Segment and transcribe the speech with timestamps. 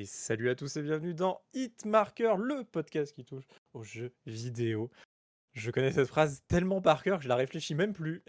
[0.00, 3.44] Et salut à tous et bienvenue dans Hitmarker, le podcast qui touche
[3.74, 4.90] aux jeux vidéo.
[5.52, 8.22] Je connais cette phrase tellement par cœur que je la réfléchis même plus.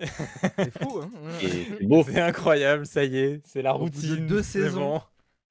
[0.58, 1.10] C'est fou, hein
[2.05, 4.28] C'est incroyable, ça y est, c'est la bout de routine.
[4.28, 5.02] deux c'est saisons.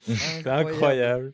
[0.06, 1.32] bon, C'est incroyable.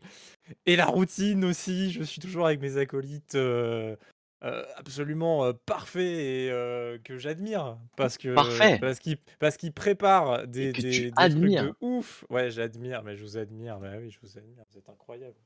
[0.67, 3.97] Et la routine aussi, je suis toujours avec mes acolytes euh,
[4.45, 7.79] euh, absolument euh, parfaits et euh, que j'admire.
[7.97, 8.79] Parce que Parfait.
[8.81, 12.25] parce qu'ils parce qu'ils préparent des, des- trucs de ouf.
[12.31, 13.79] Ouais, j'admire, mais je vous admire.
[13.81, 15.37] Bah oui, je vous admire, vous êtes incroyable.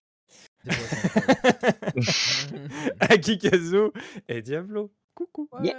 [3.00, 3.90] Akikazu
[4.28, 4.92] et Diablo.
[5.14, 5.48] Coucou.
[5.52, 5.74] Ouais.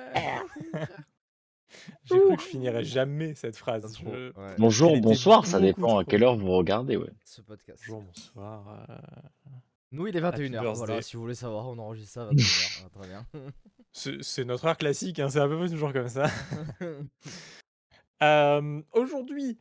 [2.03, 3.97] J'ai cru que je finirais jamais cette phrase.
[3.97, 4.05] Je-
[4.37, 6.97] ouais, Bonjour, bonsoir, ça dépend à quelle heure vous regardez.
[6.97, 7.09] Ouais.
[7.23, 7.81] Ce podcast.
[7.87, 8.85] Bonjour, bonsoir.
[9.91, 10.73] Nous, il est Happy 21h.
[10.75, 12.89] Voilà, si vous voulez savoir, on enregistre ça à 21h.
[12.93, 13.25] Très bien.
[14.21, 16.29] C'est notre heure classique, hein, c'est à peu près toujours comme ça.
[18.23, 19.57] Euh, Aujourd'hui,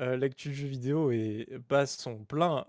[0.00, 2.64] euh, l'actu jeu vidéo est passe son plein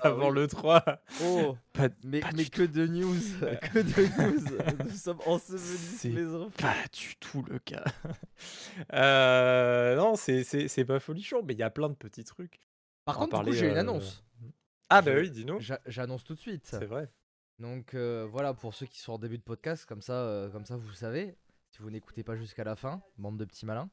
[0.00, 0.34] avant Ah oui.
[0.36, 0.82] le 3.
[1.24, 3.14] oh, Pas, mais, pas mais du que de news.
[3.74, 4.84] que de news.
[4.86, 6.50] Nous sommes ensevelis les infos.
[6.56, 7.84] pas du tout le cas.
[8.94, 12.58] Euh, non, c'est- pas folichon, mais il y a plein de petits trucs.
[13.04, 14.24] Par On contre, du coup, parler, j'ai une euh, annonce.
[14.94, 15.58] Ah bah oui, dis-nous.
[15.60, 16.66] J'a- J'annonce tout de suite.
[16.66, 17.08] C'est vrai.
[17.58, 20.64] Donc euh, voilà, pour ceux qui sont en début de podcast, comme ça, euh, comme
[20.64, 21.36] ça vous savez,
[21.70, 23.88] si vous n'écoutez pas jusqu'à la fin, bande de petits malins,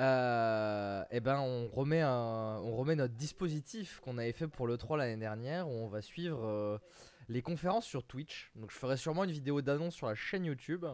[0.00, 4.76] euh, eh ben on remet, un, on remet notre dispositif qu'on avait fait pour le
[4.76, 6.80] 3 l'année dernière, où on va suivre
[7.28, 8.50] les conférences sur Twitch.
[8.56, 10.84] Donc je ferai sûrement une vidéo d'annonce sur la chaîne YouTube.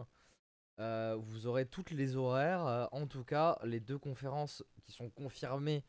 [0.77, 5.83] Vous aurez toutes les horaires, en tout cas les deux conférences qui sont confirmées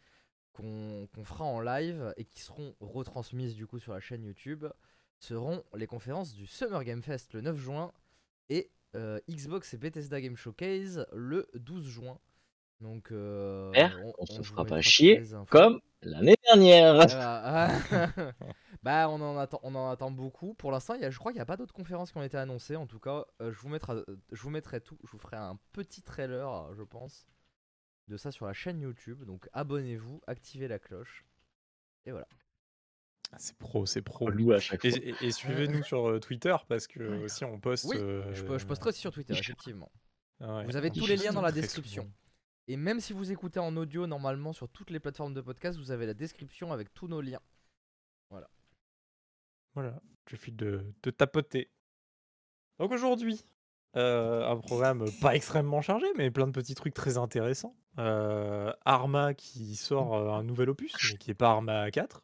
[0.52, 4.66] qu'on fera en live et qui seront retransmises du coup sur la chaîne YouTube
[5.18, 7.92] seront les conférences du Summer Game Fest le 9 juin
[8.48, 12.18] et euh, Xbox et Bethesda Game Showcase le 12 juin.
[12.80, 15.22] Donc euh, J'espère qu'on se fera pas chier.
[15.50, 16.94] Comme l'année dernière.
[16.94, 17.70] Voilà.
[18.82, 20.54] bah on en attend on en attend beaucoup.
[20.54, 22.76] Pour l'instant, je crois qu'il n'y a pas d'autres conférences qui ont été annoncées.
[22.76, 23.96] En tout cas, euh, je vous mettrai
[24.32, 27.26] je vous mettrai tout, je vous ferai un petit trailer, je pense,
[28.10, 29.24] de ça sur la chaîne YouTube.
[29.24, 31.24] Donc abonnez-vous, activez la cloche.
[32.06, 32.28] Et voilà.
[33.32, 34.26] Ah, C'est pro, c'est pro.
[34.26, 34.90] Relou à chaque fois.
[34.90, 37.84] Et, et- et suivez-nous sur euh, Twitter parce que aussi on poste.
[37.86, 39.90] Oui, euh, je, je posterai aussi sur Twitter, effectivement.
[40.40, 42.02] ouais, Vous avez tous les liens dans la description.
[42.02, 42.14] souvent.
[42.68, 45.90] Et même si vous écoutez en audio, normalement sur toutes les plateformes de podcast, vous
[45.90, 47.40] avez la description avec tous nos liens.
[49.74, 51.70] Voilà, je file de, de tapoter.
[52.78, 53.46] Donc aujourd'hui,
[53.96, 57.76] euh, un programme pas extrêmement chargé, mais plein de petits trucs très intéressants.
[57.98, 62.22] Euh, Arma qui sort euh, un nouvel opus, mais qui est pas Arma 4.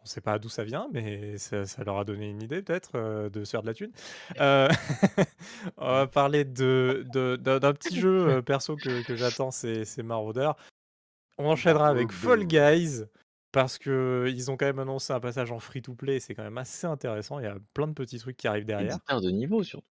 [0.00, 2.92] On sait pas d'où ça vient, mais ça, ça leur a donné une idée peut-être
[2.96, 3.92] euh, de se faire de la thune.
[4.40, 4.68] Euh,
[5.76, 10.50] on va parler de, de- d'un d'un petit jeu perso que, que j'attends, c'est Marauder.
[11.38, 13.04] On enchaînera avec Fall Guys
[13.52, 16.86] parce que ils ont quand même annoncé un passage en free-to-play, c'est quand même assez
[16.86, 17.38] intéressant.
[17.38, 18.98] Il y a plein de petits trucs qui arrivent derrière.
[19.08, 19.86] De niveau surtout.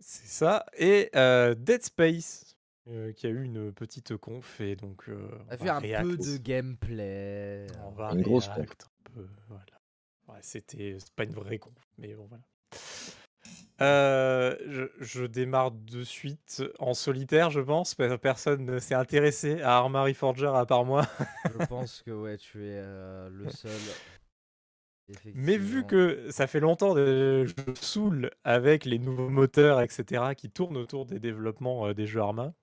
[0.00, 0.66] C'est ça.
[0.76, 2.45] Et Dead Space,
[2.88, 6.16] euh, qui a eu une petite conf et donc euh, On a va un peu
[6.16, 7.66] de gameplay.
[7.84, 9.64] On va Une grosse react un peu, voilà.
[10.28, 12.44] Ouais, c'était pas une vraie conf, mais bon voilà.
[13.82, 17.94] Euh, je, je démarre de suite en solitaire, je pense.
[17.94, 21.06] parce que Personne ne s'est intéressé à Arma Reforger à part moi.
[21.44, 23.70] Je pense que ouais, tu es euh, le seul.
[25.34, 30.50] Mais vu que ça fait longtemps que je saoule avec les nouveaux moteurs, etc., qui
[30.50, 32.54] tournent autour des développements euh, des jeux Arma,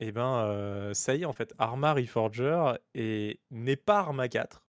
[0.00, 4.64] et ben ça y est, en fait, Arma Reforger est- n'est pas Arma 4.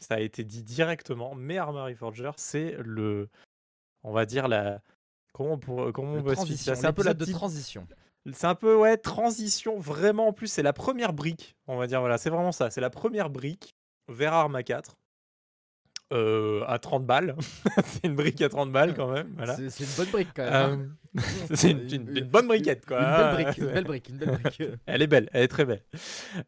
[0.00, 3.28] Ça a été dit directement, mais Arma Reforger, c'est le.
[4.02, 4.80] On va dire la.
[5.32, 7.18] Comment on, pourrait- comment on Le peut expliquer transition, ça C'est un peu la l'épisode
[7.18, 7.86] de petite- transition.
[8.32, 10.28] c'est un peu, ouais, transition, vraiment.
[10.28, 12.00] En plus, c'est la première brique, on va dire.
[12.00, 12.70] Voilà, c'est vraiment ça.
[12.70, 13.74] C'est la première brique
[14.08, 14.96] vers Arma 4.
[16.12, 17.36] Euh, à 30 balles.
[17.84, 19.32] c'est une brique à 30 balles quand même.
[19.36, 19.56] Voilà.
[19.56, 20.52] C'est une bonne brique quand même.
[20.54, 20.88] hein.
[21.18, 21.20] Euh,
[21.54, 22.98] c'est une, une- une bonne briquette, quoi.
[23.00, 24.62] Une belle brique, une belle brique, une belle brique.
[24.86, 25.82] Elle est belle, elle est très belle.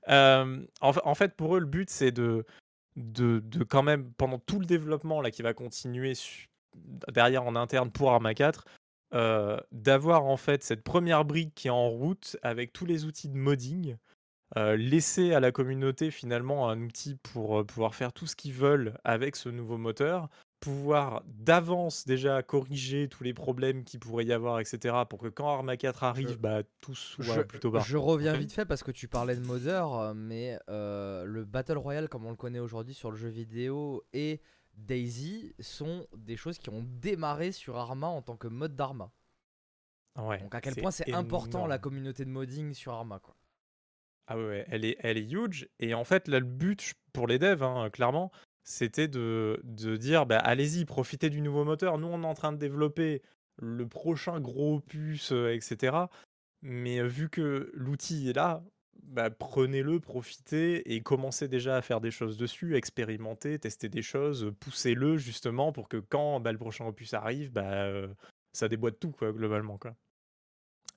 [0.08, 2.44] Euh, en, fa- en fait, pour eux, le but, c'est de,
[2.96, 6.48] de, de quand même, pendant tout le développement là, qui va continuer su-
[7.12, 8.64] derrière en interne pour Arma 4,
[9.14, 13.28] euh, d'avoir en fait cette première brique qui est en route avec tous les outils
[13.28, 13.96] de modding,
[14.56, 18.52] euh, laisser à la communauté finalement un outil pour euh, pouvoir faire tout ce qu'ils
[18.52, 20.28] veulent avec ce nouveau moteur,
[20.60, 25.48] pouvoir d'avance déjà corriger tous les problèmes qu'il pourrait y avoir, etc., pour que quand
[25.48, 27.80] Arma 4 arrive, Je- bah, tout soit je, plutôt bas.
[27.80, 32.08] je reviens vite fait parce que tu parlais de modeur, mais euh, le Battle Royale
[32.08, 34.40] comme on le connaît aujourd'hui sur le jeu vidéo et
[34.74, 39.10] Daisy sont des choses qui ont démarré sur Arma en tant que mode d'Arma.
[40.18, 43.34] Ouais, Donc à quel point c'est important la communauté de modding sur Arma quoi.
[44.32, 45.68] Ah elle est, elle est huge.
[45.78, 48.32] Et en fait, là, le but pour les devs, hein, clairement,
[48.64, 49.60] c'était de,
[49.98, 51.98] dire bah, allez-y, profitez du nouveau moteur.
[51.98, 53.22] Nous, on est en train de développer
[53.60, 55.96] le prochain gros opus, euh, etc.
[56.62, 58.64] Mais euh, vu que l'outil est là,
[59.02, 64.52] bah, prenez-le, profitez et commencez déjà à faire des choses dessus, expérimentez, testez des choses,
[64.60, 68.08] poussez-le justement pour que quand bah, le prochain opus arrive, euh,
[68.52, 69.76] ça déboîte tout, quoi, globalement.
[69.78, 69.94] Quoi.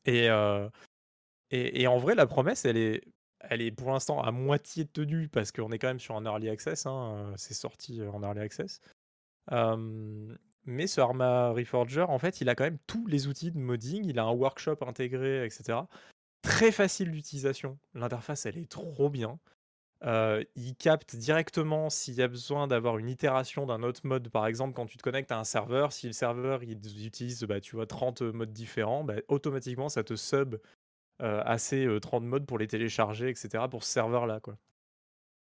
[0.06, 3.02] Et en vrai, la promesse, elle est,
[3.50, 6.50] elle est pour l'instant à moitié tenue parce qu'on est quand même sur un early
[6.50, 6.86] access.
[6.86, 8.82] Hein, c'est sorti en early access.
[10.66, 14.06] mais ce Arma Reforger, en fait, il a quand même tous les outils de modding.
[14.06, 15.80] Il a un workshop intégré, etc.
[16.42, 17.78] Très facile d'utilisation.
[17.94, 19.40] L'interface, elle est trop bien.
[20.04, 24.30] il capte directement s'il y a besoin d'avoir une itération d'un autre mode.
[24.30, 27.62] Par exemple, quand tu te connectes à un serveur, si le serveur il utilise bah,
[27.62, 30.58] tu vois, 30 modes différents, bah, automatiquement ça te sub
[31.20, 33.66] assez 30 modes pour les télécharger, etc.
[33.70, 34.40] pour ce serveur-là.
[34.40, 34.58] quoi.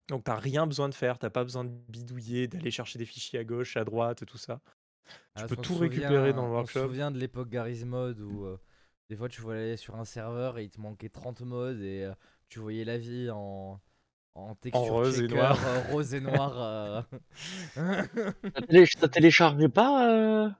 [0.09, 3.39] Donc t'as rien besoin de faire, t'as pas besoin de bidouiller, d'aller chercher des fichiers
[3.41, 4.61] à gauche, à droite, tout ça.
[5.07, 5.13] Tu
[5.45, 6.83] Ah, peux tout récupérer dans le souvient- On se workshop.
[6.89, 8.59] souvient de l'époque Garry's Mod où euh,
[9.11, 12.05] des fois tu voulais aller sur un serveur et il te manquait 30 modes et
[12.05, 12.13] euh,
[12.49, 13.79] tu voyais la vie en,
[14.35, 15.59] en texture rose et noir.
[15.67, 16.53] euh, rose et noir.
[16.59, 17.03] euh.
[18.55, 20.51] T'as télé- t'as téléchargé pas, euh,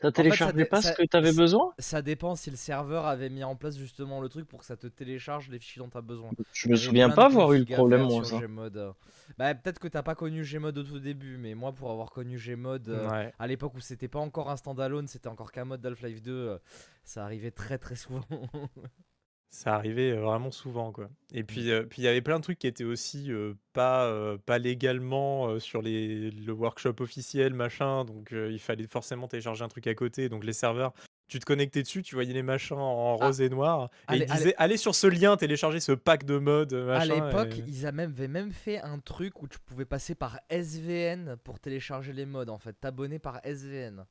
[0.00, 1.72] t'as ça téléchargé pas ça- ce que t'avais ça- besoin?
[1.78, 4.76] Ça dépend si le serveur avait mis en place justement le truc pour que ça
[4.76, 6.30] te télécharge les fichiers dont tu as besoin.
[6.52, 8.46] Je me souviens pas avoir eu le problème moi sur ça.
[8.46, 8.94] Gmod.
[9.36, 12.38] Bah, peut-être que t'as pas connu Gmod au tout début, mais moi pour avoir connu
[12.38, 13.32] Gmod euh, Ouais.
[13.38, 16.58] à l'époque où c'était pas encore un standalone, c'était encore qu'un mode d'Half-Life 2, euh,
[17.04, 18.24] ça arrivait très très souvent.
[19.50, 21.08] Ça arrivait euh, vraiment souvent, quoi.
[21.32, 21.46] Et Mm.
[21.46, 24.36] puis, euh, puis il y avait plein de trucs qui étaient aussi euh, pas, euh,
[24.36, 28.04] pas légalement euh, sur les, le workshop officiel, machin.
[28.04, 30.28] Donc euh, il fallait forcément télécharger un truc à côté.
[30.28, 30.92] Donc les serveurs,
[31.28, 33.24] tu te connectais dessus, tu voyais les machins en Ah.
[33.26, 33.90] rose et noir.
[34.12, 37.14] Et ils disaient allez sur ce lien, télécharger ce pack de modes, à machin.
[37.26, 41.36] l'époque, et- ils même- avaient même fait un truc où tu pouvais passer par SVN
[41.42, 44.04] pour télécharger les modes en fait, t'abonner par SVN.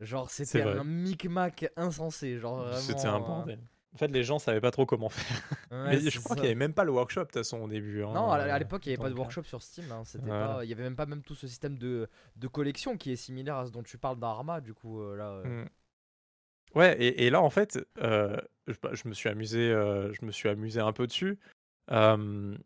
[0.00, 0.78] Genre c'était vrai.
[0.78, 2.76] un micmac insensé, genre vraiment.
[2.78, 3.60] C'était un euh, bordel.
[3.94, 5.42] En fait, les gens savaient pas trop comment faire.
[5.70, 7.68] ouais, Mais je crois qu'il y avait même pas le workshop de toute façon au
[7.68, 8.02] début.
[8.02, 9.84] hein, Non, à, à euh, l'époque, il n'y avait pas de euh, workshop sur Steam.
[9.92, 10.54] hein, C'était Voilà.
[10.54, 13.16] pas, il y avait même pas même tout ce système de, de collection qui est
[13.16, 14.60] similaire à ce dont tu parles dans Arma.
[14.62, 15.68] Du coup, euh, là, euh, Mm.
[16.74, 18.36] Ouais, et, et là en fait, euh,
[18.66, 21.38] je, bah, je me suis amusé, euh, je me suis amusé un peu dessus,
[21.90, 22.56] euh,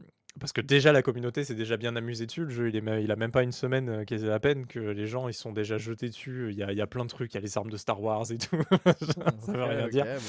[0.41, 2.45] parce que déjà la communauté s'est déjà bien amusée dessus.
[2.45, 4.41] Le jeu, il est, même- il a même pas une semaine euh, qu'il est à
[4.41, 6.49] peine que les gens ils sont déjà jetés dessus.
[6.51, 7.77] Il y a, il y a plein de trucs, il y a les armes de
[7.77, 8.57] Star Wars et tout.
[9.41, 10.05] Ça veut ok, rien dire.
[10.05, 10.21] bon.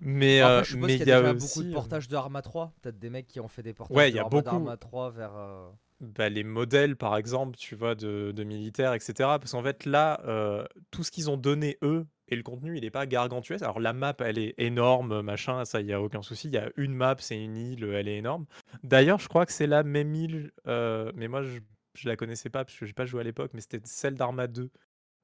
[0.00, 1.70] Mais, Bon, euh, je suppose mais qu'il il y y a déjà aussi beaucoup de
[1.70, 2.72] euh, portages de Arma 3.
[2.82, 4.56] Peut-être des mecs qui ont fait des portages Ouais, de y a leur mode beaucoup.
[4.56, 5.32] Arma 3 vers.
[5.36, 5.68] euh,
[6.00, 9.14] bah, les modèles, par exemple, tu vois, de, de militaires, etc.
[9.40, 12.82] Parce qu'en fait, là, euh, tout ce qu'ils ont donné, eux, et le contenu, il
[12.82, 13.62] n'est pas gargantuesque.
[13.62, 16.48] Alors, la map, elle est énorme, machin, ça, il n'y a aucun souci.
[16.48, 18.46] Il y a une map, c'est une île, elle est énorme.
[18.82, 21.60] D'ailleurs, je crois que c'est la même île, euh, mais moi, je,
[21.94, 24.46] je la connaissais pas, parce que j'ai pas joué à l'époque, mais c'était celle d'Arma
[24.48, 24.70] 2.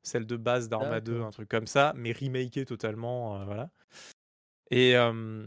[0.05, 1.27] Celle de base d'Arma 2, D'accord.
[1.27, 3.71] un truc comme ça, mais remakée totalement, euh, voilà.
[4.71, 5.47] Et, euh,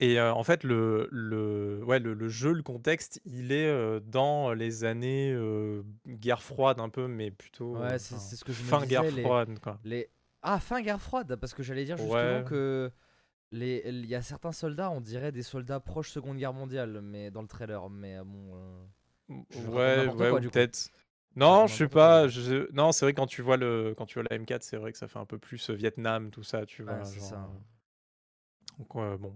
[0.00, 4.00] et euh, en fait, le, le, ouais, le, le jeu, le contexte, il est euh,
[4.00, 8.52] dans les années euh, guerre froide un peu, mais plutôt euh, Ouais, c'est ce que
[8.52, 9.16] je me fin guerre disais.
[9.16, 9.78] Les, froide, quoi.
[9.84, 10.08] les...
[10.46, 12.44] Ah, fin guerre froide, parce que j'allais dire justement Ouais.
[12.44, 12.90] que
[13.52, 17.30] les il y a certains soldats, on dirait des soldats proches Seconde Guerre mondiale, mais
[17.30, 17.90] dans le trailer.
[17.90, 18.56] Mais euh, bon.
[18.56, 18.86] euh,
[19.54, 20.90] Ouais, ouais, quoi, ou peut-être.
[21.36, 22.28] Non, je sais pas.
[22.28, 24.92] je- Non, c'est vrai quand tu vois le quand tu vois la M4, c'est vrai
[24.92, 27.12] que ça fait un peu plus euh, Vietnam, tout ça, tu vois.
[27.12, 27.36] Genre, ça.
[27.36, 27.48] euh,
[28.78, 29.34] Donc bon.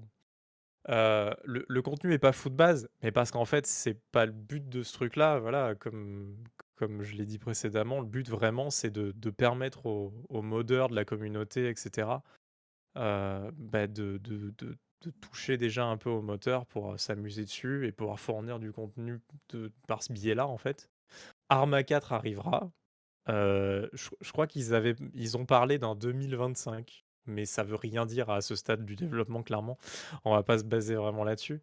[0.88, 4.26] Euh, le, le contenu est pas fou de base, mais parce qu'en fait, c'est pas
[4.26, 5.38] le but de ce truc-là.
[5.38, 6.36] Voilà, comme,
[6.80, 11.04] comme je l'ai dit précédemment, le but vraiment, c'est de, permettre aux, modeurs de la
[11.04, 12.08] communauté, etc.,
[12.96, 14.18] euh, bah, de,
[15.20, 19.20] toucher déjà un peu au moteur pour euh, s'amuser dessus et pouvoir fournir du contenu
[19.88, 20.88] par ce biais-là, en fait.
[21.50, 22.70] Arma 4 arrivera.
[23.28, 28.06] Euh, je, je crois qu'ils avaient, ils ont parlé d'un 2025, mais ça veut rien
[28.06, 29.76] dire à ce stade du développement, clairement.
[30.24, 31.60] On va pas se baser vraiment là-dessus.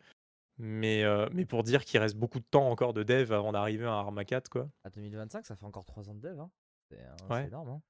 [0.60, 3.86] Mais, euh, mais pour dire qu'il reste beaucoup de temps encore de dev avant d'arriver
[3.86, 4.70] à Arma 4, quoi.
[4.84, 6.40] À 2025, ça fait encore 3 ans de dev.
[6.40, 6.50] Hein.
[6.90, 7.48] C'est euh, Ouais.
[7.48, 7.70] énorme.
[7.70, 7.82] Hein.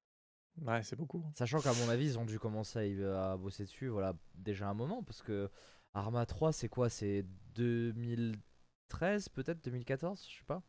[0.65, 1.23] Ouais, c'est beaucoup.
[1.35, 5.03] Sachant qu'à mon avis, ils ont dû commencer à, bosser dessus voilà, déjà un moment.
[5.03, 5.49] Parce que
[5.93, 6.89] Arma 3, c'est quoi?
[6.89, 7.23] C'est
[7.55, 9.63] 2013 peut-être?
[9.63, 10.61] 2014 Je sais pas.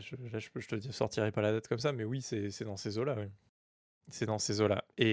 [0.00, 2.76] Je, là, je, je te sortirai pas la date comme ça, mais oui, c'est dans
[2.76, 3.16] ces eaux-là.
[3.18, 3.26] oui.
[4.08, 4.84] C'est dans ces eaux-là.
[4.98, 5.06] Et,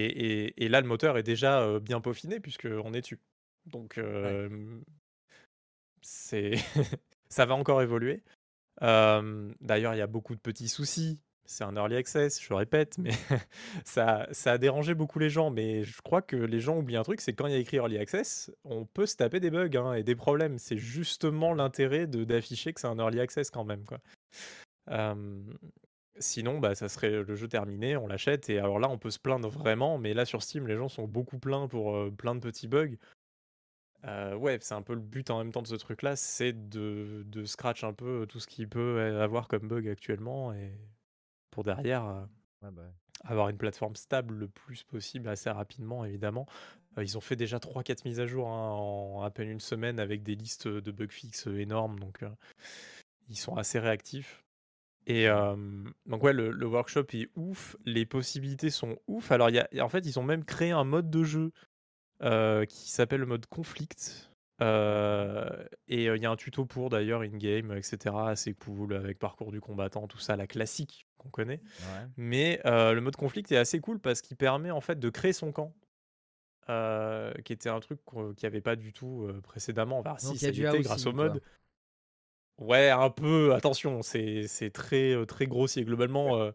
[0.46, 3.20] et- et là, le moteur est déjà euh, bien peaufiné, puisqu'on est dessus.
[3.66, 4.80] Donc, euh,
[6.04, 6.52] c'est
[7.28, 8.22] ça va encore évoluer.
[8.80, 11.18] D'ailleurs, il y a beaucoup de petits soucis.
[11.46, 13.10] C'est un early access, je répète, mais
[13.84, 15.50] ça, ça a dérangé beaucoup les gens.
[15.50, 17.76] Mais je crois que les gens oublient un truc, c'est quand il y a écrit
[17.76, 20.58] early access, on peut se taper des bugs hein, et des problèmes.
[20.58, 23.84] C'est justement l'intérêt d'afficher que c'est un early access quand même.
[23.84, 23.98] Quoi.
[26.20, 29.18] Sinon, bah, ça serait le jeu terminé, on l'achète et alors là, on peut se
[29.18, 32.68] plaindre vraiment, mais là, sur Steam, les gens sont beaucoup plaints pour, plein de petits
[32.68, 32.94] bugs.
[34.04, 37.22] Heu, ouais, c'est un peu le but en même temps de ce truc-là, c'est de
[37.26, 40.72] de scratch un peu tout ce qu'il peut avoir comme bug actuellement et
[41.50, 42.28] pour derrière,
[42.62, 42.94] Ouais, bah,
[43.24, 46.46] avoir une plateforme stable le plus possible assez rapidement évidemment.
[47.00, 50.22] Ils ont fait déjà 3-4 mises à jour, hein, en à peine une semaine avec
[50.22, 52.22] des listes, de bug fixes, énormes donc
[53.28, 54.44] ils sont assez réactifs
[55.06, 55.26] et
[56.06, 59.32] donc ouais, le le workshop est ouf, les possibilités sont ouf.
[59.32, 61.52] Alors il y a en fait, ils ont même créé un mode de jeu,
[62.22, 64.30] heu, qui s'appelle le mode conflict,
[64.60, 69.18] heu et il y a un tuto pour d'ailleurs in-game et cetera, assez cool avec
[69.18, 71.60] parcours du combattant, tout ça, la classique qu'on connaît.
[71.80, 72.06] Ouais.
[72.16, 75.52] Mais le mode conflict est assez cool parce qu'il permet en fait de créer son
[75.52, 75.74] camp.
[77.44, 79.98] Qui était un truc qu'il y avait pas du tout, précédemment.
[79.98, 81.24] Enfin Donc si, ça était grâce au quoi.
[81.24, 81.42] mode.
[82.58, 85.84] Ouais, un peu, attention, c'est c'est très, très grossier.
[85.84, 86.50] Globalement,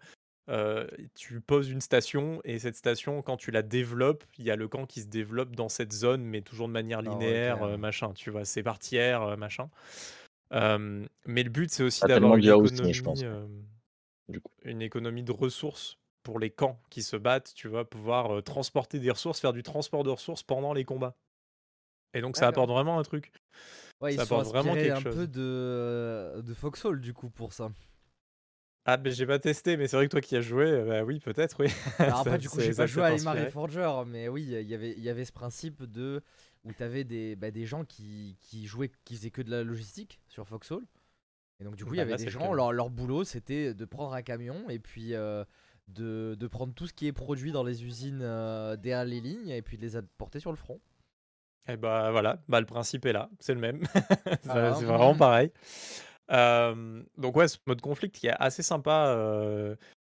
[0.50, 4.56] heu, tu poses une station et cette station, quand tu la développes, il y a
[4.56, 7.79] le camp qui se développe dans cette zone, mais toujours de manière Ah linéaire, ouais.
[7.79, 8.46] machin, tu vois?
[8.46, 9.70] C'est par tiers, heu, machin.
[11.25, 12.46] Mais le but, c'est aussi Pas d'avoir une
[12.91, 13.25] je pense, économie,
[14.29, 14.51] du coup.
[14.63, 17.89] une économie de ressources pour les camps qui se battent, tu vois?
[17.89, 21.15] Pouvoir, transporter des ressources, faire du transport de ressources pendant les combats
[22.13, 23.32] et donc ça apporte vraiment un truc.
[24.01, 27.51] Ouais, ils Ça sont apporte vraiment quelque un peu de de Foxhole du coup pour
[27.53, 27.72] ça.
[28.91, 31.03] Ah beh, j'ai pas testé, mais c'est vrai que toi qui as joué, heu, bah,
[31.03, 31.67] oui, peut-être, oui.
[32.00, 33.48] Alors après Ça du coup, j'ai pas joué à t'inspirer.
[33.48, 36.22] Forger, mais oui, il y avait il y avait ce principe de
[36.63, 39.63] où tu avais des, bah, des gens qui qui jouaient qui faisaient que de la
[39.63, 40.86] logistique sur Foxhole
[41.60, 43.74] et donc du coup, il y Bah, avait là, des gens, leur leur boulot, c'était
[43.74, 45.46] de prendre un camion et puis, heu,
[45.89, 49.50] de de prendre tout ce qui est produit dans les usines, heu, derrière les lignes
[49.50, 50.81] et puis de les apporter sur le front.
[51.67, 53.84] Et bah, voilà, bah, le principe est là, c'est le même.
[54.43, 54.74] Voilà.
[54.74, 55.51] c'est vraiment pareil.
[56.29, 59.15] Donc ouais, ce mode conflict qui est assez sympa,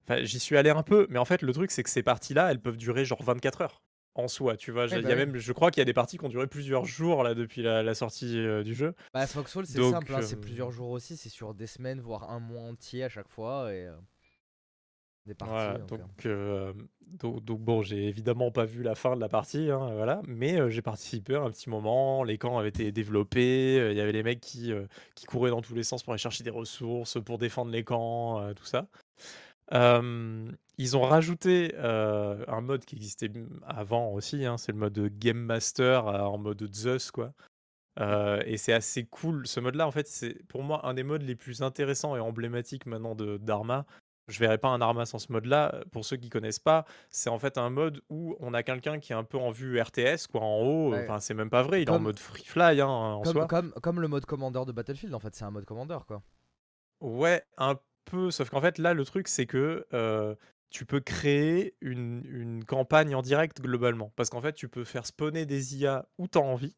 [0.06, 2.50] enfin, j'y suis allé un peu, mais en fait, le truc, c'est que ces parties-là,
[2.50, 3.82] elles peuvent durer genre 24 heures,
[4.14, 4.86] en soi, tu vois?
[4.86, 5.14] Bah, y a oui.
[5.14, 7.62] même je crois qu'il y a des parties qui ont duré plusieurs jours là, depuis
[7.62, 8.94] la la sortie, du jeu.
[9.14, 12.30] Bah, Foxhole, c'est simple, hein, c'est hem plusieurs jours aussi, c'est sur des semaines, voire
[12.30, 13.88] un mois entier à chaque fois et
[15.30, 19.70] des parties Voilà, donc donc bon, j'ai évidemment pas vu la fin de la partie,
[19.70, 22.22] hein, voilà, mais heu, j'ai participé à un petit moment.
[22.22, 24.72] Les camps avaient été développés, il y avait les mecs qui,
[25.14, 28.52] qui couraient dans tous les sens pour aller chercher des ressources, pour défendre les camps,
[28.54, 28.86] tout ça.
[29.72, 33.30] Ils ont rajouté, un mode qui existait
[33.66, 37.32] avant aussi, hein, c'est le mode Game Master, en mode Zeus, quoi.
[38.46, 39.48] Et c'est assez cool.
[39.48, 42.86] Ce mode-là, en fait, c'est pour moi un des modes les plus intéressants et emblématiques
[42.86, 43.84] maintenant de d'Arma.
[44.28, 45.82] Je verrais pas un Arma sans ce mode-là.
[45.92, 49.12] Pour ceux qui connaissent pas, c'est en fait un mode où on a quelqu'un qui
[49.12, 51.82] est un peu en vue RTS, quoi, en haut, Ouais, enfin, c'est même pas vrai,
[51.82, 53.48] il est en mode free fly, hein, en comme soi.
[53.48, 56.22] comme comme le mode Commander de Battlefield, en fait, c'est un mode Commander, quoi.
[57.00, 60.36] Ouais, un peu, sauf qu'en fait, là, le truc, c'est que, heu,
[60.70, 64.12] tu peux créer une une campagne en direct, globalement.
[64.16, 66.76] Parce qu'en fait, tu peux faire spawner des IA où tu as envie.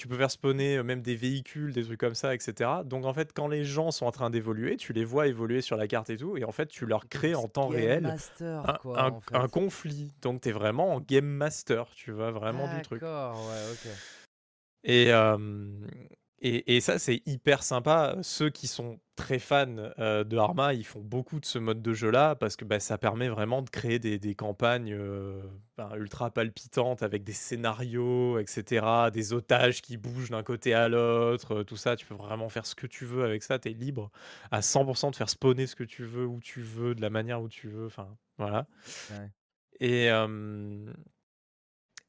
[0.00, 2.84] Tu peux faire spawner, même des véhicules, des trucs comme ça et cetera.
[2.84, 5.76] Donc en fait, quand les gens sont en train d'évoluer, tu les vois évoluer sur
[5.76, 8.78] la carte et tout et en fait, tu leur crées en temps réel Master, un
[8.80, 9.50] quoi, un en un fait.
[9.50, 10.10] conflit.
[10.22, 12.30] Donc tu es vraiment en game master, tu vois?
[12.30, 13.02] Vraiment du truc.
[13.02, 13.90] D'accord, ouais, OK.
[14.84, 15.12] Et
[16.40, 18.16] et et ça, c'est hyper sympa.
[18.22, 21.92] Ceux qui sont très fans, heu, de Arma, ils font beaucoup de ce mode de
[21.92, 25.42] jeu-là parce que, bah, ça permet vraiment de créer des des campagnes, heu,
[25.76, 30.88] ben, ultra palpitantes avec des scénarios et cetera, des otages qui bougent d'un côté à
[30.88, 31.96] l'autre, heu, tout ça.
[31.96, 33.58] Tu peux vraiment faire ce que tu veux avec ça.
[33.58, 34.10] Tu es libre
[34.50, 37.42] à 100% de faire spawner ce que tu veux, où tu veux, de la manière
[37.42, 38.66] où tu veux, enfin, voilà.
[39.10, 39.30] Ouais.
[39.80, 40.10] Et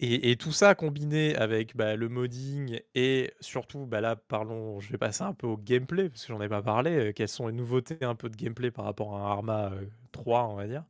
[0.01, 4.91] et et tout ça combiné avec, bah, le modding et surtout, bah, là, parlons je
[4.91, 7.47] vais passer un peu au gameplay parce que j'en ai pas parlé, heu, quelles sont
[7.47, 10.85] les nouveautés un peu de gameplay par rapport à Arma, heu, 3 on va dire?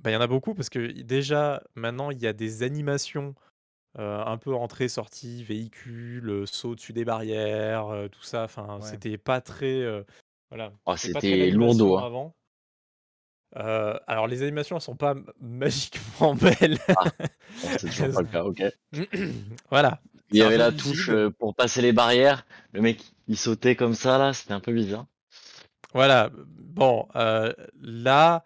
[0.00, 3.34] Bah, il y en a beaucoup parce que déjà, maintenant, il y a des animations,
[3.98, 9.04] heu, un peu entrée-sortie, véhicules, heu, saut au-dessus des barrières, tout ça, enfin, Ouais.
[9.04, 9.84] c'était pas très,
[10.50, 12.04] voilà, Oh, c'était lourdeau, hein.
[12.04, 12.36] avant.
[13.56, 16.78] Heu, alors les animations, elles sont pas magiquement belles.
[16.88, 17.04] Ah,
[17.78, 18.62] c'est toujours pas le cas, OK.
[19.70, 22.46] Voilà, Il y avait la touche, heu, pour passer les barrières.
[22.72, 25.06] Le mec, il sautait comme ça là, c'était un peu bizarre.
[25.92, 28.44] Voilà, bon, heu, là,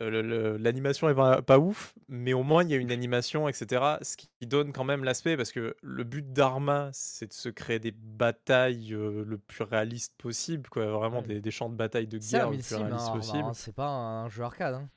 [0.00, 3.52] le l'animation est pas pas ouf, mais au moins il y a une animation et
[3.52, 3.98] cetera.
[4.02, 7.78] Ce qui donne quand même l'aspect parce que le but d'Arma, c'est de se créer
[7.78, 11.26] des batailles, heu, le plus réaliste possible, quoi, vraiment Ouais.
[11.28, 13.52] des des champs de bataille de guerre le plus hein, réaliste hein, possible.
[13.54, 14.88] c'est pas un jeu arcade, hein.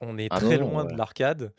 [0.00, 1.52] On est Ah très non, loin de l'arcade.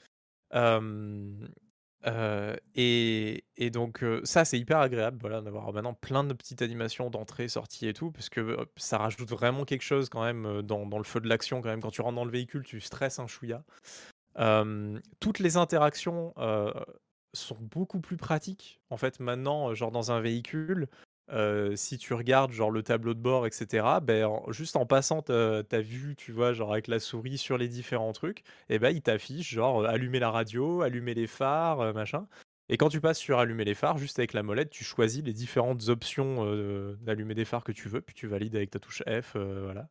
[2.05, 7.87] Et, donc ça c'est hyper agréable voilà d'avoir maintenant plein de petites animations d'entrée, sortie
[7.87, 11.19] et tout parce que ça rajoute vraiment quelque chose quand même dans, dans le feu
[11.19, 13.63] de l'action quand même quand tu rentres dans le véhicule tu stresses un chouïa.
[15.19, 16.33] Toutes les interactions
[17.33, 20.87] sont beaucoup plus pratiques en fait maintenant genre dans un véhicule
[21.75, 25.63] si tu regardes genre le tableau de bord etc ben en- juste en passant ta,
[25.63, 29.01] ta vue tu vois genre avec la souris sur les différents trucs et ben il
[29.01, 32.27] t'affiche genre allumer la radio allumer les phares machin
[32.69, 35.33] et quand tu passes sur allumer les phares juste avec la molette tu choisis les
[35.33, 36.45] différentes options
[37.01, 39.87] d'allumer des phares que tu veux puis tu valides avec ta touche F voilà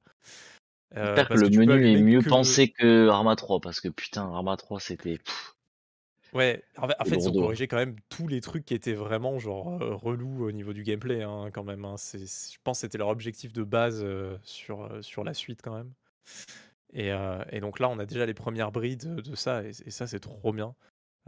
[0.96, 3.60] J'espère que parce le tu peux menu est allumer mieux que- pensé que Arma 3
[3.60, 5.18] parce que putain, Arma 3 c'était.
[6.34, 8.74] Ouais, en fait, en C'est fait, ils ont corrigé quand même tous les trucs qui
[8.74, 11.84] étaient vraiment genre euh, relous au niveau du gameplay hein, quand même.
[11.84, 11.96] hein.
[11.96, 15.32] C'est, c'est- je pense que c'était leur objectif de base euh, sur, euh, sur la
[15.34, 15.92] suite quand même.
[16.92, 19.90] Et, euh, et donc là, on a déjà les premières brides de ça et, et
[19.90, 20.74] ça, c'est trop bien.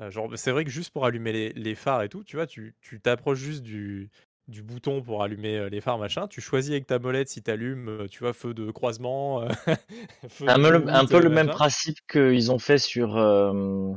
[0.00, 2.46] Euh, genre, c'est vrai que juste pour allumer les, les phares et tout, tu vois,
[2.46, 4.10] tu, tu t'approches juste du,
[4.48, 6.28] du bouton pour allumer euh, les phares, machin.
[6.28, 9.48] Tu choisis avec ta molette si t'allumes, tu vois, feu de croisement, euh,
[10.28, 11.50] feu Un, de peu le- un route, peu euh, le même machin.
[11.50, 13.16] principe qu'ils ont fait sur.
[13.16, 13.92] euh,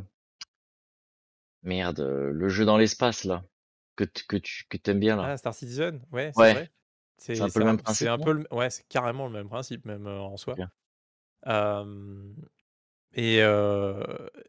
[1.63, 3.43] Merde, euh, le jeu dans l'espace là.
[3.95, 5.23] Que, que tu que aimes bien là.
[5.25, 6.53] Ah, Star Citizen, ouais, c'est Ouais.
[6.53, 6.69] vrai.
[7.17, 8.23] C'est C'est un peu c'est le un, même c'est principe, un non?
[8.23, 10.55] peu le, ouais, c'est carrément le même principe même euh, en soi.
[11.47, 12.33] Euh,
[13.13, 14.03] et euh,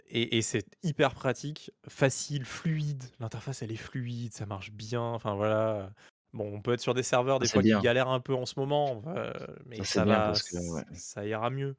[0.08, 3.04] et, et c'est hyper pratique, facile, fluide.
[3.20, 5.02] L'interface elle est fluide, ça marche bien.
[5.02, 5.92] Enfin voilà.
[6.34, 8.46] Bon, on peut être sur des serveurs des c'est fois qui galèrent un peu en
[8.46, 9.02] ce moment,
[9.66, 10.84] mais Ça, c'est va, parce que, ouais.
[10.92, 11.76] ça ira mieux.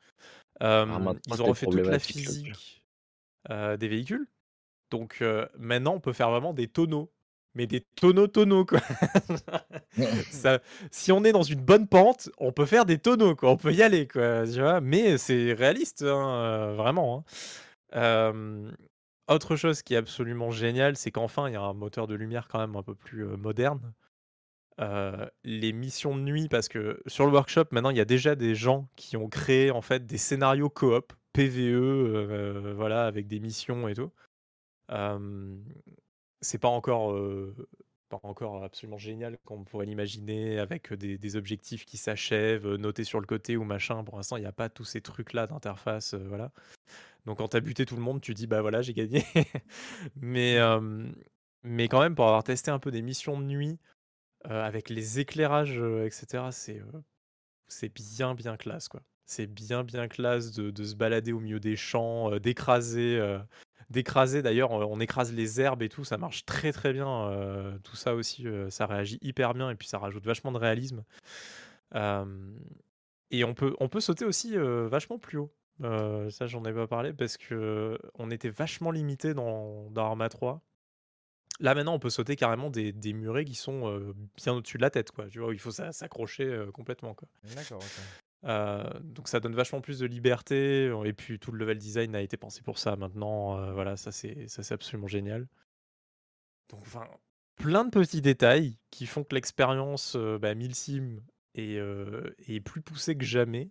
[0.88, 2.84] Arma 3 ils ont refait toute la physique
[3.50, 4.28] des véhicules.
[4.92, 7.12] Donc euh, maintenant, on peut faire vraiment des tonneaux.
[7.54, 8.80] Mais des tonneaux tonneaux, quoi.
[10.32, 13.52] Ça- si on est dans une bonne pente, on peut faire des tonneaux, quoi.
[13.52, 14.46] On peut y aller, quoi.
[14.46, 17.26] Tu vois Mais c'est réaliste, hein, euh, vraiment.
[17.94, 17.96] hein.
[17.96, 18.72] Euh,
[19.28, 22.48] autre chose qui est absolument génial, c'est qu'enfin, il y a un moteur de lumière
[22.48, 23.94] quand même un peu plus euh, moderne.
[24.80, 28.36] Euh, les missions de nuit, parce que sur le workshop, maintenant, il y a déjà
[28.36, 33.40] des gens qui ont créé en fait des scénarios coop, PVE, euh, voilà, avec des
[33.40, 34.12] missions et tout.
[36.42, 37.16] C'est pas encore,
[38.12, 43.06] pas encore absolument génial comme on pourrait l'imaginer, avec des, des objectifs qui s'achèvent, notés
[43.06, 44.04] sur le côté ou machin.
[44.04, 46.52] Pour l'instant, il n'y a pas tous ces trucs-là d'interface, euh, voilà.
[47.26, 49.24] Donc quand t'as buté tout le monde, tu dis bah voilà, j'ai gagné.
[50.16, 51.10] mais, euh,
[51.64, 53.80] mais quand même, pour avoir testé un peu des missions de nuit,
[54.50, 56.82] euh, avec les éclairages, etc., c'est
[57.68, 59.02] c'est bien, bien classe, quoi.
[59.26, 63.38] C'est bien, bien classe de, de se balader au milieu des champs, d'écraser.
[63.92, 67.28] D'écraser, d'ailleurs, on écrase les herbes et tout, ça marche très, très bien.
[67.30, 70.58] euh, tout ça aussi, euh, ça réagit hyper bien et puis ça rajoute vachement de
[70.58, 71.04] réalisme.
[71.96, 72.26] Euh,
[73.30, 75.54] et on peut, on peut sauter aussi vachement plus haut.
[75.82, 80.62] Ça, j'en ai pas parlé parce que on était vachement limité dans, dans Arma 3.
[81.60, 84.90] Là maintenant, on peut sauter carrément des, des murets qui sont bien au-dessus de la
[84.90, 85.28] tête, quoi.
[85.28, 87.16] Tu vois, il faut s'a- s'accrocher complètement.
[87.56, 87.80] D'accord.
[88.44, 92.16] Euh, donc ça donne vachement plus de liberté euh, et puis tout le level design
[92.16, 93.60] a été pensé pour ça maintenant.
[93.60, 95.48] euh, voilà, ça c'est ça c'est absolument génial.
[96.70, 97.08] Donc enfin,
[97.58, 101.20] plein de petits détails qui font que l'expérience euh, bah, 1000 sim
[101.56, 101.78] est,
[102.48, 103.70] est plus poussée que jamais.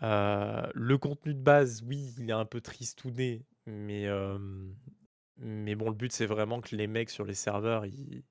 [0.00, 4.06] Le contenu de base, oui, il est un peu tristouné, mais
[5.38, 8.22] mais bon, le but c'est vraiment que les mecs sur les serveurs ils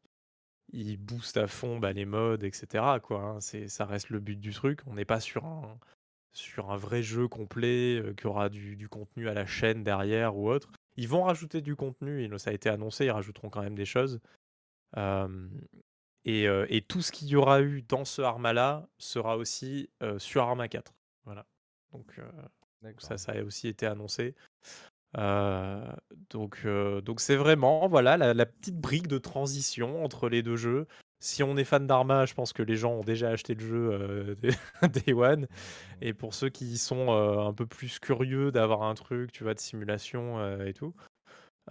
[0.74, 2.84] ils boostent à fond bah, les modes, etc.
[3.02, 3.42] Quoi, hein.
[3.42, 4.82] C'est, ça reste le but du truc.
[4.88, 5.78] On n'est pas sur un,
[6.34, 10.36] sur un vrai jeu complet euh, qui aura du, du contenu à la chaîne derrière
[10.38, 10.72] ou autre.
[10.98, 13.86] Ils vont rajouter du contenu, et ça a été annoncé, ils rajouteront quand même des
[13.86, 14.20] choses.
[14.98, 15.48] Euh,
[16.26, 20.20] et, euh, et tout ce qu'il y aura eu dans ce Arma-là sera aussi euh,
[20.20, 20.94] sur Arma 4.
[21.26, 21.46] Voilà.
[21.94, 22.14] Donc
[23.00, 24.36] ça, ça a aussi été annoncé.
[25.17, 25.86] Euh,
[26.30, 30.56] donc, euh, donc c'est vraiment voilà la, la petite brique de transition entre les deux
[30.56, 30.88] jeux.
[31.19, 33.89] Si on est fan d'Arma, je pense que les gens ont déjà acheté le jeu
[33.91, 34.56] euh, Day-
[35.06, 35.47] Day One.
[36.02, 39.54] Et pour ceux qui sont euh, un peu plus curieux d'avoir un truc, tu vois,
[39.54, 40.95] de simulation euh, et tout,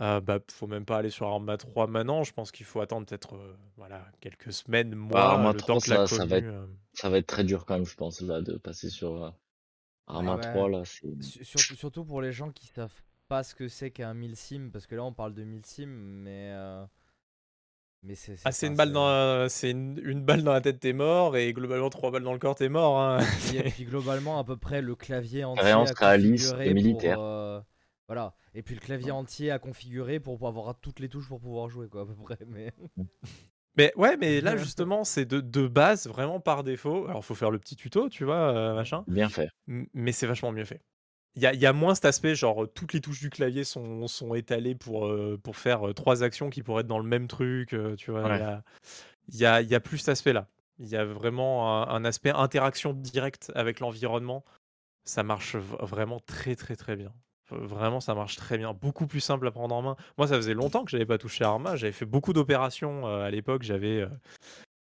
[0.02, 2.22] euh, bah faut même pas aller sur Arma 3 maintenant.
[2.22, 5.80] Je pense qu'il faut attendre peut-être euh, voilà quelques semaines, mois, Arma le 3, temps
[5.80, 6.52] que la ça- ça va commu,
[6.92, 9.30] Ça va être très dur quand même, je pense, là, de passer sur euh,
[10.06, 10.40] Arma Ouais.
[10.42, 10.82] 3 là.
[10.84, 14.36] C'est Su- Surtout, surtout pour les gens qui savent pas ce que c'est qu'un 1000
[14.36, 16.50] sim, parce que là on parle de 1000 sim, mais.
[16.52, 16.84] euh,
[18.02, 18.36] Mais c'est.
[18.44, 21.36] Ah, c'est une balle dans, la- c'est une, une balle dans la tête, t'es mort,
[21.36, 22.98] et globalement trois balles dans le corps, t'es mort.
[22.98, 23.18] hein.
[23.54, 27.16] Et puis globalement, à peu près le clavier entier réaliste et configurer militaire.
[27.16, 27.60] pour, euh,
[28.08, 28.34] Voilà.
[28.54, 31.88] Et puis le clavier entier à configurer pour avoir toutes les touches pour pouvoir jouer,
[31.88, 32.38] quoi, à peu près.
[32.46, 32.72] Mais...
[33.76, 37.06] Mais ouais, mais là justement, c'est de, de base, vraiment par défaut.
[37.06, 39.06] Alors, faut faire le petit tuto, tu vois, euh, machin.
[39.06, 39.50] bien fait.
[39.68, 40.82] M- Mais c'est vachement mieux fait.
[41.36, 43.64] Il y a, il y a moins cet aspect, genre toutes les touches du clavier
[43.64, 47.08] sont, sont étalées pour, euh, pour faire euh, trois actions qui pourraient être dans le
[47.08, 47.72] même truc.
[47.72, 48.42] euh, tu vois, il y Ouais.
[48.42, 48.62] a,
[49.32, 50.48] y a, il y a plus cet aspect-là.
[50.78, 54.44] Il y a vraiment un, un aspect interaction directe avec l'environnement.
[55.04, 57.12] Ça marche v- vraiment très très très bien.
[57.50, 58.72] Vraiment, ça marche très bien.
[58.74, 59.96] Beaucoup plus simple à prendre en main.
[60.18, 61.74] Moi, ça faisait longtemps que j'avais pas touché à Arma.
[61.76, 63.62] J'avais fait beaucoup d'opérations euh, à l'époque.
[63.64, 64.08] J'avais euh,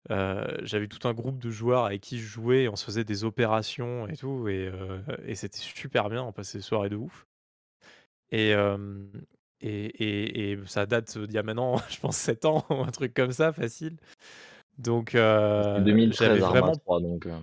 [0.09, 2.69] j'avais tout un groupe de joueurs avec qui je jouais.
[2.69, 4.49] On se faisait des opérations et tout.
[4.49, 4.71] Et,
[5.25, 6.23] et c'était super bien.
[6.23, 7.27] On passait des soirées de ouf.
[8.31, 8.55] Et,
[9.61, 12.91] et, et, et ça date d'il y a maintenant, je pense, 7 ans, ou un
[12.91, 13.97] truc comme ça, facile.
[14.79, 17.27] Donc, C'est euh, 2013 j'avais Arma vraiment 3, donc.
[17.27, 17.39] euh,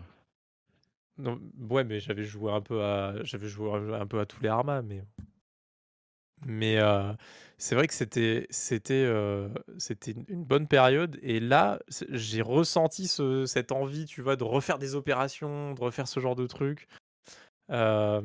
[1.17, 4.49] non, ouais, mais j'avais joué un peu à, j'avais joué un peu à tous les
[4.49, 5.03] Arma, mais,
[6.45, 7.13] mais euh,
[7.57, 11.19] c'est vrai que c'était, c'était, euh, c'était une- bonne période.
[11.21, 16.07] Et là, j'ai ressenti ce- cette envie, tu vois, de refaire des opérations, de refaire
[16.07, 16.87] ce genre de trucs,
[17.69, 18.21] euh,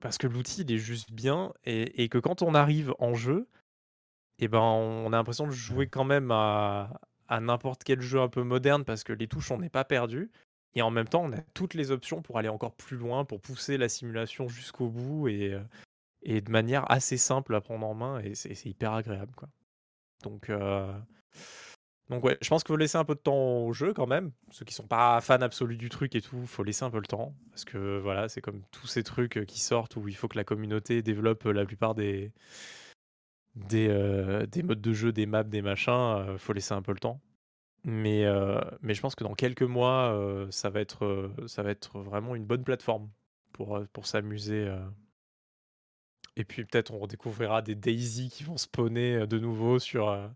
[0.00, 3.46] parce que l'outil il est juste bien et, et que quand on arrive en jeu,
[4.38, 6.98] et ben, on a l'impression de jouer quand même à,
[7.28, 10.30] à n'importe quel jeu un peu moderne parce que les touches, on n'est pas perdu.
[10.74, 13.40] Et en même temps, on a toutes les options pour aller encore plus loin, pour
[13.40, 15.60] pousser la simulation jusqu'au bout et, euh,
[16.22, 18.20] et de manière assez simple à prendre en main.
[18.20, 19.48] Et c'est hyper agréable, quoi.
[20.22, 20.92] Donc, euh,
[22.08, 24.32] donc ouais, je pense qu'il faut laisser un peu de temps au jeu quand même.
[24.50, 27.06] Ceux qui sont pas fans absolus du truc et tout, faut laisser un peu le
[27.06, 27.34] temps.
[27.50, 30.36] Parce que voilà, c'est comme tous ces trucs euh, qui sortent où il faut que
[30.36, 32.32] la communauté développe euh, la plupart des,
[33.54, 35.92] des, euh, des modes de jeu, des maps, des machins.
[35.92, 37.20] euh, faut laisser un peu le temps.
[37.84, 38.24] Mais,
[38.80, 40.16] mais je pense que dans quelques mois,
[40.50, 43.10] ça, va être, ça va être vraiment une bonne plateforme
[43.52, 44.72] pour, pour s'amuser.
[46.36, 50.26] Et puis peut-être on redécouvrira des Daisy qui vont spawner euh, de nouveau sur, euh,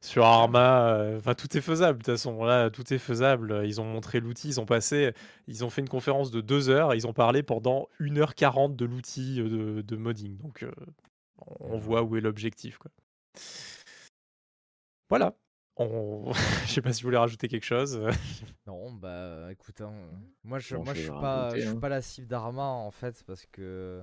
[0.00, 0.92] sur Arma.
[0.94, 1.18] euh.
[1.18, 2.44] Enfin, tout est faisable de toute façon.
[2.44, 3.62] Là, tout est faisable.
[3.66, 5.12] Ils ont montré l'outil, ils ont passé,
[5.48, 6.92] ils ont fait une conférence de deux heures.
[6.92, 10.36] et Ils ont parlé pendant 1h40 de l'outil de, de modding.
[10.38, 10.70] Donc euh,
[11.60, 12.78] on voit où est l'objectif.
[12.78, 12.90] quoi.
[15.08, 15.36] Voilà.
[15.76, 16.32] On...
[16.66, 18.00] Je sais pas si vous voulez rajouter quelque chose.
[18.66, 19.92] Non, bah écoute, hein,
[20.42, 21.76] moi je, Bon, moi je je suis vais pas, rajouter, je suis hein.
[21.76, 24.02] pas la cible d'Arma en fait parce que,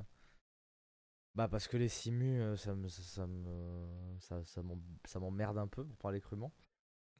[1.35, 5.19] bah parce que les simus, euh, ça me, ça, ça me, ça, ça m'em- ça
[5.19, 6.51] m'emmerde un peu pour parler crûment.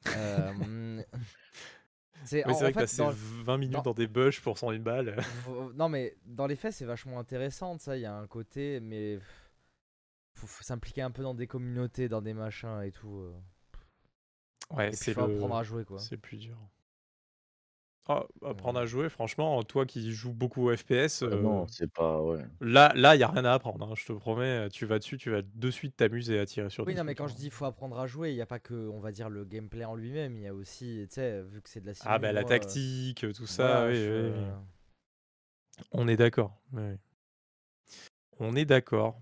[0.16, 1.02] Euh,
[2.24, 4.06] c'est Oui, en, c'est vrai en que fait, passer dans, 20 minutes dans- dans des
[4.06, 5.16] bush pour 100 000 balles.
[5.18, 8.80] v- non mais dans les faits c'est vachement intéressant, ça, il y a un côté,
[8.80, 9.18] mais
[10.34, 13.18] faut, faut s'impliquer un peu dans des communautés, dans des machins et tout.
[13.18, 13.32] euh.
[14.70, 15.36] Ouais, Et puis c'est faut le...
[15.36, 15.98] apprendre à jouer quoi.
[15.98, 16.56] c'est le plus dur.
[18.06, 21.90] Ah, apprendre à jouer, franchement, toi qui joues beaucoup au FPS, euh, euh, non, c'est
[21.92, 22.20] pas.
[22.22, 22.44] Ouais.
[22.60, 23.86] là, là, il y a rien à apprendre.
[23.90, 26.86] hein, je te promets, tu vas dessus, tu vas de suite t'amuser à tirer sur
[26.86, 27.36] Oui, des non, mais quand je hein.
[27.36, 29.84] dis faut apprendre à jouer, il n'y a pas que, on va dire, le gameplay
[29.84, 32.18] en lui-même, il y a aussi, tu sais, vu que c'est de la simu, Ah,
[32.18, 34.52] bah la moi, euh, tactique, tout ça, voilà, oui, je- oui, oui.
[35.92, 36.60] On est d'accord.
[36.72, 36.98] oui, oui.
[38.38, 39.20] On est d'accord.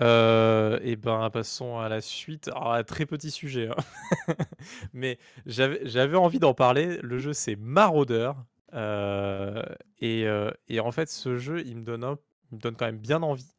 [0.00, 2.48] Euh, et ben, passons à la suite.
[2.48, 4.34] Alors, un très petit sujet, hein.
[4.92, 6.98] mais j'avais envie d'en parler.
[7.02, 8.32] Le jeu, c'est Marauder.
[8.72, 9.62] Euh,
[9.98, 13.22] et, euh, et en fait, ce jeu, il me donne, me donne quand même bien
[13.22, 13.54] envie.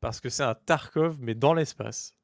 [0.00, 2.14] Parce que c'est un Tarkov, mais dans l'espace.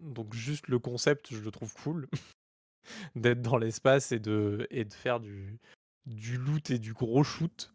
[0.00, 2.08] Donc, juste le concept, je le trouve cool.
[3.14, 5.58] D'être dans l'espace et de, et de faire du,
[6.06, 7.74] du loot et du gros shoot.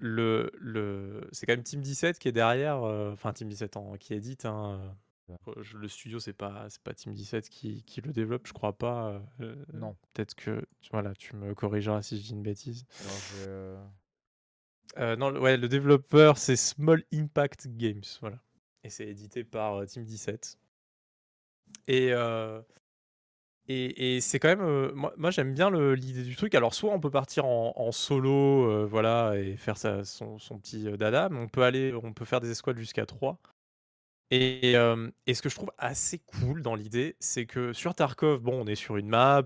[0.00, 1.28] Le, le...
[1.32, 4.44] C'est quand même Team 17 qui est derrière, euh, enfin Team 17 en, qui édite.
[4.44, 4.94] hein,
[5.30, 8.52] euh, euh, Le studio, c'est pas, c'est pas Team 17 qui, qui le développe, je
[8.52, 9.20] crois pas.
[9.40, 9.96] euh, Non.
[10.14, 12.84] Peut-être que tu- voilà, tu me corrigeras si je dis une bêtise.
[13.00, 13.76] Alors, je-
[14.98, 18.38] Euh, non, le- ouais, le développeur, c'est Small Impact Games, voilà.
[18.84, 20.58] Et c'est édité par Team 17.
[21.88, 22.60] Et, euh,
[23.68, 24.60] et, c'est quand même.
[24.62, 26.54] euh, moi, j'aime bien l'idée du truc.
[26.54, 30.96] Alors, soit on peut partir en, solo, euh, voilà, et faire sa- son, petit euh,
[30.96, 33.38] dada, mais on peut aller, on peut faire des escouades jusqu'à 3.
[34.30, 38.66] Et, ce que je trouve assez cool dans l'idée, c'est que sur Tarkov, bon, on
[38.66, 39.44] est sur une map,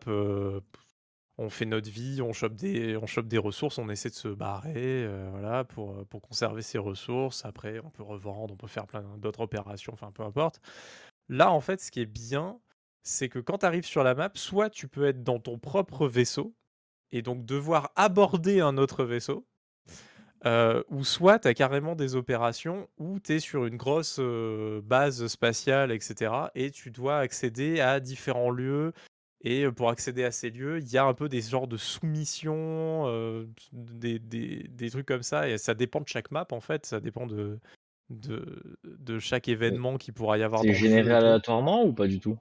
[1.38, 4.28] on fait notre vie, on chope des, on chope des ressources, on essaie de se
[4.28, 7.44] barrer, voilà, pour, pour conserver ses ressources.
[7.44, 10.60] Après, on peut revendre, on peut faire plein d'autres opérations, enfin, peu importe.
[11.28, 12.58] Là, en fait, ce qui est bien,
[13.02, 16.06] c'est que quand tu arrives sur la map, soit tu peux être dans ton propre
[16.08, 16.54] vaisseau
[17.12, 19.46] et donc devoir aborder un autre vaisseau,
[20.44, 24.80] euh, ou soit tu as carrément des opérations où tu es sur une grosse euh,
[24.82, 26.50] base spatiale, etc.
[26.54, 28.92] Et tu dois accéder à différents lieux.
[29.44, 31.76] Et euh, pour accéder à ces lieux, il y a un peu des genres de
[31.76, 35.48] soumissions, euh, des, des- des trucs comme ça.
[35.48, 36.86] Et ça dépend de chaque map, en fait.
[36.86, 37.58] Ça dépend de,
[38.10, 42.20] de, de chaque événement qu'il pourra y avoir dans C'est généré aléatoirement ou pas du
[42.20, 42.38] tout?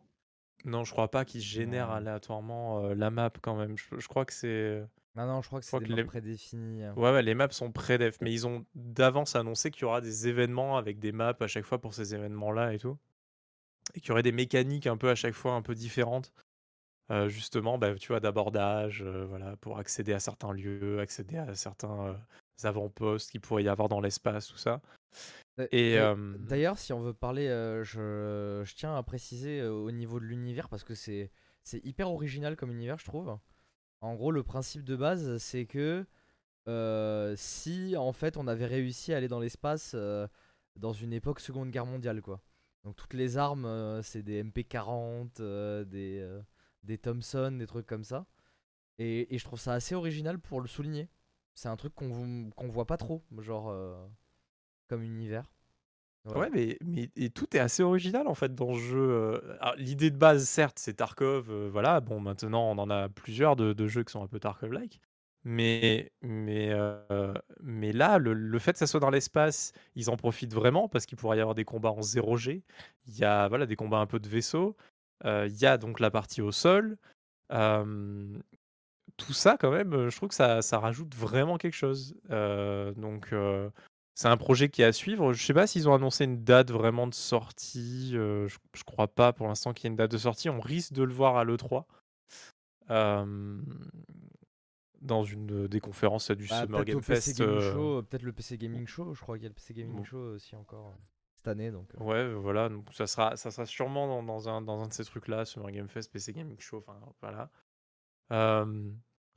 [0.66, 1.94] Non, je crois pas qu'il génère Non.
[1.96, 3.78] aléatoirement euh, la map quand même.
[3.78, 4.84] Je, je crois que c'est
[5.16, 6.84] Ah non, je crois que c'est des que maps les- prédéfinis.
[6.84, 6.94] euh.
[6.94, 10.28] Ouais, ouais, les maps sont pré-def, mais ils ont d'avance annoncé qu'il y aura des
[10.28, 12.98] événements avec des maps à chaque fois pour ces événements-là et tout.
[13.96, 16.32] Et qu'il y aurait des mécaniques un peu à chaque fois un peu différentes.
[17.10, 21.56] Euh, justement, bah, tu vois, d'abordage, euh, voilà, pour accéder à certains lieux, accéder à
[21.56, 22.16] certains
[22.64, 24.80] avant-postes qu'il pourrait y avoir dans l'espace, tout ça.
[25.62, 29.60] D'a- Et d'a- euh, D'ailleurs, si on veut parler, euh, je, je tiens à préciser
[29.62, 31.32] euh, au niveau de l'univers parce que c'est
[31.84, 33.38] hyper original comme univers, je trouve.
[34.02, 36.06] En gros, le principe de base, c'est que
[36.68, 40.28] euh, si en fait on avait réussi à aller dans l'espace euh,
[40.76, 42.42] dans une époque Seconde Guerre mondiale, quoi.
[42.84, 46.42] Donc toutes les armes, euh, c'est des MP40, euh, des, euh,
[46.84, 48.26] des Thompson, des trucs comme ça.
[49.00, 51.10] Et, et je trouve ça assez original pour le souligner.
[51.54, 54.08] C'est un truc qu'on qu'on voit pas trop, genre euh,
[54.92, 55.46] comme univers.
[56.36, 59.00] Ouais, mais, mais et tout est assez original en fait dans ce jeu.
[59.00, 59.40] euh.
[59.78, 61.50] L'idée de base, certes, c'est Tarkov.
[61.50, 65.00] euh, voilà, bon, maintenant on en a plusieurs de, jeux qui sont un peu Tarkov-like.
[65.44, 70.16] Mais, mais, euh, mais là, le, le fait que ça soit dans l'espace, ils en
[70.18, 72.62] profitent vraiment parce qu'il pourrait y avoir des combats en 0G.
[73.08, 74.76] Il y a voilà, des combats un peu de vaisseau.
[75.26, 76.98] euh, Il y a donc la partie au sol.
[79.18, 82.16] tout ça, quand même, je trouve que ça, ça rajoute vraiment quelque chose.
[82.30, 83.34] Donc,
[84.22, 85.34] c'est un projet qui est à suivre.
[85.34, 88.12] Je sais pas s'ils ont annoncé une date vraiment de sortie.
[88.16, 90.50] euh, je, je crois pas pour l'instant qu'il y ait une date de sortie.
[90.50, 91.86] On risque de le voir à l'E3.
[92.90, 93.62] euh,
[95.02, 97.42] dans une des conférences du Bah, Summer Game Fest.
[97.42, 99.96] Euh, euh, peut-être le PC Gaming Show, je crois qu'il y a le PC Gaming
[99.98, 100.04] Bon.
[100.04, 100.98] Show aussi encore euh,
[101.38, 101.88] cette année donc.
[101.96, 102.04] euh.
[102.04, 105.04] Ouais, voilà, donc ça sera, ça sera sûrement dans, dans un, dans un de ces
[105.04, 107.50] trucs-là, Summer Game Fest, PC Gaming Show, enfin voilà.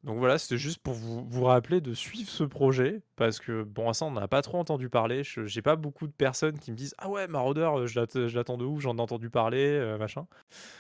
[0.05, 3.89] Donc voilà, c'était juste pour vous, vous rappeler de suivre ce projet, parce que bon,
[3.89, 5.25] à ça, on n'a pas trop entendu parler.
[5.25, 8.27] Je- J'ai pas beaucoup de personnes qui me disent Ah ouais, Marauder, euh, je l'att-
[8.29, 10.27] je l'attends de ouf, j'en ai entendu parler, euh, machin.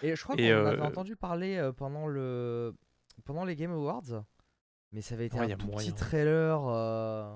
[0.03, 2.75] Et je crois qu'on Et, en avait euh, entendu parler euh, pendant le
[3.25, 4.25] pendant les Game Awards,
[4.93, 5.91] mais ça avait été Ouais, y un a tout moyen.
[5.91, 6.63] petit trailer.
[6.69, 7.35] euh,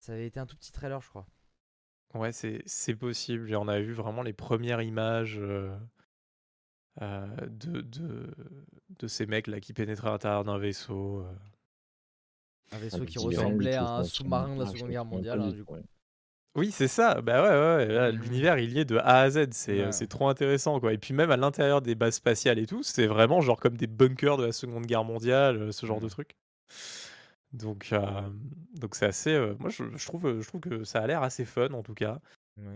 [0.00, 1.26] Ça avait été un tout petit trailer, je crois.
[2.14, 3.50] Ouais, c'est c'est possible.
[3.50, 5.74] Et on a vu vraiment les premières images euh,
[7.00, 8.30] de, de,
[8.98, 11.20] de ces mecs là qui pénétraient à l'intérieur d'un vaisseau.
[11.20, 11.32] euh.
[12.72, 15.64] Un vaisseau Avec qui ressemblait à un sous-marin de la Seconde Guerre mondiale, hein, du
[15.64, 15.76] coup.
[16.56, 17.20] Oui, c'est ça.
[17.20, 18.18] Bah ouais, ouais, Mhm.
[18.20, 19.48] l'univers il y est de A à Z.
[19.52, 19.92] C'est Ouais.
[19.92, 20.92] c'est trop intéressant quoi.
[20.92, 23.86] Et puis même à l'intérieur des bases spatiales et tout, c'est vraiment genre comme des
[23.86, 26.10] bunkers de la Seconde Guerre mondiale, euh, ce genre de Mhm.
[26.10, 26.36] truc.
[27.52, 28.28] Donc euh,
[28.74, 29.30] donc c'est assez.
[29.32, 31.94] euh, moi je, je trouve je trouve que ça a l'air assez fun en tout
[31.94, 32.20] cas.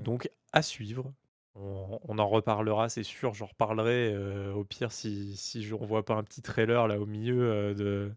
[0.05, 1.13] Donc à suivre.
[1.55, 3.35] On, on en reparlera, c'est sûr.
[3.35, 7.07] J'en reparlerai euh, au pire si, si je revois pas un petit trailer là au
[7.07, 8.13] milieu euh, de,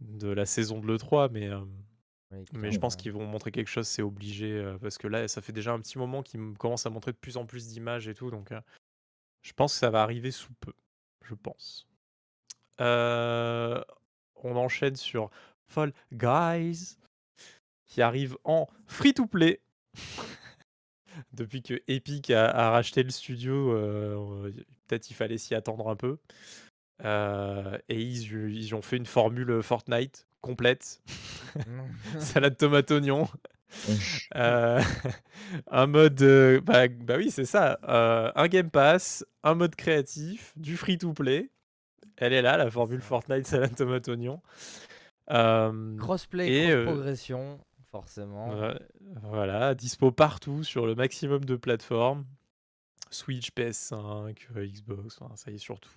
[0.00, 1.30] de la saison de l'E3.
[1.32, 1.60] Mais, euh,
[2.32, 3.00] Oui, mais je pense ouais.
[3.00, 4.74] qu'ils vont montrer quelque chose, c'est obligé.
[4.82, 7.16] parce que là, ça fait déjà un petit moment qu'ils me commencent à montrer de
[7.16, 8.30] plus en plus d'images et tout.
[8.30, 8.52] Donc
[9.42, 10.72] je pense que ça va arriver sous peu.
[11.24, 11.88] Je pense.
[12.78, 15.30] On enchaîne sur
[15.66, 16.98] Fall Guys
[17.86, 19.60] qui arrive en free-to-play.
[21.32, 24.50] Depuis que Epic a, a racheté le studio, euh,
[24.86, 26.18] peut-être il fallait s'y attendre un peu.
[27.04, 31.02] Euh, et ils, ils ont fait une formule Fortnite complète.
[32.18, 33.28] Salade tomate oignon.
[34.34, 34.80] Euh,
[35.70, 36.22] un mode.
[36.22, 37.78] euh, bah, bah oui, c'est ça.
[37.88, 41.50] euh, un Game Pass, un mode créatif, du free-to-play.
[42.18, 44.40] Elle est là, la formule Fortnite salade tomate oignon.
[45.30, 47.58] Euh, Crossplay, et, euh, cross-progression,
[47.96, 48.74] forcément.
[49.22, 52.24] Voilà, dispo partout sur le maximum de plateformes.
[53.10, 55.90] Switch, PS5, euh, Xbox, ça y est surtout.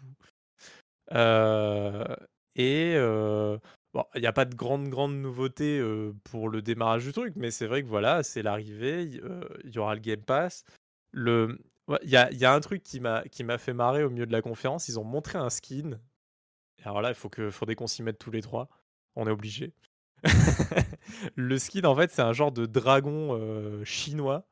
[1.14, 2.16] Euh,
[2.56, 3.58] et euh,
[3.94, 7.34] bon, il n'y a pas de grande grande nouveauté euh, pour le démarrage du truc,
[7.36, 9.04] mais c'est vrai que voilà, c'est l'arrivée.
[9.04, 10.64] Il y aura le Game Pass.
[11.12, 11.60] Le,
[12.04, 14.26] il y a, y a un truc qui m'a qui m'a fait marrer au milieu
[14.26, 14.88] de la conférence.
[14.88, 16.00] Ils ont montré un skin.
[16.84, 18.70] Alors là, il faut que faudrait qu'on s'y mette tous les trois.
[19.16, 19.74] On est obligé.
[21.36, 24.46] le skin, en fait, c'est un genre de dragon euh, chinois,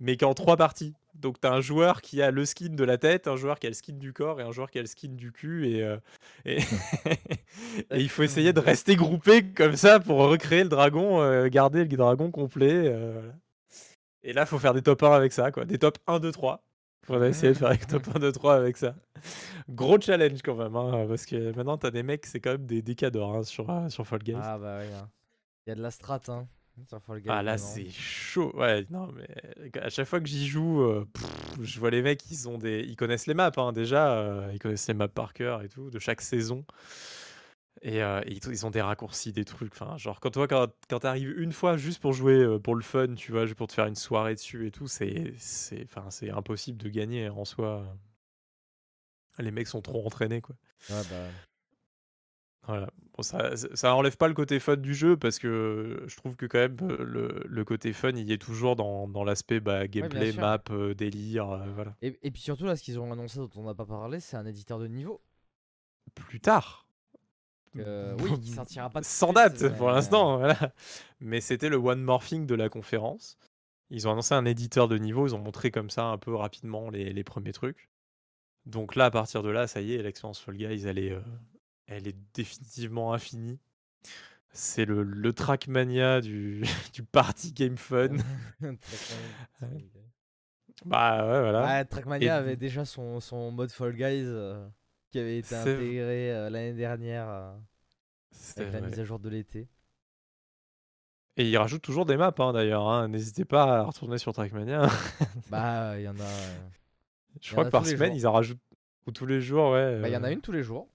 [0.00, 0.94] mais qui est en trois parties.
[1.14, 3.66] Donc, tu as un joueur qui a le skin de la tête, un joueur qui
[3.66, 5.68] a le skin du corps et un joueur qui a le skin du cul.
[5.68, 5.96] Et, euh,
[6.44, 6.58] et,
[7.90, 11.84] et il faut essayer de rester groupé comme ça pour recréer le dragon, euh, garder
[11.84, 12.92] le dragon complet.
[14.24, 15.64] Et là, il faut faire des top 1 avec ça, quoi.
[15.66, 16.64] Des top 1, 2, 3.
[17.06, 18.94] Faudrait essayer de faire des top 1, 2, 3 avec ça.
[19.68, 22.82] Gros challenge quand même, hein, parce que maintenant, t'as des mecs, c'est quand même des,
[22.82, 24.36] des cadors hein, sur, euh, sur Fall Guys.
[24.40, 24.86] Ah bah oui.
[24.94, 25.08] hein.
[25.66, 26.46] Il y a de la strat, hein.
[26.88, 28.50] Sur Fall Guys, Ah là c'est chaud.
[28.56, 29.28] Ouais, non mais
[29.80, 32.80] à chaque fois que j'y joue, euh, pff, je vois les mecs, ils ont des,
[32.80, 35.88] ils connaissent les maps hein, déjà, euh, ils connaissent les maps par cœur et tout
[35.90, 36.64] de chaque saison.
[37.82, 39.72] Et, euh, et ils ils ont des raccourcis, des trucs.
[39.72, 42.82] Enfin, genre quand toi quand, quand t'arrives une fois juste pour jouer euh, pour le
[42.82, 46.08] fun, tu vois, juste pour te faire une soirée dessus et tout, c'est c'est enfin
[46.10, 47.84] c'est impossible de gagner en soi.
[49.38, 50.54] Les mecs sont trop entraînés quoi.
[50.88, 51.30] Ouais, bah,
[52.66, 52.88] Voilà.
[53.16, 56.46] Bon, ça, ça enlève pas le côté fun du jeu parce que je trouve que
[56.46, 59.86] quand même euh, le, le côté fun il y est toujours dans, dans l'aspect bah,
[59.86, 61.94] gameplay, map, euh, délire, euh, voilà.
[62.00, 64.36] Et, et puis surtout, là, ce qu'ils ont annoncé dont on n'a pas parlé, c'est
[64.36, 65.20] un éditeur de niveau.
[66.14, 66.83] Plus tard.
[67.76, 70.72] Euh, oui, sortira pas Sans date pour l'instant, voilà.
[71.20, 73.36] Mais c'était le one more thing de la conférence.
[73.90, 76.90] Ils ont annoncé un éditeur de niveau, ils ont montré comme ça un peu rapidement
[76.90, 77.90] les, les premiers trucs.
[78.66, 81.20] Donc là, à partir de là, ça y est, l'expérience Fall Guys, elle est, euh,
[81.86, 83.58] elle est définitivement infinie.
[84.52, 86.62] C'est le, le Trackmania du,
[86.94, 88.16] du party game fun.
[90.84, 91.84] Bah ouais, voilà.
[91.84, 94.66] Trackmania Et- avait déjà son, son mode Fall Guys euh,
[95.14, 97.54] qui avait été intégré euh, l'année dernière euh,
[98.56, 99.68] avec la mise à jour de l'été.
[101.36, 102.88] Et ils rajoutent toujours des maps hein, d'ailleurs.
[102.88, 103.06] hein.
[103.06, 104.88] N'hésitez pas à retourner sur Trackmania.
[105.50, 106.22] Bah, il y en a.
[106.24, 106.68] euh,
[107.40, 108.58] Je y crois que par semaine, ils en rajoutent
[109.06, 110.00] ou tous les jours, ouais.
[110.00, 110.88] Bah, il y en a euh, une tous les jours.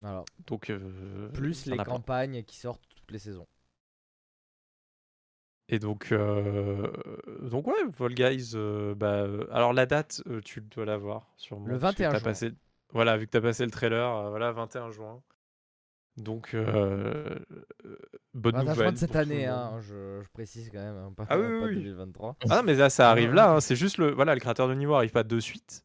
[0.00, 0.24] Voilà.
[0.48, 1.84] Donc, euh, Plus les plein.
[1.84, 3.46] campagnes qui sortent toutes les saisons.
[5.68, 6.90] Et donc, euh,
[7.42, 8.52] donc ouais, Fall Guys.
[8.56, 11.66] euh, bah, euh, alors la date, euh, tu dois l'avoir sûrement.
[11.66, 12.24] Le parce que 21 t'as juin.
[12.30, 12.50] Passé,
[12.92, 15.20] voilà, vu que tu as passé le trailer, euh, voilà, 21 juin.
[16.16, 17.38] Donc, euh,
[17.86, 17.96] euh,
[18.34, 18.92] bonne 21 nouvelle.
[18.92, 21.70] de cette année, hein, je, je précise quand même, hein, pas, Ah oui, pas oui,
[21.70, 21.82] oui.
[21.82, 22.36] 2023.
[22.50, 23.52] Ah, mais là, ça arrive là.
[23.52, 25.84] hein, C'est juste le, voilà, le créateur de niveau arrive pas de suite.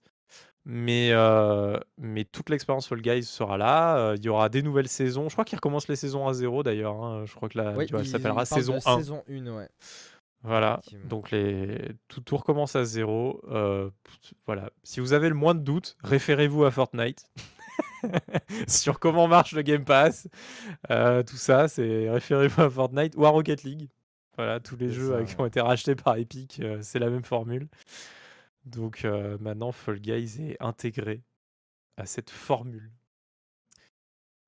[0.68, 3.98] Mais, euh, mais toute l'expérience Fall Guys sera là.
[3.98, 5.30] euh, Il y aura des nouvelles saisons.
[5.30, 7.02] Je crois qu'ils recommencent les saisons à zéro d'ailleurs.
[7.04, 8.98] hein, Je crois que la, Oui, tu vois, ils- s'appellera saison 1.
[8.98, 9.70] Saison 1, ouais.
[10.46, 11.90] Voilà, donc les...
[12.08, 13.42] tout, tout recommence à zéro.
[13.50, 13.90] euh,
[14.46, 17.32] voilà, si vous avez le moins de doutes, référez-vous à Fortnite
[18.68, 20.28] sur comment marche le Game Pass.
[20.92, 23.90] euh, tout ça, c'est référez-vous à Fortnite ou à Rocket League.
[24.38, 27.10] Voilà, tous les jeux ça, euh, qui ont été rachetés par Epic, euh, c'est la
[27.10, 27.68] même formule.
[28.66, 31.22] Donc euh, maintenant, Fall Guys est intégré
[31.98, 32.92] à cette formule.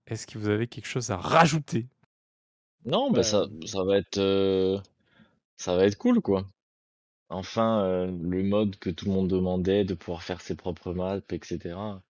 [0.06, 1.88] Est-ce que vous avez quelque chose à rajouter?
[2.86, 4.80] Non, bah ça, ça va être, euh,
[5.58, 6.50] ça va être cool, quoi.
[7.30, 11.22] Enfin, euh, le mode que tout le monde demandait, de pouvoir faire ses propres maps,
[11.32, 12.04] etc.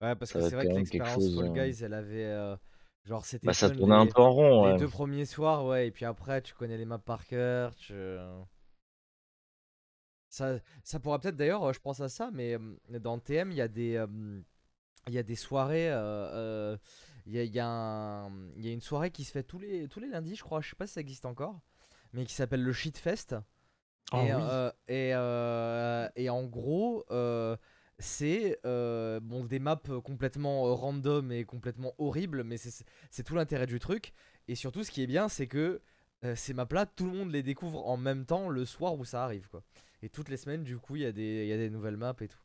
[0.00, 2.24] Ouais, parce Ça que c'est vrai que l'expérience Fall euh, Guys, elle avait.
[2.26, 2.56] euh,
[3.04, 3.50] genre, c'était.
[3.50, 4.76] Bah, ça tournait un les- peu en rond, Les ouais.
[4.76, 7.74] deux premiers soirs, ouais, et puis après, tu connais les maps par cœur.
[7.76, 7.92] Tu...
[10.30, 13.56] Ça, ça pourra peut-être d'ailleurs, euh, je pense à ça, mais euh, dans TM, il
[13.56, 14.06] y a des, euh,
[15.08, 15.90] il y a des soirées.
[15.90, 15.96] euh,
[16.34, 16.78] euh,
[17.26, 19.44] Il y, a, il y a un- il y a une soirée qui se fait
[19.44, 20.60] tous les, tous les lundis, je crois.
[20.62, 21.60] Je sais pas si ça existe encore,
[22.12, 23.34] mais qui s'appelle le Shit Fest.
[24.10, 24.40] Ah et, oui.
[24.42, 27.56] euh, et, euh, et en gros, euh,
[27.98, 34.12] c'est bon, des maps complètement random et complètement horribles, mais c'est tout l'intérêt du truc.
[34.46, 35.80] Et surtout, ce qui est bien, c'est que
[36.34, 39.48] ces maps-là, tout le monde les découvre en même temps le soir où ça arrive.
[39.48, 39.62] quoi.
[40.02, 42.14] Et toutes les semaines, du coup, il y, a des- y a des nouvelles maps
[42.20, 42.38] et tout.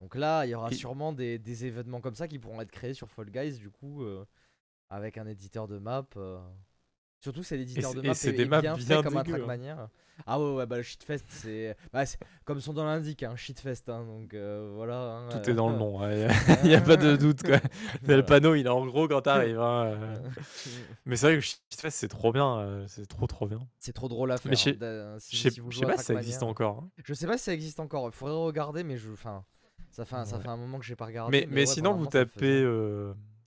[0.00, 2.94] Donc là, il y aura sûrement des, des événements comme ça qui pourront être créés
[2.94, 4.24] sur Fall Guys, du coup, euh,
[4.90, 6.06] avec un éditeur de map.
[6.16, 6.38] euh.
[7.20, 9.22] Surtout, c'est l'éditeur de et map c'est est, des maps bien, bien fait comme un
[9.22, 9.38] dégueux, hein.
[9.46, 9.90] Trackmania.
[10.26, 11.76] Ah ouais, ouais, bah le shitfest, c'est.
[11.92, 12.02] Bah,
[12.44, 14.96] comme son nom l'indique, un shitfest, hein, donc euh, voilà.
[15.00, 16.00] hein, Tout euh, est dans le nom,
[16.64, 17.42] il n'y a pas de doute.
[17.44, 17.58] Quoi.
[18.02, 19.60] Le panneau, il est en gros quand t'arrives.
[19.60, 20.18] hein, euh.
[21.06, 22.58] Mais c'est vrai que Shitfest, c'est trop bien.
[22.58, 23.60] euh, C'est trop, trop bien.
[23.78, 24.50] C'est trop drôle à faire.
[24.50, 26.18] Mais je sais- hein, si- pas si ça Trackmania.
[26.20, 26.78] existe encore.
[26.84, 26.90] hein.
[27.04, 28.06] Je sais pas si ça existe encore.
[28.06, 29.12] Il faudrait regarder, mais je.
[29.12, 29.44] Enfin,
[29.90, 31.30] ça fait un, ça fait un moment que j'ai pas regardé.
[31.40, 32.62] Mais, mais ouais, sinon, vous tapez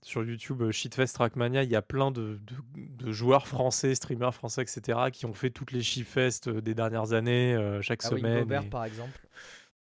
[0.02, 4.34] sur YouTube euh, Shitfest Trackmania, il y a plein de, de- de joueurs français, streamers
[4.34, 8.08] français, etc., qui ont fait toutes les Shitfest euh, des dernières années, euh, chaque Ah
[8.08, 8.40] semaine.
[8.40, 9.26] Gobert et- par exemple.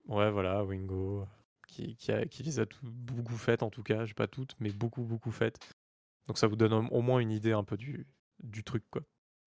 [0.07, 1.27] Ouais, voilà, Wingo,
[1.67, 4.55] qui, qui, a- qui les a tout- beaucoup faites en tout cas, j'ai pas toutes,
[4.59, 5.57] mais beaucoup, beaucoup faites.
[6.27, 8.07] Donc ça vous donne au, moins une idée un peu du,
[8.43, 9.01] du truc, quoi.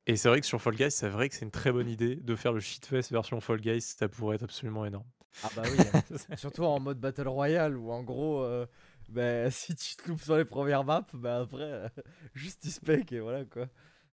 [0.07, 2.17] Et c'est vrai que sur Fall Guys, c'est vrai que c'est une très bonne idée
[2.17, 5.07] de faire le Shitfest version Fall Guys, ça pourrait être absolument énorme.
[5.45, 5.77] Ah bah oui.
[5.93, 6.37] hein.
[6.37, 8.65] Surtout en mode Battle Royale où en gros, euh,
[9.09, 11.89] bah, si tu te loupes sur les premières maps, bah après, euh,
[12.35, 13.67] juste tu spec et voilà quoi.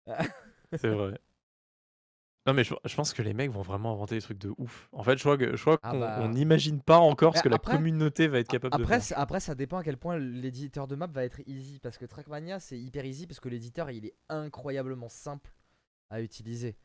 [0.74, 1.20] C'est vrai.
[2.46, 4.90] Non mais je, je pense que les mecs vont vraiment inventer des trucs de ouf.
[4.92, 6.28] En fait, je crois que je crois Ah qu'on bah.
[6.28, 9.04] n'imagine pas encore ce Mais que la communauté va être capable de Après, faire.
[9.04, 11.80] c'est- après, ça dépend à quel point l'éditeur de map va être easy.
[11.80, 15.54] Parce que Trackmania, c'est hyper easy parce que l'éditeur, il est incroyablement simple
[16.10, 16.78] à utiliser.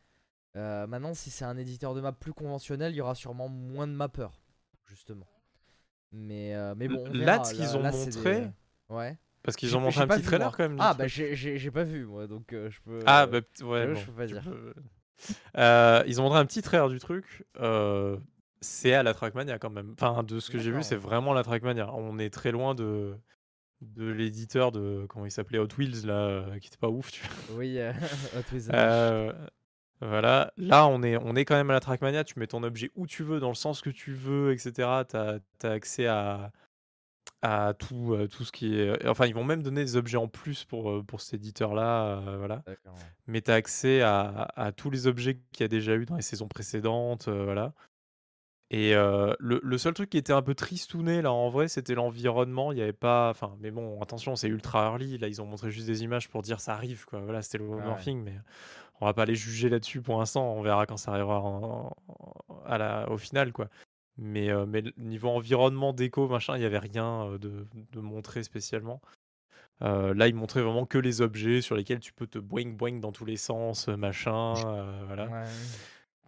[0.57, 3.87] Euh, maintenant, si c'est un éditeur de map plus conventionnel, il y aura sûrement moins
[3.89, 4.41] de mappeurs,
[4.87, 5.27] justement.
[6.13, 9.19] Mais, euh, mais bon, on Là, ce qu'ils ont là, montré, des- Ouais.
[9.43, 10.55] Parce qu'ils ont montré un petit trailer moi.
[10.57, 10.79] quand même.
[10.81, 12.99] Ah, bah j'ai- pas vu, moi, donc euh, je peux.
[13.07, 14.43] Ah, euh, bah ouais, bon, je peux pas dire.
[14.43, 14.75] peux-
[15.57, 17.45] Euh, ils ont montré un petit trailer du truc.
[17.61, 18.17] euh,
[18.61, 19.95] c'est à la Trackmania quand même.
[20.01, 21.93] Enfin, de ce que j'ai vu, c'est vraiment la Trackmania.
[21.95, 23.15] On est très loin de,
[23.83, 25.07] de l'éditeur de.
[25.09, 27.59] Comment il s'appelait Hot Wheels, là, euh, qui était pas ouf, tu vois.
[27.59, 27.93] Oui, euh,
[28.37, 28.69] Hot Wheels.
[28.75, 29.33] Euh,
[30.01, 32.91] voilà, là on est, on est quand même à la Trackmania, tu mets ton objet
[32.95, 35.05] où tu veux, dans le sens que tu veux, etc.
[35.09, 35.41] Tu as,
[35.71, 36.53] accès à,
[37.43, 39.07] à tout, euh, tout ce qui est.
[39.09, 42.19] Enfin, ils vont même donner des objets en plus pour, euh, pour cet éditeur-là.
[42.29, 42.63] euh, voilà.
[42.67, 42.95] D'accord.
[42.95, 43.01] ouais.
[43.27, 46.17] Mais tu as accès à, à tous les objets qu'il y a déjà eu dans
[46.17, 47.29] les saisons précédentes.
[47.29, 47.73] euh, voilà.
[48.71, 51.95] Et euh, le, le seul truc qui était un peu tristouné, là, en vrai, c'était
[51.95, 52.71] l'environnement.
[52.71, 53.31] Il n'y avait pas.
[53.31, 55.17] Enfin, mais bon, attention, c'est ultra early.
[55.17, 57.21] Là, ils ont montré juste des images pour dire ça arrive, quoi.
[57.21, 57.83] Voilà, c'était le Ouais.
[57.83, 58.35] morphing, mais
[59.01, 60.53] on va pas les juger là-dessus pour l'instant.
[60.55, 63.69] On verra quand ça arrivera en- en- à la, au final, quoi.
[64.17, 68.43] Mais, euh, mais niveau environnement, déco, machin, il n'y avait rien euh, de, de montré
[68.43, 69.01] spécialement.
[69.83, 72.99] Euh, là, ils montraient vraiment que les objets sur lesquels tu peux te boing boing
[72.99, 75.27] dans tous les sens, machin, euh, voilà.
[75.29, 75.45] Ouais.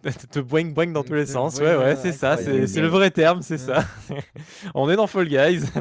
[0.30, 3.42] te boing boing dans tous les sens, ouais, ouais, c'est ça, c'est le vrai terme,
[3.42, 3.74] c'est Ouais.
[3.74, 3.84] ça.
[4.74, 5.62] On est dans Fall Guys.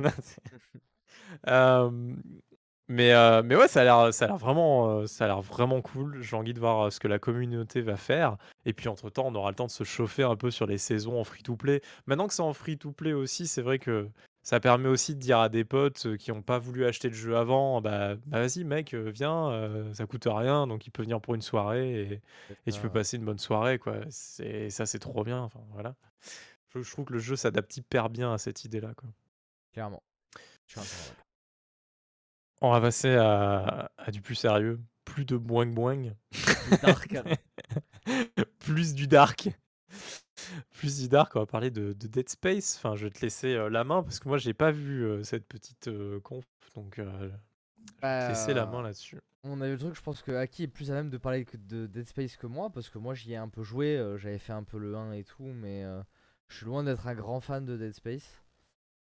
[1.47, 1.89] Euh,
[2.89, 5.41] mais, euh, mais ouais, ça a l'air, ça a l'air vraiment, euh, ça a l'air
[5.41, 6.21] vraiment cool.
[6.21, 8.37] J'ai envie de voir euh, ce que la communauté va faire.
[8.65, 10.79] Et puis entre temps, on aura le temps de se chauffer un peu sur les
[10.79, 11.81] saisons en free-to-play.
[12.07, 14.09] Maintenant que c'est en free-to-play aussi, c'est vrai que
[14.41, 17.37] ça permet aussi de dire à des potes qui n'ont pas voulu acheter le jeu
[17.37, 21.41] avant, bah, bah vas-y mec, viens, ça coûte rien, donc il peut venir pour une
[21.41, 22.21] soirée et,
[22.65, 23.97] et tu peux passer une bonne soirée, quoi.
[24.09, 25.41] C'est ça, c'est trop bien.
[25.41, 25.93] Enfin voilà.
[26.73, 29.09] Je, je trouve que le jeu s'adapte hyper bien à cette idée-là, quoi.
[29.73, 30.01] Clairement.
[30.67, 31.13] Je suis.
[32.61, 37.15] On va passer à, à du plus sérieux, plus de boing boing, Plus dark.
[38.59, 39.49] plus du dark.
[40.71, 42.75] Plus du dark, on va parler de, de Dead Space.
[42.77, 45.23] Enfin, je vais te laisser euh, la main parce que moi, j'ai pas vu euh,
[45.23, 46.45] cette petite euh, conf,
[46.75, 47.29] donc euh,
[48.01, 49.19] je vais te laisser la main Euh, là-dessus.
[49.43, 51.45] On a eu le truc, je pense que Aki est plus à même de parler
[51.45, 54.17] que de Dead Space que moi, parce que moi j'y ai un peu joué, euh,
[54.17, 56.01] j'avais fait un peu le 1 et tout, mais euh,
[56.49, 58.43] je suis loin d'être un grand fan de Dead Space.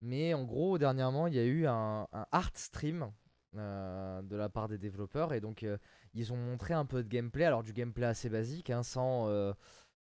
[0.02, 3.12] Mais en gros, dernièrement, il y a eu un, un art stream
[3.58, 5.78] euh, de la part des développeurs, et donc euh,
[6.14, 9.54] ils ont montré un peu de gameplay, alors du gameplay assez basique, hein, sans, euh,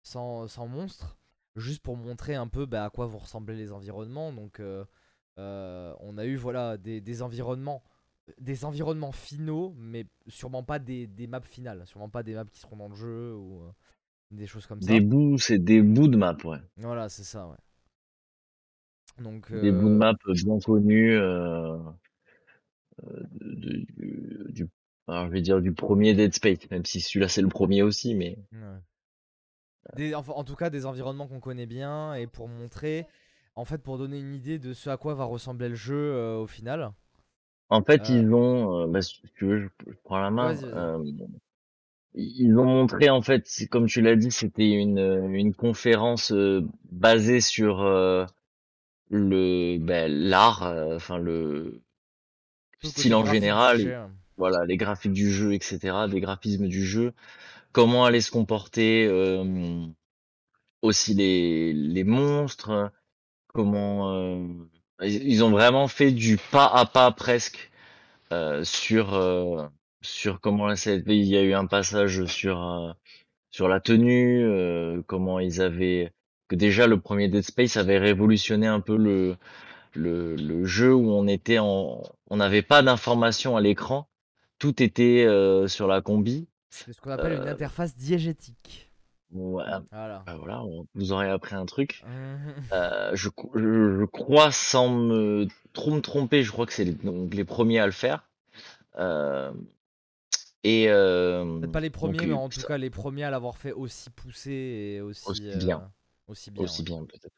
[0.01, 1.17] sans, sans monstres,
[1.55, 4.31] juste pour montrer un peu bah, à quoi vont ressembler les environnements.
[4.31, 4.85] Donc euh,
[5.37, 7.83] on a eu voilà des, des environnements
[8.39, 12.59] des environnements finaux, mais sûrement pas des, des maps finales, sûrement pas des maps qui
[12.59, 13.61] seront dans le jeu ou
[14.31, 14.93] des choses comme ça.
[14.93, 16.59] Des bouts, c'est des bouts de map, ouais.
[16.77, 17.57] Voilà, c'est ça, ouais.
[19.21, 21.17] Donc, Des bouts de map bien connus,
[23.01, 24.67] de- du, du-
[25.07, 28.15] alors je vais dire du premier Dead Space, même si celui-là c'est le premier aussi,
[28.15, 28.79] mais ouais.
[29.97, 33.05] Des- enfin, en tout cas, des environnements qu'on connaît bien et pour montrer,
[33.55, 36.37] en fait, pour donner une idée de ce à quoi va ressembler le jeu euh,
[36.37, 36.91] au final.
[37.69, 38.13] en fait Euh.
[38.13, 40.53] ils ont, euh, bah, si tu veux, je, je prends la main.
[42.15, 44.99] Ils ont montré en fait, c'est- comme tu l'as dit, c'était une
[45.33, 46.31] une conférence
[46.91, 47.83] basée sur
[49.09, 50.61] le ben, l'art,
[50.95, 51.81] enfin le
[52.83, 57.13] style en général, voilà, les graphiques du jeu, etc., des graphismes du jeu,
[57.71, 59.85] comment allaient se comporter euh,
[60.81, 62.91] aussi les, les monstres,
[63.47, 64.45] comment euh,
[65.01, 67.71] ils ils ont vraiment fait du pas à pas presque
[68.31, 69.67] euh, sur euh,
[70.01, 72.91] sur comment ça il y a eu un passage sur euh,
[73.51, 76.13] sur la tenue, euh, comment ils avaient
[76.49, 79.37] que déjà le premier Dead Space avait révolutionné un peu le
[79.93, 82.03] le, le jeu où on était en
[82.33, 84.09] on n'avait pas d'informations à l'écran,
[84.57, 86.47] tout était euh, sur la combi.
[86.71, 87.51] C'est ce qu'on appelle une Euh.
[87.51, 88.89] interface diégétique.
[89.31, 90.23] Ouais, Voilà.
[90.25, 92.03] bah voilà, on- vous aurez appris un truc.
[92.71, 96.85] Euh, je, cro- je, je crois, sans me trop me tromper, je crois que c'est
[96.85, 98.27] les, donc les premiers à le faire.
[100.63, 103.57] Et euh, Peut-être pas les donc, premiers, mais en tout cas les premiers à l'avoir
[103.57, 104.51] fait aussi poussé
[104.95, 105.81] et aussi, Aussi bien.
[105.81, 105.87] euh,
[106.31, 106.63] aussi bien.
[106.63, 106.85] aussi ouais.
[106.85, 107.33] bien peut-être.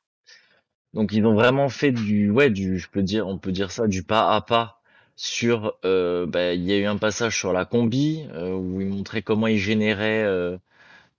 [0.94, 3.88] Donc ils ont vraiment fait du, ouais, du, je peux dire, on peut dire ça,
[3.88, 4.80] du pas à pas
[5.16, 5.78] sur.
[5.86, 9.22] Euh, bah, il y a eu un passage sur la combi euh, où ils montraient
[9.24, 10.58] comment ils généraient, euh,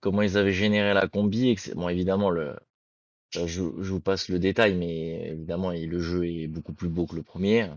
[0.01, 1.49] comment ils avaient généré la combi.
[1.49, 2.55] Et que c'est- bon, évidemment le,
[3.33, 6.89] ça, je, je vous passe le détail, mais évidemment et le jeu est beaucoup plus
[6.89, 7.69] beau que le premier.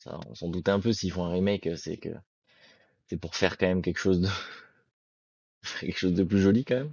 [0.00, 2.10] Ça, on s'en doutait un peu s'ils font un remake, c'est que
[3.06, 4.28] c'est pour faire quand même quelque chose de
[5.80, 6.92] quelque chose de plus joli quand même.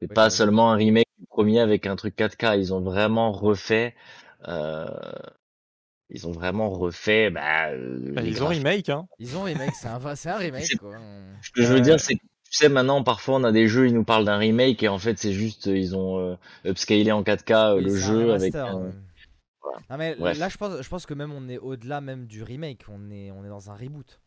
[0.00, 3.94] C'est pas seulement un remake du premier avec un truc 4K, ils ont vraiment refait
[4.48, 4.86] euh,
[6.10, 9.06] ils ont vraiment refait bah, euh, Bah, ils ont remake, hein.
[9.18, 10.96] Ils ont remake, c'est un, va- c'est un remake quoi.
[11.42, 13.86] Ce que je veux dire c'est que tu sais maintenant parfois on a des jeux
[13.88, 17.10] ils nous parlent d'un remake et en fait c'est juste euh, ils ont euh, upscalé
[17.10, 18.92] en 4K euh, le jeu avec un...
[19.62, 19.78] voilà.
[19.90, 20.38] Non mais Bref.
[20.38, 23.30] là je pense, je pense que même on est au-delà même du remake, on est,
[23.30, 24.20] on est dans un reboot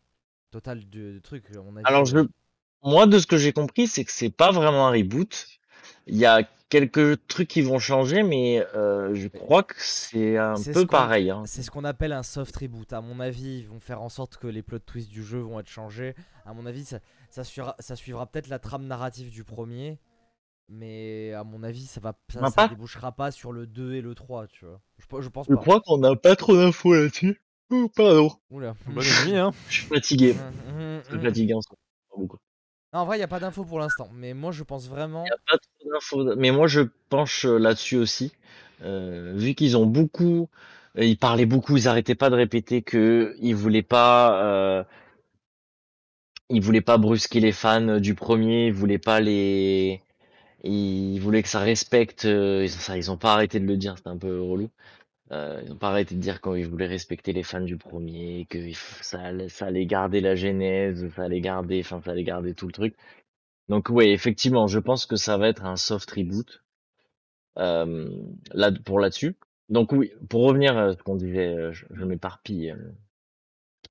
[0.52, 1.46] total du, du truc.
[1.54, 2.20] à mon avis, Alors je
[2.84, 5.48] moi de ce que j'ai compris c'est que c'est pas vraiment un reboot.
[6.06, 10.56] Il y a quelques trucs qui vont changer mais euh, je crois que c'est un
[10.58, 11.44] C'est peu ce pareil hein.
[11.46, 12.92] C'est ce qu'on appelle un soft reboot.
[12.94, 15.60] À mon avis, ils vont faire en sorte que les plot twists du jeu vont
[15.60, 16.16] être changés.
[16.46, 17.00] À mon avis, ça,
[17.30, 20.00] ça suivra, ça suivra peut-être la trame narrative du premier.
[20.70, 24.02] Mais à mon avis, ça va ça, ça pas débouchera pas sur le 2 et
[24.02, 24.82] le 3, tu vois.
[24.98, 25.62] Je, pe- je pense Je pas.
[25.62, 27.42] crois qu'on n'a pas trop d'infos là-dessus.
[27.70, 28.32] Oh, pardon.
[28.50, 28.76] Oula.
[28.88, 29.52] Bonne nuit, hein.
[29.70, 30.36] Je suis fatigué.
[30.68, 31.22] Hum, hum, Je suis hum.
[31.24, 31.80] fatigué en ce moment.
[32.10, 32.38] Pas beaucoup.
[32.94, 34.10] Non, en vrai, il n'y a pas d'infos pour l'instant.
[34.14, 35.26] Mais moi, je pense vraiment.
[35.26, 36.36] Il n'y a pas trop d'infos.
[36.38, 38.32] Mais moi, je penche euh, là-dessus aussi.
[38.84, 40.50] Euh, vu qu'ils ont beaucoup,
[40.98, 44.86] euh, ils parlaient beaucoup, ils arrêtaient pas de répéter que ils voulaient pas,
[46.50, 50.02] ils voulaient pas brusquer les fans du premier, ils voulaient pas les,
[50.64, 52.26] ils voulaient que ça respecte.
[52.26, 54.70] ils ont pas arrêté de le dire, c'était un peu relou.
[55.32, 58.46] Euh, ils ont pas arrêté de dire quand ils voulaient respecter les fans du premier,
[58.50, 58.72] que
[59.02, 62.68] ça, allait- ça allait garder la genèse, ça allait garder, enfin, ça allait garder tout
[62.68, 62.96] le truc.
[63.70, 66.64] Donc oui, effectivement, je pense que ça va être un soft reboot
[67.60, 68.10] euh,
[68.54, 69.36] là pour là-dessus.
[69.70, 72.72] Donc oui, pour revenir à ce qu'on disait, euh, je, je m'éparpille.
[72.72, 72.78] euh.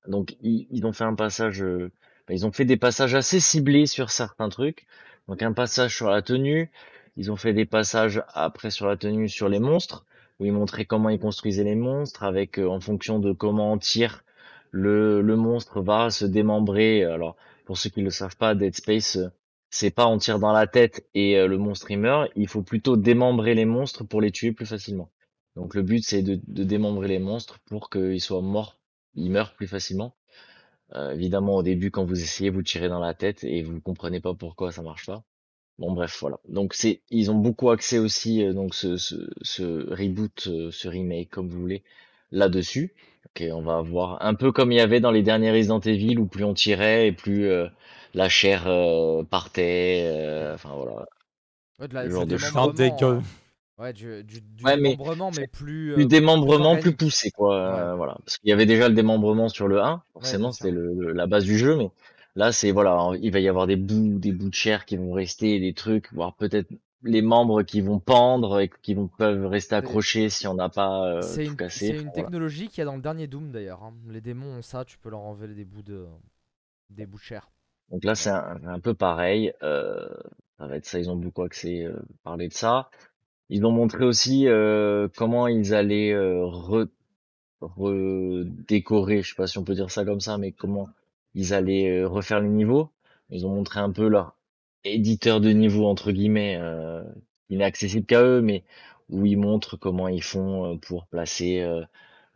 [0.07, 3.85] Donc ils, ils ont fait un passage, bah, ils ont fait des passages assez ciblés
[3.85, 4.87] sur certains trucs.
[5.27, 6.71] Donc un passage sur la tenue,
[7.17, 10.05] ils ont fait des passages après sur la tenue sur les monstres,
[10.39, 13.77] où ils montraient comment ils construisaient les monstres avec euh, en fonction de comment on
[13.77, 14.23] tire
[14.71, 17.03] le monstre va se démembrer.
[17.03, 17.35] Alors
[17.65, 19.29] pour ceux qui le savent pas, Dead Space euh,
[19.69, 22.61] c'est pas on tire dans la tête et euh, le monstre il meurt, il faut
[22.61, 25.09] plutôt démembrer les monstres pour les tuer plus facilement.
[25.55, 28.77] Donc le but c'est de, démembrer les monstres pour qu'ils soient morts,
[29.15, 30.15] ils meurent plus facilement.
[31.11, 34.33] Évidemment au début quand vous essayez vous tirez dans la tête et vous comprenez pas
[34.33, 35.23] pourquoi ça marche pas.
[35.79, 36.37] Bon bref voilà.
[36.49, 39.63] Donc c'est ils ont beaucoup axé aussi euh, donc ce, ce, ce
[39.93, 41.83] reboot, euh, ce remake comme vous voulez
[42.31, 42.93] là-dessus.
[43.27, 46.17] Ok, on va avoir un peu comme il y avait dans les derniers Resident Evil
[46.17, 47.67] où plus on tirait et plus euh,
[48.15, 50.01] la chair euh, partait.
[50.07, 51.05] euh, enfin voilà.
[51.79, 53.19] Ouais, de la, Le genre de dégueu.
[53.19, 53.21] euh,
[53.79, 55.93] Ouais, du, du, du Ouais, mais démembrement, mais plus.
[55.93, 56.95] Plus euh, démembrement, plus organique.
[56.95, 57.57] poussé quoi.
[57.57, 58.17] euh, voilà.
[58.25, 60.53] Parce qu'il y avait déjà le démembrement sur le 1, Ouais, forcément sûr.
[60.53, 61.89] c'était le, le- la base du jeu, mais
[62.37, 65.11] là c'est voilà, il va y avoir des bouts, des bouts de chair qui vont
[65.11, 66.69] rester, des trucs, voire peut-être
[67.03, 71.05] les membres qui vont pendre et qui vont peuvent rester accrochés si on n'a pas
[71.05, 71.87] euh, tout une, cassé.
[71.87, 72.13] c'est une voilà.
[72.13, 73.83] technologie qu'il y a dans le dernier Doom d'ailleurs.
[73.83, 73.93] hein.
[74.09, 76.05] Les démons ont ça, tu peux leur enlever des bouts de,
[76.89, 77.49] des bouts de chair.
[77.91, 79.53] Donc là, c'est un, un peu pareil.
[79.61, 80.09] Euh,
[80.57, 80.99] ça va être ça.
[80.99, 82.89] Ils ont beaucoup axé euh, parler de ça.
[83.49, 84.47] Ils ont montré aussi
[85.15, 86.89] comment ils allaient euh, re-
[87.61, 90.89] redécorer, je sais pas si on peut dire ça comme ça, mais comment
[91.37, 92.89] ils allaient euh, refaire les niveaux.
[93.31, 94.37] Ils ont montré un peu leur
[94.85, 97.03] éditeur de niveau entre guillemets, euh,
[97.51, 98.63] n'est accessible qu'à eux, mais
[99.09, 101.83] où ils montrent comment ils font euh, pour placer euh,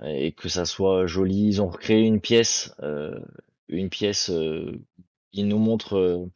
[0.05, 1.47] et que ça soit joli.
[1.47, 3.19] Ils ont recréé une pièce, euh,
[3.69, 4.29] une pièce.
[4.31, 4.73] euh,
[5.33, 6.27] ils nous montrent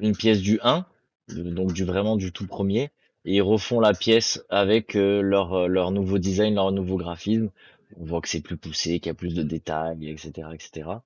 [0.00, 0.86] une pièce du 1,
[1.28, 2.90] de- donc du vraiment du tout premier,
[3.24, 7.50] et ils refont la pièce avec leur leur nouveau design, leur nouveau graphisme.
[7.96, 11.02] On voit que c'est plus poussé, qu'il y a plus de détails, etc., etc.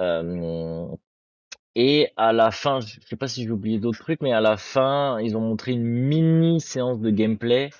[0.00, 0.86] Euh,
[1.74, 4.56] et à la fin, je sais pas si j'ai oublié d'autres trucs, mais à la
[4.56, 7.70] fin, ils ont montré une mini séance de gameplay,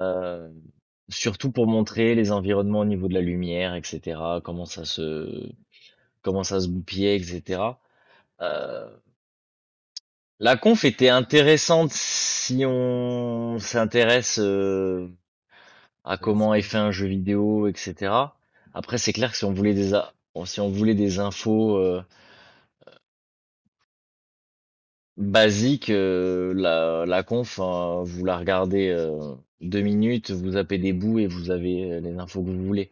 [0.00, 0.50] euh,
[1.10, 5.50] surtout pour montrer les environnements au niveau de la lumière, etc., comment ça se
[6.22, 7.80] comment ça se goupillait, etc.
[8.42, 8.88] Euh,
[10.40, 15.08] La conf était intéressante si on s'intéresse euh,
[16.04, 18.36] à comment est fait un jeu vidéo, etc.
[18.74, 20.12] Après, c'est clair que si on voulait des a-
[20.46, 22.02] si on voulait des infos euh,
[25.16, 30.92] basiques, euh, la, la conf, hein, vous la regardez euh, deux minutes, vous zappez des
[30.92, 32.90] bouts et vous avez euh, les infos que vous voulez.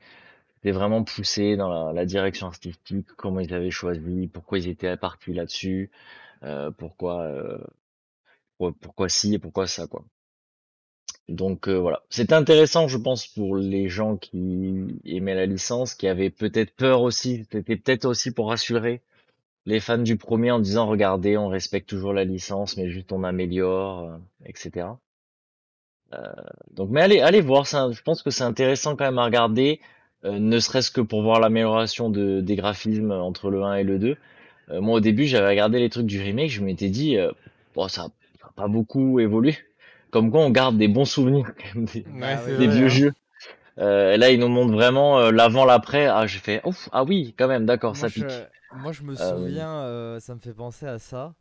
[0.57, 4.97] C'était vraiment poussé dans la, la direction artistique, comment ils avaient choisi, pourquoi ils étaient
[4.99, 5.91] partis là-dessus,
[6.45, 7.59] euh, pourquoi euh,
[8.59, 10.05] pour- pourquoi ci et pourquoi ça, quoi.
[11.29, 16.09] Donc euh, voilà, c'est intéressant, je pense, pour les gens qui aimaient la licence, qui
[16.09, 17.47] avaient peut-être peur aussi.
[17.51, 19.03] C'était peut-être aussi pour rassurer
[19.67, 23.25] les fans du premier en disant, regardez, on respecte toujours la licence, mais juste on
[23.25, 24.17] améliore, euh,
[24.47, 24.87] etc.
[26.15, 26.19] Euh,
[26.73, 29.81] donc, mais allez, allez voir, je pense que c'est intéressant quand même à regarder,
[30.25, 34.17] ne serait-ce que pour voir l'amélioration de, des graphismes entre le 1 et le 2.
[34.71, 37.19] Euh, moi, au début, j'avais regardé les trucs du remake, je m'étais dit,
[37.75, 39.59] bon, ça n'a pas beaucoup évolué.
[40.11, 42.89] Comme quoi, on garde des bons souvenirs quand même des, Ouais, vrai, vieux hein.
[42.89, 43.13] jeux.
[43.79, 46.07] Euh, et là, ils nous montrent vraiment euh, l'avant, l'après.
[46.07, 48.49] Ah, j'ai fait, ouf, ah oui, quand même, d'accord, ça je, pique.
[48.71, 51.35] moi, je me Euh, souviens, euh, ça me fait penser à ça.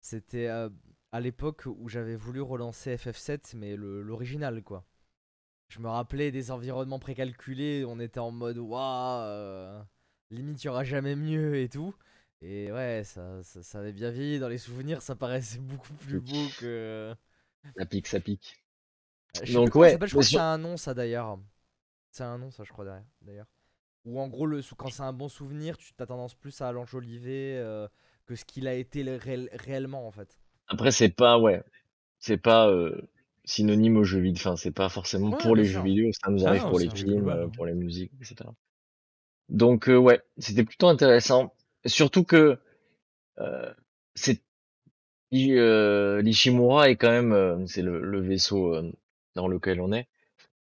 [0.00, 0.70] C'était euh,
[1.12, 4.84] à l'époque où j'avais voulu relancer FF7, mais l'original, quoi.
[5.68, 9.82] Je me rappelais des environnements précalculés, on était en mode waouh, euh,
[10.30, 11.94] limite il y aura jamais mieux et tout.
[12.42, 16.20] Et ouais, ça, ça, ça avait bien vieilli dans les souvenirs, ça paraissait beaucoup plus
[16.20, 17.14] beau que.
[17.76, 18.62] Ça pique, ça pique.
[19.36, 21.38] Euh, Je Donc, ça ouais, je crois que c'est un nom ça d'ailleurs.
[22.10, 22.84] C'est un nom ça, je crois
[23.22, 23.46] d'ailleurs.
[24.04, 27.58] Ou en gros, le, quand c'est un bon souvenir, tu as tendance plus à l'enjoliver
[27.58, 27.88] euh,
[28.26, 30.38] que ce qu'il a été le- réel- réellement en fait.
[30.68, 31.62] Après, c'est pas, ouais.
[32.20, 33.02] c'est pas euh,
[33.44, 34.40] synonyme aux jeux vidéo.
[34.40, 36.10] Enfin, c'est pas forcément Ouais, pour les jeux vidéo.
[36.12, 37.48] Ça nous Ah arrive non, pour les films, hein.
[37.54, 38.50] pour les musiques, etc.
[39.48, 41.54] Donc euh, ouais, c'était plutôt intéressant.
[41.86, 42.58] Surtout que
[44.14, 44.42] c'est
[46.22, 48.92] l'Ishimura est quand même, euh, c'est le, vaisseau euh,
[49.34, 50.08] dans lequel on est,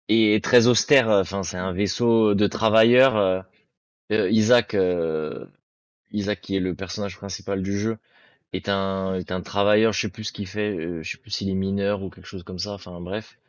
[0.10, 1.10] et très austère.
[1.12, 3.18] euh, Enfin, c'est un vaisseau de travailleurs.
[3.18, 3.42] euh,
[4.14, 5.46] euh, Isaac, euh,
[6.12, 7.98] Isaac qui est le personnage principal du jeu,
[8.54, 9.94] est un est un travailleur.
[9.94, 10.76] Je sais plus ce qu'il fait.
[10.78, 12.74] euh, je sais plus s'il est mineur ou quelque chose comme ça.
[12.74, 13.40] Enfin bref.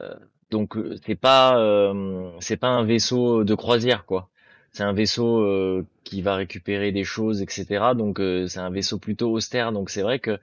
[0.00, 0.14] Euh,
[0.50, 4.30] donc euh, c'est pas euh, c'est pas un vaisseau de croisière quoi.
[4.72, 7.94] C'est un vaisseau euh, qui va récupérer des choses, etc.
[7.94, 9.72] Donc euh, c'est un vaisseau plutôt austère.
[9.72, 10.38] Donc c'est vrai que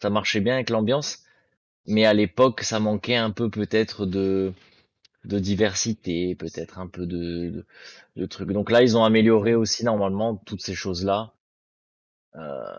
[0.00, 1.24] ça marchait bien avec l'ambiance,
[1.86, 4.52] mais à l'époque ça manquait un peu peut-être de
[5.24, 7.64] diversité, peut-être un peu de,
[8.16, 8.52] de trucs.
[8.52, 11.32] Donc là ils ont amélioré aussi normalement toutes ces choses-là.
[12.36, 12.76] Euh,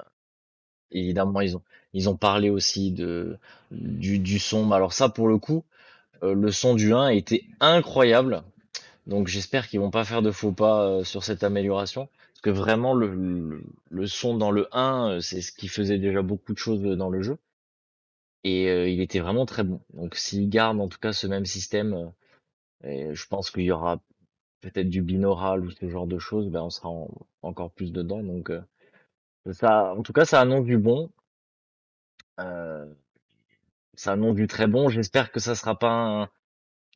[0.91, 1.41] évidemment
[1.93, 3.37] ils ont parlé aussi de
[3.71, 4.71] du du son.
[4.71, 5.63] Alors ça pour le coup
[6.21, 8.43] le son du 1 était incroyable.
[9.07, 12.09] Donc j'espère qu'ils vont pas faire de faux pas euh, sur cette amélioration.
[12.33, 15.99] Parce que vraiment le, le, le son dans le 1, euh, c'est ce qui faisait
[15.99, 17.37] déjà beaucoup de choses dans le jeu.
[18.45, 19.81] Et euh, il était vraiment très bon.
[19.93, 22.09] Donc s'ils gardent en tout cas ce même système, euh,
[22.89, 24.01] et je pense qu'il y aura
[24.61, 27.09] peut-être du binaural ou ce genre de choses, ben on sera en-
[27.43, 28.23] encore plus dedans.
[28.23, 28.61] Donc euh,
[29.53, 31.11] ça, en tout cas, ça annonce du bon.
[32.39, 32.93] Euh,
[33.95, 34.89] ça annonce du très bon.
[34.89, 36.29] J'espère que ça sera pas un,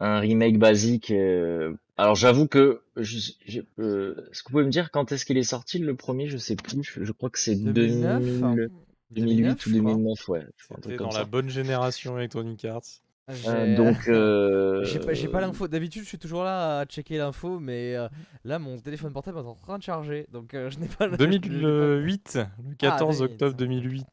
[0.01, 1.12] un remake basique.
[1.12, 1.76] euh.
[1.98, 5.38] Alors j'avoue que je, je- euh, est-ce que vous pouvez me dire quand est-ce qu'il
[5.38, 6.28] est sorti le premier?
[6.28, 6.84] Je sais plus.
[6.84, 8.70] Je, je crois que c'est 2009 2000
[9.12, 9.91] 2008 ou je crois.
[9.93, 10.45] 2009, ouais.
[10.58, 11.20] je crois, un truc C'était comme dans ça.
[11.20, 12.82] la bonne génération Electronic Arts.
[13.30, 15.68] J'ai- Euh, donc euh, J'ai pas, j'ai pas l'info.
[15.68, 18.08] D'habitude, je suis toujours là à checker l'info, mais euh,
[18.45, 21.08] là, mon téléphone portable est en train de charger, donc euh, je n'ai pas.
[21.08, 21.26] le- je l'ai pas.
[21.26, 22.39] 2008,
[22.70, 23.34] le 14 2008.
[23.34, 24.06] octobre 2008.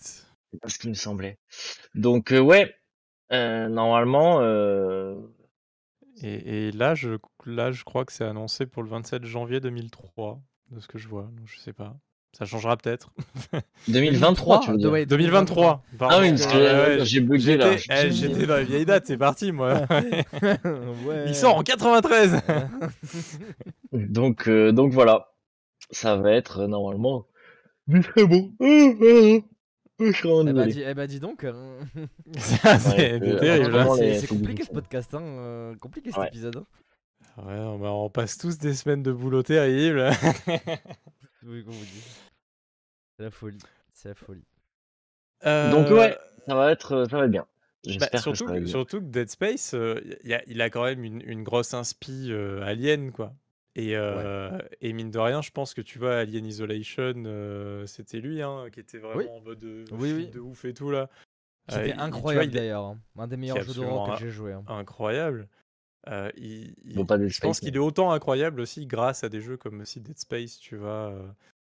[0.53, 1.39] c'est pas ce qui me semblait.
[1.95, 2.75] Donc euh, ouais,
[3.33, 5.15] euh, normalement, euh,
[6.23, 7.11] Et, et là, je,
[7.47, 10.41] là, je crois que c'est annoncé pour le 27 janvier 2003,
[10.71, 11.23] de ce que je vois.
[11.37, 11.97] Donc, je sais pas.
[12.37, 13.13] Ça changera peut-être.
[13.89, 15.85] 2023, tu veux dire ouais, 2023.
[15.99, 16.17] pardon.
[16.17, 17.77] Ah oui, parce que- euh, ouais, j'ai bugué là.
[17.77, 19.83] J'étais eh, dans les vieilles dates, c'est parti moi.
[19.93, 20.25] ouais.
[21.29, 22.41] Il sort en 93.
[23.93, 25.33] Donc euh, donc voilà,
[25.91, 27.27] ça va être euh, normalement
[28.03, 28.53] très bon.
[30.01, 31.45] Eh bah, dis, eh bah, dis donc.
[32.39, 34.27] c'est terrible.
[34.27, 35.23] compliqué ce podcast, hein.
[35.23, 36.29] euh, compliqué cet Ouais.
[36.29, 36.57] épisode.
[36.57, 36.67] hein.
[37.39, 39.43] Ouais, on, bah, on passe tous des semaines de boulot.
[41.47, 42.03] Oui, dit.
[43.17, 43.59] C'est la folie.
[43.93, 44.45] C'est la folie.
[45.45, 46.17] Donc Euh, ouais,
[46.47, 47.47] ça va être euh, ça va être bien.
[48.01, 48.67] Bah, surtout, que, être bien.
[48.67, 52.29] surtout que Dead Space, euh, y a- il a quand même une, une grosse inspi
[52.31, 53.35] euh, Alien, quoi.
[53.77, 58.21] Et, euh, et mine de rien, je pense que tu vois, Alien Isolation, euh, c'était
[58.21, 59.27] lui hein, qui était vraiment Oui.
[59.29, 60.27] en mode de, Oui, oui.
[60.29, 61.11] de ouf et tout là.
[61.73, 62.85] Euh, était il- tu vois, incroyable d'ailleurs.
[62.85, 62.99] hein.
[63.19, 64.53] Un des meilleurs jeux d'horreur que j'ai joué.
[64.53, 64.63] hein.
[64.69, 65.49] incroyable.
[66.09, 69.25] Euh, il- il- Bon, pas Dead je pense Space, qu'il est autant incroyable aussi grâce
[69.25, 71.11] à des jeux comme aussi Dead Space, tu vois.
[71.11, 71.27] euh.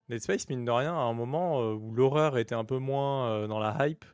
[0.09, 3.31] Dead Space, mine de rien, à un moment euh, où l'horreur était un peu moins
[3.31, 4.05] euh, dans la hype,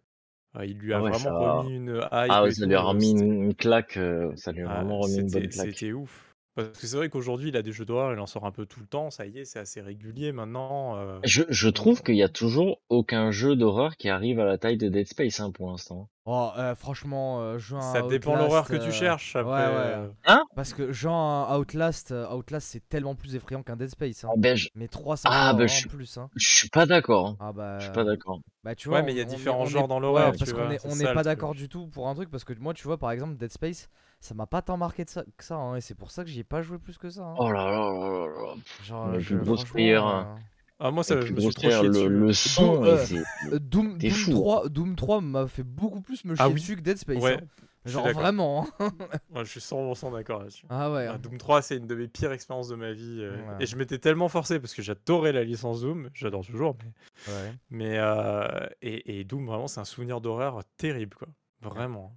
[0.57, 1.53] euh, il lui a Ah ouais, vraiment va.
[1.61, 2.09] remis une hype.
[2.11, 4.71] Ah ouais, et ça lui a euh, remis c'était- une, claque, euh, ça lui a
[4.71, 5.67] ah, vraiment remis une bonne c'était claque.
[5.75, 6.32] c'était ouf.
[6.55, 8.67] Parce que c'est vrai qu'aujourd'hui, il a des jeux d'horreur, il en sort un peu
[8.67, 10.97] tout le temps, ça y est, c'est assez régulier maintenant.
[10.99, 14.59] euh, Je, je trouve qu'il y a toujours aucun jeu d'horreur qui arrive à la
[14.59, 16.09] taille de Dead Space hein, pour l'instant.
[16.27, 19.35] Oh, euh, franchement, euh, Ça dépend l'horreur que euh, tu cherches.
[19.35, 20.09] Après, ouais, ouais.
[20.29, 24.23] euh, Parce que genre un Outlast, euh, Outlast c'est tellement plus effrayant qu'un Dead Space.
[24.25, 24.29] Hein.
[24.33, 26.19] Ah ben, je, Mais 300 Ah, fois bah, en je suis- plus.
[26.19, 26.29] Hein.
[26.37, 27.29] je suis pas d'accord.
[27.29, 27.37] hein.
[27.41, 27.79] Ah bah.
[27.79, 28.41] Je suis pas d'accord.
[28.63, 30.03] Bah tu vois, Ouais, mais il y a on différents on est- genres dans ouais,
[30.03, 32.85] l'horreur, parce qu'on n'est pas d'accord du tout pour un truc parce que moi tu
[32.85, 33.89] vois par exemple Dead Space,
[34.23, 36.31] ça m'a pas tant marqué de ça, que ça hein, et c'est pour ça que
[36.31, 37.23] j'y ai pas joué plus que ça.
[37.23, 37.35] hein.
[37.39, 38.55] Oh là là là là là.
[38.85, 40.37] Genre, le je- plus gros franchement, frayeur, euh, hein.
[40.85, 42.09] Ah, moi, ça, Le je plus me suis trop chié frère, le, dessus.
[42.09, 44.31] le son, Doom, mais euh, c'est- euh, Doom, T'es Doom fou.
[44.33, 46.55] 3, Doom 3 m'a fait beaucoup plus me chier Ah oui?
[46.55, 47.23] dessus que Dead Space.
[47.23, 47.47] Ouais, hein.
[47.85, 48.21] je suis Genre d'accord.
[48.23, 48.67] vraiment.
[48.81, 48.91] hein.
[49.35, 50.67] Ouais, je suis 100% d'accord là-dessus.
[50.71, 51.07] Ah ouais.
[51.09, 51.19] Ah, hein.
[51.19, 53.19] Doom 3, c'est une de mes pires expériences de ma vie.
[53.21, 53.63] euh, Ouais.
[53.63, 57.53] Et je m'étais tellement forcé parce que j'adorais la licence Doom, j'adore toujours, mais, Ouais.
[57.71, 61.29] mais euh, et, et Doom, vraiment, c'est un souvenir d'horreur terrible, quoi.
[61.61, 62.13] Vraiment.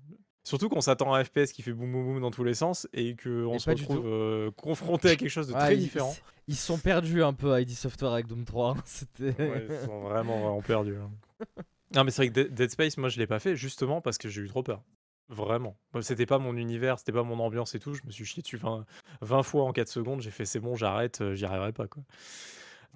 [0.45, 2.87] Surtout qu'on s'attend à un FPS qui fait boum boum boum dans tous les sens
[2.93, 6.15] et qu'on se retrouve euh, confronté à quelque chose de Ouais, très ils- différent.
[6.47, 8.77] Ils sont perdus un peu à ID Software avec Doom 3.
[8.77, 8.83] hein.
[9.19, 10.95] Ouais, ils sont vraiment, vraiment perdus.
[10.95, 11.09] hein.
[11.95, 14.27] Non, mais c'est vrai que Dead- Space, moi, je l'ai pas fait justement parce que
[14.29, 14.81] j'ai eu trop peur.
[15.29, 15.75] Vraiment.
[16.01, 17.93] C'était pas mon univers, c'était pas mon ambiance et tout.
[17.95, 18.85] Je me suis chié dessus 20,
[19.21, 20.21] 20 fois en 4 secondes.
[20.21, 21.87] J'ai fait c'est bon, j'arrête, euh, j'y arriverai pas.
[21.87, 22.03] quoi.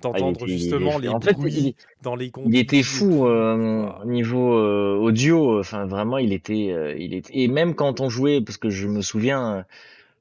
[0.03, 3.91] Ah, D'entendre justement les En fait, bruits il, dans les il conduits était fou euh,
[4.05, 5.59] niveau euh, audio.
[5.59, 7.31] Enfin, vraiment, il était, euh, il était.
[7.37, 9.63] Et même quand on jouait, parce que je me souviens, euh,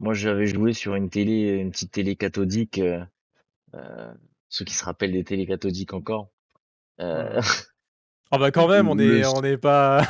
[0.00, 2.80] moi, j'avais joué sur une télé, une petite télé cathodique.
[4.48, 6.28] ceux qui se rappellent des télés cathodiques encore.
[7.00, 7.40] Euh,
[8.30, 10.06] Ah bah quand même, on est, son- on n'est pas.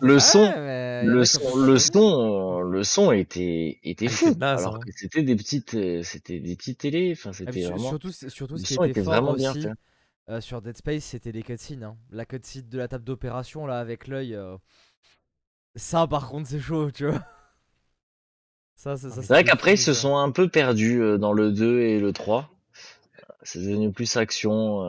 [0.00, 0.54] Le Ouais, son, en
[1.00, 4.34] le son, le son, le son était, était Ah, fou.
[4.34, 4.80] naze, Alors hein.
[4.80, 7.12] que c'était des petites, euh, c'était des petites télés.
[7.16, 7.78] Enfin, Ah, c'était sur- vraiment.
[7.80, 9.72] surtout, surtout Le ce qui son était, était fort vraiment bien fait.
[10.30, 11.84] euh, sur Dead Space, c'était les cutscenes.
[11.84, 11.96] hein.
[12.10, 14.34] La cutscene de la table d'opération là avec l'œil.
[14.34, 14.56] euh,
[15.76, 17.24] Ça, par contre, c'est chaud, tu vois.
[18.74, 21.52] Ça, ça, ça, C'est vrai qu'après, ils se sont un peu perdus euh, dans le
[21.52, 22.50] 2 et le 3.
[23.42, 24.82] C'est devenu plus action.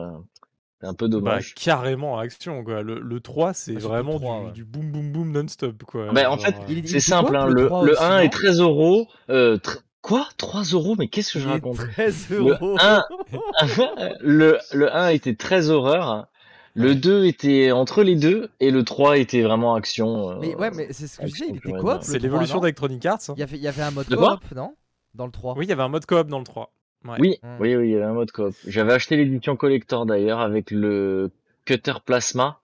[0.80, 1.54] C'est un peu Bah, dommage.
[1.54, 2.82] carrément action, quoi.
[2.82, 4.52] Le, le 3, c'est Bah, le vraiment 3, du, ouais.
[4.52, 6.10] du boum boum boum non-stop, quoi.
[6.12, 8.24] Ben, en fait, euh, C'est simple, quoi, hein, le le, 3 le aussi, 1 est
[8.24, 9.08] non 13 euros.
[9.28, 10.26] Euh, tr- quoi?
[10.38, 10.94] 3 euros?
[10.98, 11.76] Mais qu'est-ce que je raconte?
[11.76, 12.76] 13 Le euros.
[12.80, 13.04] 1,
[14.20, 16.26] le, le 1 était très horreur.
[16.74, 18.48] Le 2 était entre les deux.
[18.60, 20.30] Et le 3 était vraiment action.
[20.30, 21.90] euh, Mais ouais, mais c'est ce que je disais, il action était coop.
[21.90, 23.18] le c'est 3, l'évolution d'Electronic Arts.
[23.28, 23.34] hein.
[23.36, 24.74] Il y avait, il y avait un mode coop, non?
[25.14, 25.54] Dans le 3.
[25.58, 26.72] Oui, il y avait un mode coop dans le 3.
[27.04, 27.16] Ouais.
[27.18, 27.56] Oui, Hmm.
[27.60, 28.54] oui, oui, il y avait un mode coop.
[28.66, 31.30] J'avais acheté l'édition collector d'ailleurs avec le
[31.64, 32.60] cutter plasma.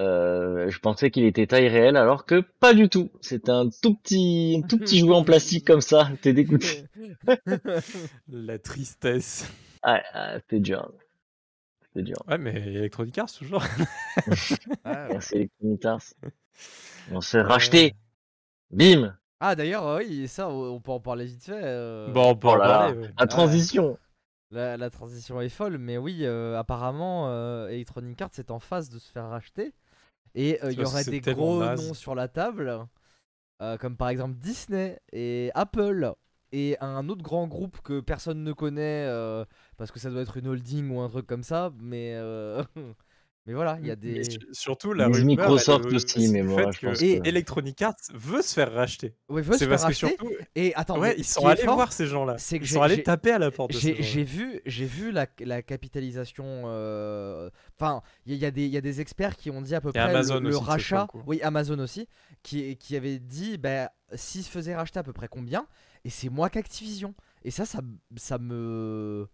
[0.00, 3.10] Euh, je pensais qu'il était taille réelle alors que pas du tout.
[3.20, 6.10] C'était un tout petit, un tout petit jouet en plastique comme ça.
[6.22, 6.84] T'es dégoûté.
[8.28, 9.48] La tristesse.
[9.82, 10.90] Ah, ah, c'était dur.
[11.88, 12.16] C'était dur.
[12.26, 13.62] Ouais, mais Electronic Arts, toujours.
[14.84, 15.08] Ah, ouais.
[15.12, 16.14] Merci Electronic Arts.
[17.12, 17.94] On se fait racheter.
[18.70, 19.16] Bim.
[19.44, 21.60] Ah, d'ailleurs, oui, ça, on peut en parler vite fait.
[21.64, 22.78] euh, Bon, on peut Oh en là là.
[22.78, 22.98] parler.
[23.00, 23.10] ouais.
[23.18, 23.98] La transition.
[24.52, 28.88] La, la transition est folle, mais oui, euh, apparemment, euh, Electronic Arts est en phase
[28.90, 29.72] de se faire racheter.
[30.34, 31.88] Et euh, il y aurait des gros naze.
[31.88, 32.86] noms sur la table,
[33.62, 36.12] euh, comme par exemple Disney et Apple.
[36.52, 39.44] Et un autre grand groupe que personne ne connaît, euh,
[39.78, 41.72] parce que ça doit être une holding ou un truc comme ça.
[41.80, 42.62] Mais, euh,
[43.46, 44.22] mais voilà, il y a des.
[44.24, 47.28] su- surtout, la rumeur Microsoft euh, aussi, mais le moi, fait je pense que que-
[47.28, 49.14] Electronic Arts veut se faire racheter.
[49.28, 50.08] Ouais, veut se C'est faire parce que racheter.
[50.08, 52.36] surtout, Et attends, ouais, ils sont allés fort, voir ces gens-là.
[52.38, 55.62] c'est que Ils sont allés taper à la porte J'ai vu, j'ai vu la, la
[55.62, 56.62] capitalisation.
[56.66, 59.74] euh, Enfin, il y, y a des- il y a des experts qui ont dit
[59.74, 61.06] à peu Et près Amazon le, le aussi, rachat.
[61.26, 62.08] Oui, Amazon aussi,
[62.42, 65.66] qui, qui avait dit bah, s'ils se faisaient racheter à peu près combien.
[66.04, 67.14] Et c'est moi qu'Activision.
[67.44, 67.80] Et ça, ça,
[68.16, 69.26] ça me.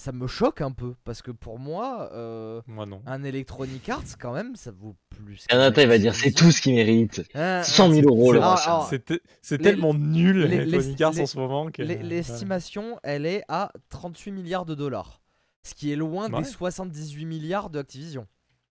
[0.00, 0.94] Ça me choque un peu.
[1.04, 3.02] Parce que pour moi, euh, Moi, non.
[3.04, 5.44] un Electronic Arts, quand même, ça vaut plus.
[5.46, 7.20] Kanata, il va dire c'est tout ce qu'il mérite.
[7.34, 8.78] Hein, 100 000 euros le Ah, rachat.
[8.80, 11.70] ah, C'est te- c'est tellement nul, les- Electronic Arts en ce moment.
[11.70, 11.82] que-.
[11.82, 15.20] L'estimation, elle est à 38 milliards de dollars.
[15.64, 16.38] Ce qui est loin Ouais.
[16.40, 18.26] des 78 milliards de Activision.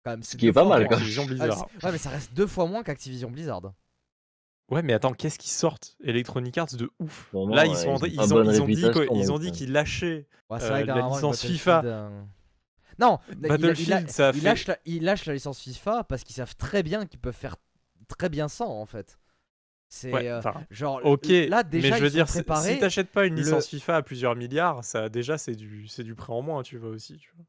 [0.04, 1.66] Quand même, Ce c'est qui est pas mal, Ah, Blizzard.
[1.80, 3.62] c'est- ouais, mais ça reste deux fois moins qu'Activision Blizzard.
[4.68, 5.96] Ouais, mais attends, qu'est-ce qu'ils sortent?
[6.02, 7.30] Electronic Arts de ouf.
[7.32, 9.72] Là, ils, sont ils ils, ont ils dit réputation, quoi- ils ont donc, dit qu'ils
[9.72, 10.26] lâchaient.
[10.50, 11.82] Ouais, Euh, la licence FIFA.
[11.84, 12.22] euh,
[12.98, 14.44] Non, il- il, a- Battlefield, il a- ça a il fait-
[15.00, 17.56] lâche la, licence FIFA parce qu'ils savent très bien qu'ils peuvent faire
[18.08, 19.18] très bien sans en fait.
[19.88, 22.74] C'est Ouais, euh, enfin, genre ok, là déjà mais je veux ils dire, préparés.
[22.74, 26.02] si t'achètes pas une le- licence FIFA à plusieurs milliards, ça déjà c'est du c'est
[26.02, 27.18] du prêt en moins, tu vois aussi.
[27.18, 27.44] Tu vois.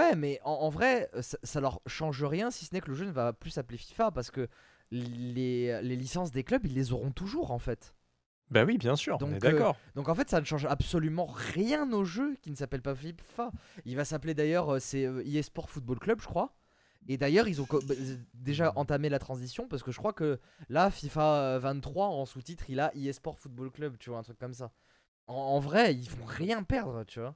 [0.00, 2.94] Ouais, mais en, en vrai, ça, ça leur change rien si ce n'est que le
[2.94, 4.48] jeu ne va plus s'appeler FIFA parce que
[4.90, 7.94] les, les licences des clubs ils les auront toujours en fait.
[8.50, 9.76] Bah oui, bien sûr, on Donc, euh, d'accord.
[9.96, 13.50] Donc en fait, ça ne change absolument rien au jeu qui ne s'appelle pas FIFA.
[13.84, 16.54] Il va s'appeler d'ailleurs, euh, c'est euh, eSport Football Club, je crois.
[17.08, 17.94] Et d'ailleurs, ils ont bah,
[18.34, 22.68] déjà entamé la transition parce que je crois que là, FIFA euh, 23 en sous-titre,
[22.68, 24.70] il a eSport Football Club, tu vois, un truc comme ça.
[25.26, 27.34] En, en vrai, ils vont rien perdre, tu vois.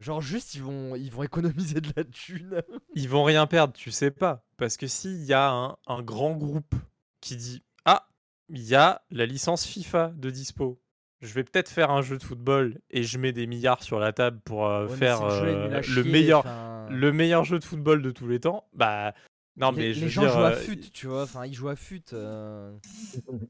[0.00, 2.62] Genre juste, ils vont, ils vont économiser de la thune.
[2.94, 4.42] Ils vont rien perdre, tu sais pas.
[4.56, 6.74] Parce que s'il y a un, un grand groupe
[7.20, 8.08] qui dit Ah,
[8.48, 10.80] il y a la licence FIFA de dispo.
[11.20, 14.12] Je vais peut-être faire un jeu de football et je mets des milliards sur la
[14.14, 16.44] table pour euh, Ouais, faire euh, le, chier, meilleur,
[16.90, 18.66] le meilleur jeu de football de tous les temps.
[18.72, 19.12] Bah,
[19.56, 21.24] non, les, mais je les veux gens dire, jouent à euh, fut, tu vois.
[21.24, 22.02] Enfin, ils jouent à fut.
[22.14, 22.74] euh,
[23.30, 23.40] Ils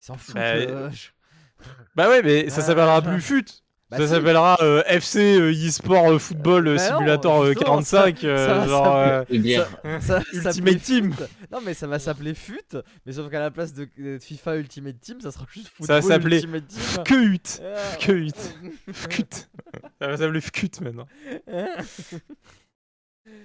[0.00, 0.34] s'en foutent.
[0.34, 1.10] Bah, euh, je-
[1.94, 3.44] Bah ouais, mais ça s'appellera plus FUT.
[3.90, 7.64] Bah ça s'appellera euh, FC euh, eSport euh, Football euh, Bah non, Simulator euh, justement,
[7.82, 8.24] 45.
[8.24, 9.56] euh, ça va genre, s'appeler-
[10.00, 11.12] ça, ça Ultimate Team.
[11.12, 11.22] Fut.
[11.50, 15.00] Non mais ça va s'appeler FUT, mais sauf qu'à la place de, de FIFA Ultimate
[15.00, 17.04] Team, ça sera juste Ça Football va s'appeler Ultimate Team.
[17.04, 17.60] que HUT.
[17.62, 17.96] Ah.
[17.98, 18.30] Que HUT.
[20.00, 21.06] Ça va s'appeler FCUT maintenant.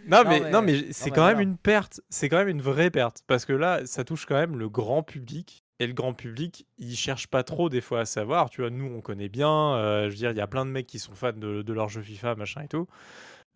[0.07, 2.01] Non, Non, mais, mais- non, mais c'est quand même une perte.
[2.09, 3.23] C'est quand même une vraie perte.
[3.27, 5.63] Parce que là, ça touche quand même le grand public.
[5.79, 8.49] Et le grand public, il cherche pas trop des fois à savoir.
[8.49, 9.75] Tu vois, nous, on connaît bien.
[9.75, 11.73] euh, je veux dire, il y a plein de mecs qui sont fans de, de
[11.73, 12.87] leur jeu FIFA, machin et tout.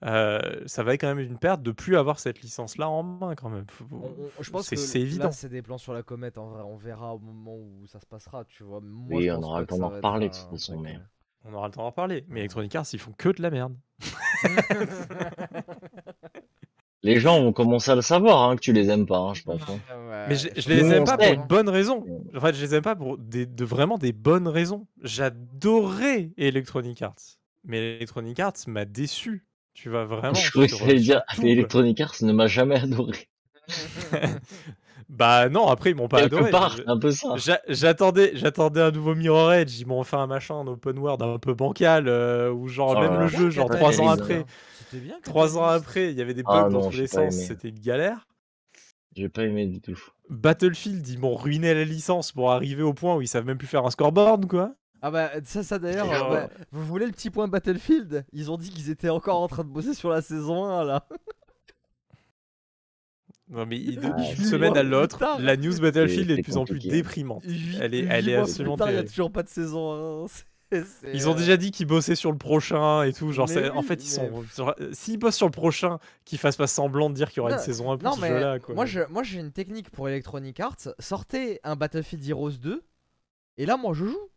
[0.05, 3.35] Euh, ça va être quand même une perte de plus avoir cette licence-là en main
[3.35, 3.65] quand même.
[3.91, 5.31] On- on- je pense c'est- que c'est là, évident.
[5.31, 6.37] c'est des plans sur la comète.
[6.37, 8.79] En vrai, on verra au moment où ça se passera, tu vois.
[8.81, 10.99] Moi, Oui, je on aura le temps d'en reparler, de toute façon, mais-
[11.45, 12.25] On aura le temps d'en parler.
[12.27, 13.73] Mais Electronic Arts, ils font que de la merde.
[17.03, 19.43] les gens vont commencer à le savoir hein, que tu les aimes pas, hein, je
[19.43, 19.61] pense.
[19.69, 19.79] hein.
[20.27, 22.05] Mais je, je les Nous, aime pas pour une bonne raison.
[22.35, 24.85] En fait, je les aime pas pour des, de vraiment des bonnes raisons.
[25.01, 27.15] J'adorais Electronic Arts.
[27.63, 29.45] Mais Electronic Arts m'a déçu.
[29.73, 31.49] Tu vas vraiment Je croyais que dire tout, quoi.
[31.49, 33.29] Electronic Arts ne m'a jamais adoré.
[35.09, 36.51] Bah non, après ils m'ont pas adoré.
[36.51, 37.35] part, Je- un peu ça.
[37.37, 39.79] j'a- J'attendais, j'attendais un nouveau Mirror Edge.
[39.79, 42.99] Ils m'ont fait un machin en open world un peu bancal, euh, où genre Oh
[43.01, 44.45] même le jeu, genre trois ans euh, après,
[44.77, 45.17] C'était bien.
[45.23, 47.69] trois ans après, il y avait des bugs Ah dans non, tous les sens, c'était
[47.69, 48.27] une galère.
[49.15, 49.99] J'ai pas aimé du tout.
[50.29, 53.67] Battlefield, ils m'ont ruiné la licence pour arriver au point où ils savent même plus
[53.67, 54.75] faire un scoreboard, quoi.
[55.01, 58.25] Ah bah ça, ça d'ailleurs, euh, genre- ouais, vous voulez le petit point Battlefield?
[58.31, 61.07] Ils ont dit qu'ils étaient encore en train de bosser sur la saison 1 là.
[63.49, 66.65] Non mais il- Ah, d'une semaine à l'autre, la news Battlefield est de plus en
[66.65, 67.43] plus déprimante.
[67.81, 70.27] Elle est- elle est absolument Il y a toujours pas de saison 1.
[70.71, 73.31] c'est- c'est, Ils ont déjà dit qu'ils bossaient sur le prochain et tout.
[73.31, 74.29] Genre, en fait, ils sont.
[74.79, 77.51] euh, S'ils bossent sur le prochain, qu'ils fassent pas semblant de dire qu'il y aura
[77.53, 78.57] une saison 1 pour Non ce mais jeu-là.
[78.75, 80.89] moi je- moi j'ai une technique pour Electronic Arts.
[80.99, 82.83] Sortez un Battlefield Heroes 2
[83.57, 84.29] et là moi je joue.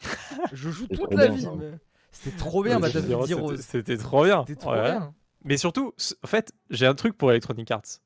[0.52, 1.46] je joue toute la bien, vie.
[1.58, 1.70] mais
[2.10, 4.44] C'était trop bien Battlefield Heroes, c'était- C'était trop bien.
[4.46, 4.82] C'était trop ouais.
[4.82, 5.14] bien.
[5.44, 8.00] Mais surtout, en fait, j'ai un truc pour Electronic Arts.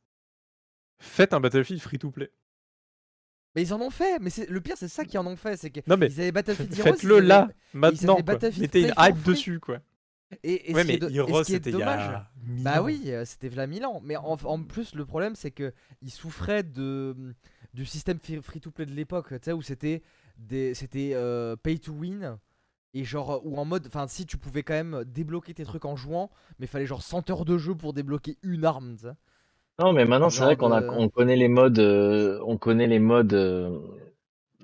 [0.99, 2.31] Faites un Battlefield free to play.
[3.55, 4.19] Mais ils en ont fait.
[4.21, 6.33] Mais le pire c'est ça qu'ils en ont fait, c'est que Non mais ils avaient
[6.33, 6.83] Battlefield Heroes.
[6.93, 8.19] faites-le là, maintenant.
[8.59, 9.79] Mettez une hype dessus, quoi.
[10.43, 12.09] Et, et ouais, ce mais Heroes, c'était y dommage.
[12.09, 12.31] a.
[12.45, 14.01] Bah oui, euh, c'était v'là Milan.
[14.03, 15.73] Mais en, en plus, le problème, c'est que
[16.03, 17.35] ils souffraient de,
[17.75, 20.03] du système free-to-play de l'époque, tu sais, où c'était
[20.37, 22.39] des, c'était euh, pay to win.
[22.97, 25.97] Et genre, ou en mode, enfin, si tu pouvais quand même débloquer tes trucs en
[25.97, 28.97] jouant, mais fallait genre 100 heures de jeu pour débloquer une arme.
[29.79, 32.99] Non, mais maintenant, c'est vrai qu'on a, on connaît les modes, euh, on connaît les
[32.99, 33.79] modes, euh,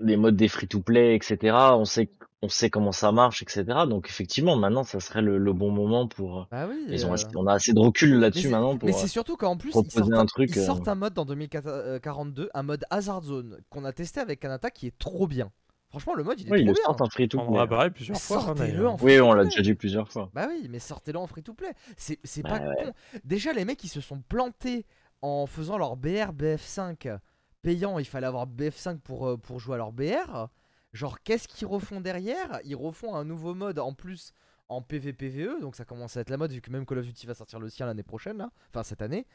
[0.01, 1.55] les modes des free-to-play, etc.
[1.73, 2.09] On sait,
[2.41, 3.65] on sait comment ça marche, etc.
[3.87, 6.87] Donc, effectivement, maintenant, ça serait le, le bon moment pour, Bah oui.
[6.89, 9.57] ils ont, euh, on a assez de recul là-dessus maintenant pour, Mais c'est surtout qu'en
[9.59, 13.23] plus, ils sortent, un truc, ils euh, sortent un mode dans 2042, un mode Hazard
[13.23, 15.51] Zone, qu'on a testé avec Kanata qui est trop bien.
[15.93, 16.83] Franchement, le mode il est oui, trop le bien.
[16.87, 17.59] en On en free-to-play.
[17.61, 18.39] a parlé plusieurs Mais fois.
[18.39, 18.93] hein, sortez-le d'ailleurs.
[18.95, 20.31] en Oui, on l'a déjà dit plusieurs fois.
[20.33, 21.73] Bah oui, mais sortez-le en free to play.
[21.97, 22.75] C'est c'est Bah pas ouais.
[22.87, 22.93] con.
[23.25, 24.87] Déjà, les mecs, ils se sont plantés
[25.21, 27.19] en faisant leur BR BF5
[27.61, 27.99] payant.
[27.99, 30.49] Il fallait avoir BF5 pour, euh, pour jouer à leur BR.
[30.95, 32.59] Genre, qu'est-ce qu'ils refont derrière?
[32.65, 34.33] Ils refont un nouveau mode en plus
[34.71, 35.61] en PvPVE.
[35.61, 37.61] Donc, ça commence à être la mode vu que même Call of Duty va sortir
[37.61, 38.51] le sien l'année prochaine, là.
[38.71, 39.27] Enfin, cette année.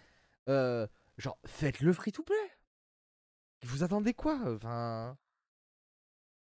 [0.49, 0.87] Euh,
[1.19, 2.35] genre, faites-le free to play.
[3.63, 4.39] Vous attendez quoi?
[4.47, 5.17] Enfin.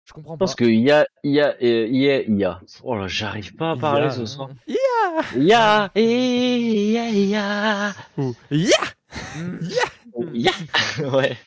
[0.06, 0.46] Je comprends Je pas.
[0.46, 2.60] pense qu'il y a, il y a, euh, il y a, il y a.
[2.84, 4.12] Oh là, j'arrive pas à parler IA.
[4.12, 4.50] ce soir.
[4.50, 4.54] Mm.
[5.38, 7.94] Il y a, il y a, il y a.
[8.18, 8.70] Ou- Yeah.
[10.34, 11.10] Il y a.
[11.10, 11.38] Ouais.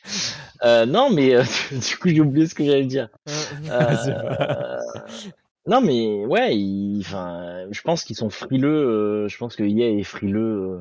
[0.63, 3.09] Euh, non, mais euh, du coup, j'ai oublié ce que j'allais dire.
[3.27, 3.31] Euh,
[3.69, 4.77] Euh,
[5.67, 8.69] non, mais ouais, je pense qu'ils sont frileux.
[9.25, 10.79] euh, je pense que EA est frileux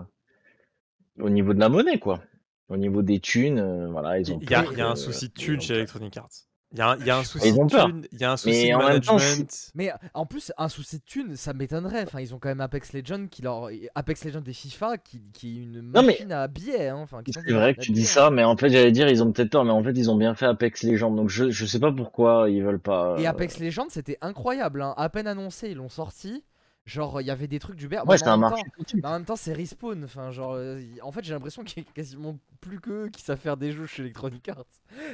[1.19, 2.21] euh, au niveau de la monnaie, quoi.
[2.69, 4.39] Au niveau des thunes, euh, voilà, ils ont.
[4.41, 5.75] Il y, a, y a un que- souci de thunes chez.
[5.75, 6.31] Electronic Arts.
[6.75, 7.87] Il y a un, il y a un souci Ils ont de peur.
[7.87, 9.71] thunes, il y a un souci Mais de en même temps, management.
[9.77, 12.03] Mais euh, en plus, un souci de thunes, ça m'étonnerait.
[12.03, 15.59] Enfin, ils ont quand même Apex Legends qui leur Apex Legends et FIFA qui, qui
[15.59, 16.89] est une Non, mais- machine à billets.
[16.89, 16.97] hein.
[16.99, 19.23] Enfin, C'est des vrai que tu dis billets, ça, mais en fait, j'allais dire, ils
[19.23, 21.65] ont peut-être tort, mais en fait, ils ont bien fait Apex Legends, donc je, je
[21.65, 23.15] sais pas pourquoi ils veulent pas.
[23.19, 24.83] Et euh, Apex Legends, c'était incroyable.
[24.83, 24.95] hein.
[24.97, 26.43] À peine annoncé, ils l'ont sorti.
[26.87, 28.07] Genre, il y avait des trucs du BR.
[28.07, 28.63] Ouais, c'est un marché
[28.95, 30.05] mais en même temps, c'est respawn.
[30.05, 33.23] Enfin, genre, euh, y- en fait, j'ai l'impression qu'il y a quasiment plus qu'eux qui
[33.23, 34.65] savent faire des jeux chez Electronic Arts.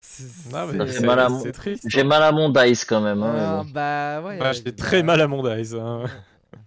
[0.00, 1.42] Fait mal à mon-.
[1.86, 3.22] J'ai mal à mon dice quand même.
[3.22, 3.70] Hein, Ah, bon.
[3.70, 4.40] bah ouais.
[4.40, 5.74] Ouais, j'ai très mal à mon dice.
[5.74, 6.04] hein.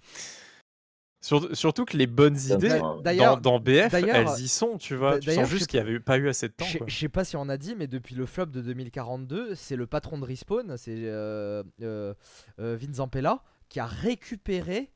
[1.22, 5.18] Surtout, que les bonnes idées Bah, d'ailleurs- dans, dans BF, elles y sont, tu vois.
[5.20, 6.66] Tu sens juste qu'il n'y avait pas eu assez de temps.
[6.66, 9.56] Je sais- je sais pas si on a dit, mais depuis le flop de 2042,
[9.56, 12.14] c'est le patron de Respawn, c'est euh, euh,
[12.60, 14.91] euh, Vince Zampella, qui a récupéré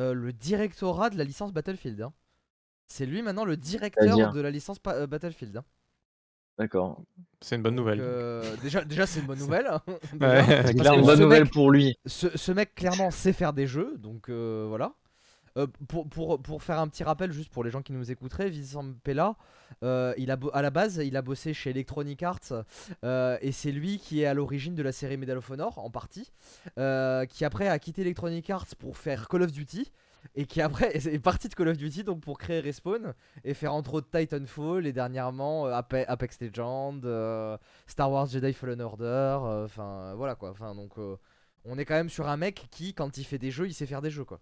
[0.00, 2.00] euh, le directorat de la licence Battlefield.
[2.02, 2.12] hein.
[2.88, 5.56] C'est lui maintenant le directeur de la licence pa- euh, Battlefield.
[5.58, 5.64] hein.
[6.60, 7.02] D'accord.
[7.40, 8.00] C'est une bonne Donc, nouvelle.
[8.02, 9.66] euh, déjà, déjà c'est une bonne nouvelle.
[9.66, 9.80] hein,
[10.12, 10.66] déjà.
[10.66, 11.98] C'est une bonne nouvelle mec- pour lui.
[12.06, 14.92] ce, ce mec clairement sait faire des jeux, donc euh, voilà.
[15.56, 18.48] Euh, pour, pour, pour faire un petit rappel, juste pour les gens qui nous écouteraient,
[18.50, 19.34] Vincent Pella,
[19.82, 22.38] euh, il a à la base, il a bossé chez Electronic Arts
[23.04, 25.90] euh, et c'est lui qui est à l'origine de la série Medal of Honor en
[25.90, 26.30] partie,
[26.78, 29.90] euh, qui après a quitté Electronic Arts pour faire Call of Duty
[30.34, 33.14] et qui après est parti de Call of Duty donc pour créer Respawn
[33.44, 37.56] et faire entre autres Titanfall et dernièrement euh, Ape- Apex Legends, euh,
[37.86, 40.98] Star Wars Jedi Fallen Order, euh, enfin voilà quoi, enfin donc.
[40.98, 41.16] euh,
[41.66, 43.84] on est quand même sur un mec qui, quand il fait des jeux, il sait
[43.84, 44.40] faire des jeux, quoi.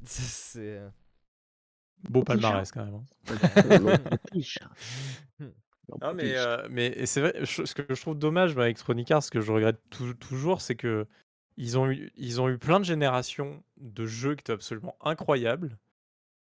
[0.04, 0.80] C'est-.
[2.08, 2.94] Beau palmarès quand même.
[2.94, 3.04] hein.
[4.10, 4.58] L'Autriche.
[6.00, 8.78] Non, mais, euh, mais c'est vrai, ce que je trouve dommage bah, avec
[9.10, 11.06] Arts, ce que je regrette tou- toujours, c'est que
[11.56, 15.78] ils ont, eu, ils ont eu plein de générations de jeux qui étaient absolument incroyables.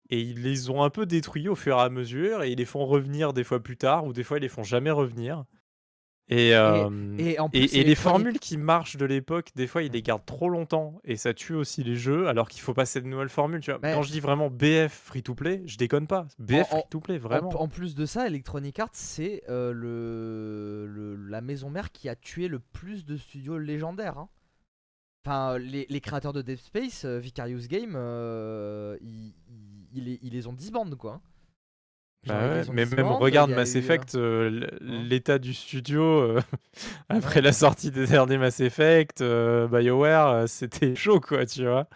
[0.08, 2.42] Et ils les ont un peu détruits au fur et à mesure.
[2.44, 4.62] Et ils les font revenir des fois plus tard, ou des fois ils les font
[4.62, 5.44] jamais revenir.
[6.28, 6.88] Et, euh,
[7.18, 10.02] et en et, plus, et les formules qui marchent de l'époque, des fois, ils les
[10.02, 13.28] gardent trop longtemps et ça tue aussi les jeux, alors qu'il faut passer de nouvelles
[13.28, 13.60] formules.
[13.60, 13.78] Tu vois.
[13.80, 16.26] Mais- Quand je dis vraiment BF free-to-play, je déconne pas.
[16.40, 17.62] BF En- en- free-to-play, En, vraiment.
[17.62, 22.16] en plus de ça, Electronic Arts, c'est euh, le, le- la maison mère qui a
[22.16, 24.18] tué le plus de studios légendaires.
[24.18, 24.28] hein.
[25.26, 29.34] Enfin, les, les créateurs de Dead Space, euh, Vicarious Game, euh, ils,
[29.92, 31.14] ils- ils les, ont disbandés quoi.
[31.14, 31.20] hein.
[32.24, 36.02] Genre, Bah ouais, mais même disbandés, regarde Mass eu, euh, Effect, euh, l'état du studio
[36.02, 36.40] euh,
[37.08, 37.42] après Ouais.
[37.42, 41.88] la sortie des derniers Mass Effect, euh, BioWare, euh, c'était chaud quoi, tu vois.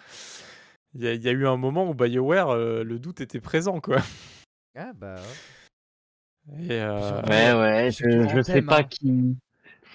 [0.94, 3.40] Il y, a- il y a eu un moment où BioWare, euh, le doute était
[3.40, 3.96] présent quoi.
[4.74, 5.40] Ah bah ouais.
[6.58, 8.84] Et, euh, Ouais, je, je sais pas hein.
[8.84, 9.36] qui,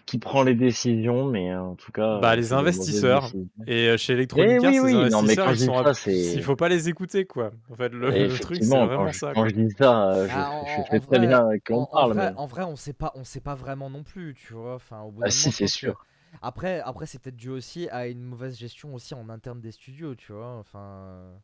[0.06, 2.20] qui prend les décisions, mais euh, en tout cas.
[2.20, 3.32] Bah, euh, les investisseurs.
[3.68, 6.56] Et euh, chez Electronic Eh Arts, oui, ces non, investisseurs, ils sont ça, il faut
[6.56, 7.52] pas les écouter quoi.
[7.70, 9.34] En fait, le, le truc c'est vraiment quand, je, ça.
[9.34, 9.50] quand quoi.
[9.50, 12.14] je dis ça, je, Ah, je en- en très vrai- bien avec qui En, parle,
[12.14, 12.38] vrai, mais.
[12.38, 14.76] en vrai, on sait pas, on sait pas vraiment non plus, tu vois.
[14.76, 16.06] Enfin, au bout Ah d'un si, c'est que- sûr.
[16.42, 20.16] Après, après c'est peut-être dû aussi à une mauvaise gestion aussi en interne des studios,
[20.16, 20.58] tu vois.
[20.58, 21.36] Enfin, euh,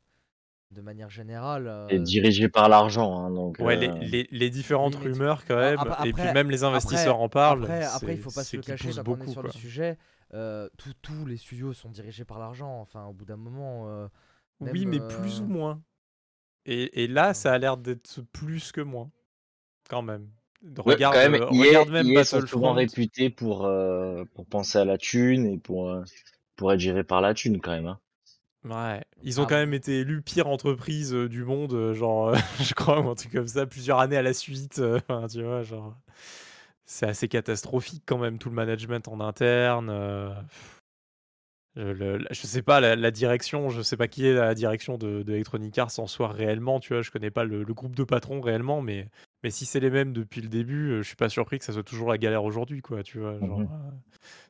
[0.72, 1.68] de manière générale.
[1.68, 3.58] Euh, dirigé par l'argent, hein, donc.
[3.60, 6.64] Ouais, euh, les, les, les différentes rumeurs quand Ah, même, après- et puis même les
[6.64, 7.64] investisseurs en parlent.
[7.64, 9.44] Après, après, il faut pas se le cacher on est beaucoup, sur quoi.
[9.54, 9.98] le sujet.
[10.34, 10.70] euh,
[11.02, 12.80] tous- les studios sont dirigés par l'argent.
[12.80, 13.90] Enfin, au bout d'un moment.
[13.90, 14.08] euh,
[14.62, 15.82] Oui, même, mais plus ou moins.
[16.66, 17.34] Et, et là, Ouais.
[17.34, 19.10] ça a l'air d'être plus que moins,
[19.90, 20.30] quand même.
[20.64, 24.78] Ouais, Regarde, quand même, euh, regarde même EA sont souvent réputés pour, euh, pour penser
[24.78, 26.04] à la thune et pour, euh,
[26.56, 27.88] pour être géré par la thune, quand même.
[27.88, 28.00] Hein.
[28.64, 29.62] Ouais, ils ont Ah quand bon.
[29.62, 33.16] même été élus pire entreprise euh, du monde, euh, genre, euh, je crois, ou un
[33.16, 34.80] truc comme ça, plusieurs années à la suite.
[34.80, 35.97] euh, enfin, tu vois, genre,
[36.86, 39.89] c'est assez catastrophique quand même, tout le management en interne.
[41.76, 44.97] le- la- je sais pas, la, la direction, je sais pas qui est la direction
[44.97, 47.95] de, de Electronic Arts en soi réellement, tu vois, je connais pas le, le groupe
[47.95, 49.07] de patrons réellement, mais,
[49.43, 51.84] mais si c'est les mêmes depuis le début, je suis pas surpris que ça soit
[51.84, 53.39] toujours la galère aujourd'hui, quoi, tu vois.
[53.39, 53.91] Genre, euh,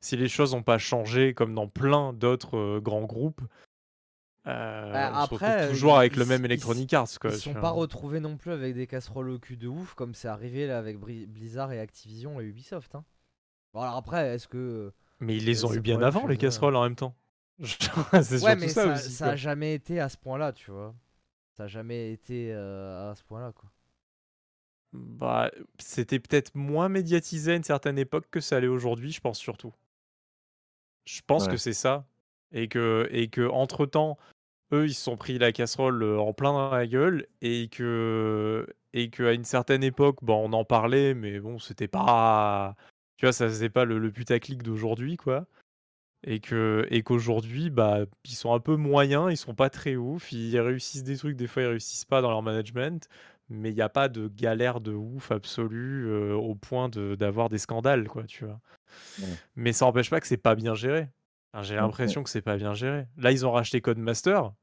[0.01, 3.41] si les choses n'ont pas changé comme dans plein d'autres euh, grands groupes,
[4.47, 7.29] euh, Bah, on après, euh, toujours ils- avec le même Electronic Arts, quoi.
[7.31, 10.27] Ils sont pas retrouvés non plus avec des casseroles au cul de ouf comme c'est
[10.27, 12.95] arrivé là avec Blizzard et Activision et Ubisoft.
[12.95, 13.03] Hein.
[13.73, 16.83] Bon alors après, est-ce que Mais ils les ont eu bien avant, les casseroles en
[16.83, 17.15] même temps.
[17.63, 19.11] c'est Ouais, surtout mais ça, ça, aussi.
[19.11, 20.95] ça a jamais été à ce point-là, tu vois.
[21.57, 23.69] Ça a jamais été euh, à ce point-là, quoi.
[24.93, 29.37] Bah, c'était peut-être moins médiatisé à une certaine époque que ça l'est aujourd'hui, je pense
[29.37, 29.73] surtout.
[31.05, 31.51] Je pense Ouais.
[31.51, 32.05] que c'est ça.
[32.51, 34.17] Et que, et que entre temps,
[34.73, 37.27] eux, ils se sont pris la casserole euh, en plein dans la gueule.
[37.41, 42.75] Et que, et qu'à une certaine époque, bon, on en parlait, mais bon, c'était pas.
[43.17, 45.45] Tu vois, ça faisait pas le, le putaclic d'aujourd'hui, quoi.
[46.25, 50.31] Et que et qu'aujourd'hui, bah, ils sont un peu moyens, ils sont pas très ouf,
[50.31, 53.07] ils réussissent des trucs, des fois ils réussissent pas dans leur management,
[53.49, 57.49] mais il n'y a pas de galère de ouf absolue euh, au point de d'avoir
[57.49, 58.59] des scandales, quoi, tu vois.
[59.19, 59.25] Ouais.
[59.55, 61.09] Mais ça n'empêche pas que c'est pas bien géré.
[61.53, 61.81] Enfin, J'ai Ouais.
[61.81, 63.07] l'impression que c'est pas bien géré.
[63.17, 64.53] Là, ils ont racheté Codemaster.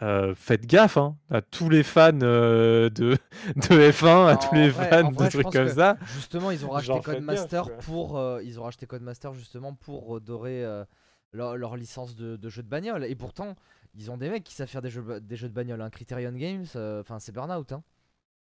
[0.00, 3.18] Euh, faites gaffe hein, à tous les fans euh, de,
[3.56, 5.96] de F1, à tous les vrai- fans vrai, de trucs comme ça.
[6.14, 7.74] Justement, ils ont racheté Codemaster quoi.
[7.78, 10.84] pour euh, ils ont racheté Codemaster justement pour redorer euh,
[11.32, 13.04] leur, leur licence de, de jeux de bagnole.
[13.06, 13.56] Et pourtant,
[13.96, 15.82] ils ont des mecs qui savent faire des jeux, ba- des jeux de bagnole.
[15.82, 15.90] Hein.
[15.90, 17.72] Criterion Games, enfin c'est Burnout.
[17.72, 17.82] Hein.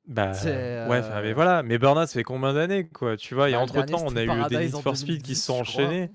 [0.08, 3.60] Bah ouais, mais voilà, mais Burnout ça fait combien d'années quoi, tu vois, et Bah,
[3.60, 6.12] entre temps on a eu des Need for Speed qui 2010, se sont enchaînés.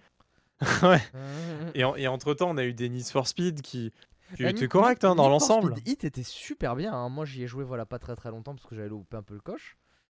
[0.83, 1.01] ouais.
[1.75, 3.93] Et, en- et entre temps on a eu des Need for Speed qui,
[4.43, 5.75] étaient Need- corrects hein, dans l'ensemble.
[5.87, 6.93] Hit était super bien.
[6.93, 7.09] hein.
[7.09, 9.35] Moi, j'y ai joué voilà pas très très longtemps parce que j'avais loupé un peu
[9.35, 9.77] le coche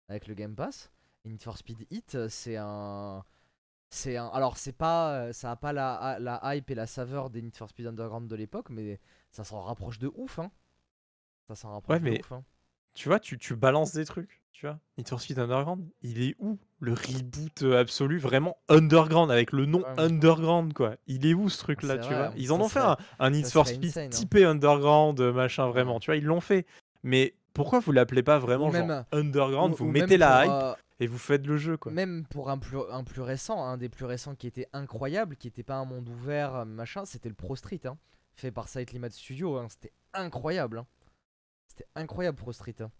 [0.08, 0.90] avec le Game Pass.
[1.24, 3.24] Et Need for Speed Hit, euh, c'est un,
[3.90, 4.28] c'est un.
[4.28, 7.56] Alors c'est pas, euh, ça a pas la, la hype et la saveur des Need
[7.56, 9.00] for Speed Underground de l'époque, mais
[9.30, 10.38] ça s'en rapproche de ouf.
[10.38, 10.50] Hein.
[11.48, 12.32] Ça s'en rapproche Ouais, de ouf.
[12.32, 12.44] hein.
[12.96, 14.78] Tu vois, tu, tu balances des trucs, tu vois.
[14.96, 19.66] Need for Speed Underground, il est où le reboot euh, absolu, vraiment underground, avec le
[19.66, 20.96] nom Ouais, underground, quoi?
[21.06, 22.32] Il est où ce truc-là, C'est tu vrai, vois?
[22.36, 24.08] Ils en ont fait un, un Need for Speed insane, hein.
[24.10, 26.64] typé underground, euh, machin, vraiment, tu vois, ils l'ont fait.
[27.02, 29.74] Mais pourquoi vous l'appelez pas vraiment Ou même- genre underground?
[29.74, 31.92] Ou- Vous ou mettez la hype euh, et vous faites le jeu, quoi.
[31.92, 35.48] Même pour un plus, un plus récent, un des plus récents qui était incroyable, qui
[35.48, 37.98] était pas un monde ouvert, machin, c'était le Pro Street, hein,
[38.36, 39.58] fait par Site Limit Studio.
[39.58, 40.78] hein, C'était incroyable.
[40.78, 40.86] hein.
[41.94, 42.76] Incroyable Pro Street.
[42.80, 42.90] hein.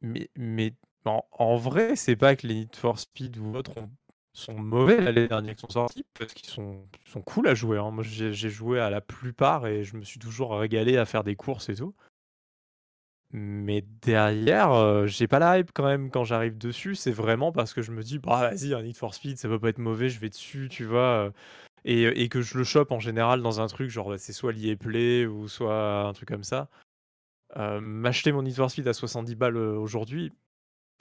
[0.00, 3.90] Mais, mais en, vrai, c'est pas que les Need for Speed ou autres ont-
[4.32, 7.78] sont mauvais là, les derniers qui sont sortis, parce qu'ils sont, sont cool à jouer.
[7.78, 7.90] hein.
[7.90, 11.36] Moi, j'ai joué à la plupart et je me suis toujours régalé à faire des
[11.36, 11.94] courses et tout.
[13.34, 16.94] Mais derrière, euh, j'ai pas la hype quand même quand j'arrive dessus.
[16.94, 19.58] C'est vraiment parce que je me dis, bah vas-y, un Need for Speed, ça peut
[19.58, 21.32] pas être mauvais, je vais dessus, tu vois.
[21.86, 24.52] euh, Et, que je le chope en général dans un truc, genre bah, c'est soit
[24.52, 26.68] l'EA Play ou soit un truc comme ça.
[27.56, 30.32] Euh, M'acheter mon Need for Speed à 70 balles euh, aujourd'hui,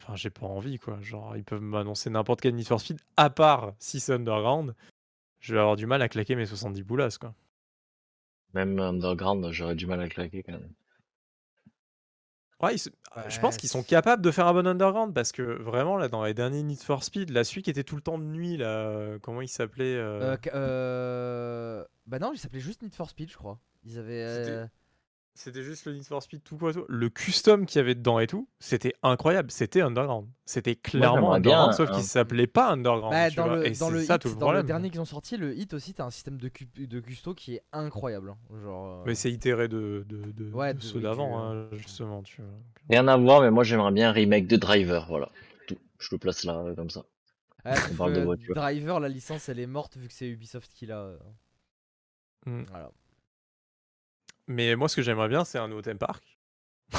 [0.04, 1.00] Enfin, j'ai pas envie, quoi.
[1.02, 4.74] Genre, ils peuvent m'annoncer n'importe quel Need for Speed, à part si c'est Underground.
[5.40, 7.36] Je vais avoir du mal à claquer mes 70 boulasses, quoi.
[8.56, 10.72] Même Underground, j'aurais du mal à claquer quand même.
[12.64, 12.90] Ouais, ils se-
[13.28, 16.24] je pense qu'ils sont capables de faire un bon Underground parce que vraiment, là, dans
[16.24, 18.66] les derniers Need for Speed, la suite qui était tout le temps de nuit, là,
[18.88, 23.30] euh, comment il s'appelait euh, Euh, euh, Bah non, il s'appelait juste Need for Speed,
[23.32, 23.60] je crois.
[23.84, 24.68] Ils avaient.
[25.34, 26.86] C'était- euh, juste le Need for Speed tout quoi tout.
[26.90, 29.50] Le custom qu'il y avait dedans et tout, c'était incroyable.
[29.50, 30.28] C'était Underground.
[30.46, 33.12] C'était clairement bien Underground, sauf un- qu'il s'appelait pas Underground.
[33.12, 35.00] Bah, dans le, et dans c'est le ça hit, tout le dans le dernier qu'ils
[35.02, 38.32] ont sorti, le hit aussi, t'as un système de, cu- de custo qui est incroyable.
[38.32, 38.38] hein.
[38.62, 39.04] Genre.
[39.06, 42.22] Mais euh, c'est itéré de, de, de- Ouais, de de- ceux d'avant, hein, justement.
[42.24, 42.52] Tu vois.
[42.90, 45.30] Rien à voir, mais moi j'aimerais bien un remake de Driver, voilà.
[46.00, 47.06] Je le place là, euh, comme ça.
[47.64, 48.54] ah, sauf parle de voiture.
[48.56, 51.00] Driver, la licence, elle est morte vu que c'est Ubisoft qui l'a.
[51.00, 51.18] euh,
[52.48, 52.64] Mm.
[52.70, 52.92] Voilà.
[54.52, 56.24] Mais moi, ce que j'aimerais bien, c'est un nouveau thème park.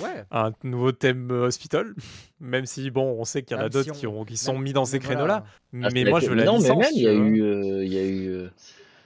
[0.00, 0.24] Ouais.
[0.30, 1.94] un nouveau thème euh, hospital.
[2.40, 4.36] Même si, bon, on sait qu'il y en a d'autres si qui, on- ont, qui
[4.36, 5.14] sont même- mis dans ces voilà.
[5.14, 5.44] créneaux-là.
[5.82, 6.76] Ah, mais moi, je veux la non, licence.
[6.76, 8.50] mais même, il y a eu, euh, il y a eu, euh,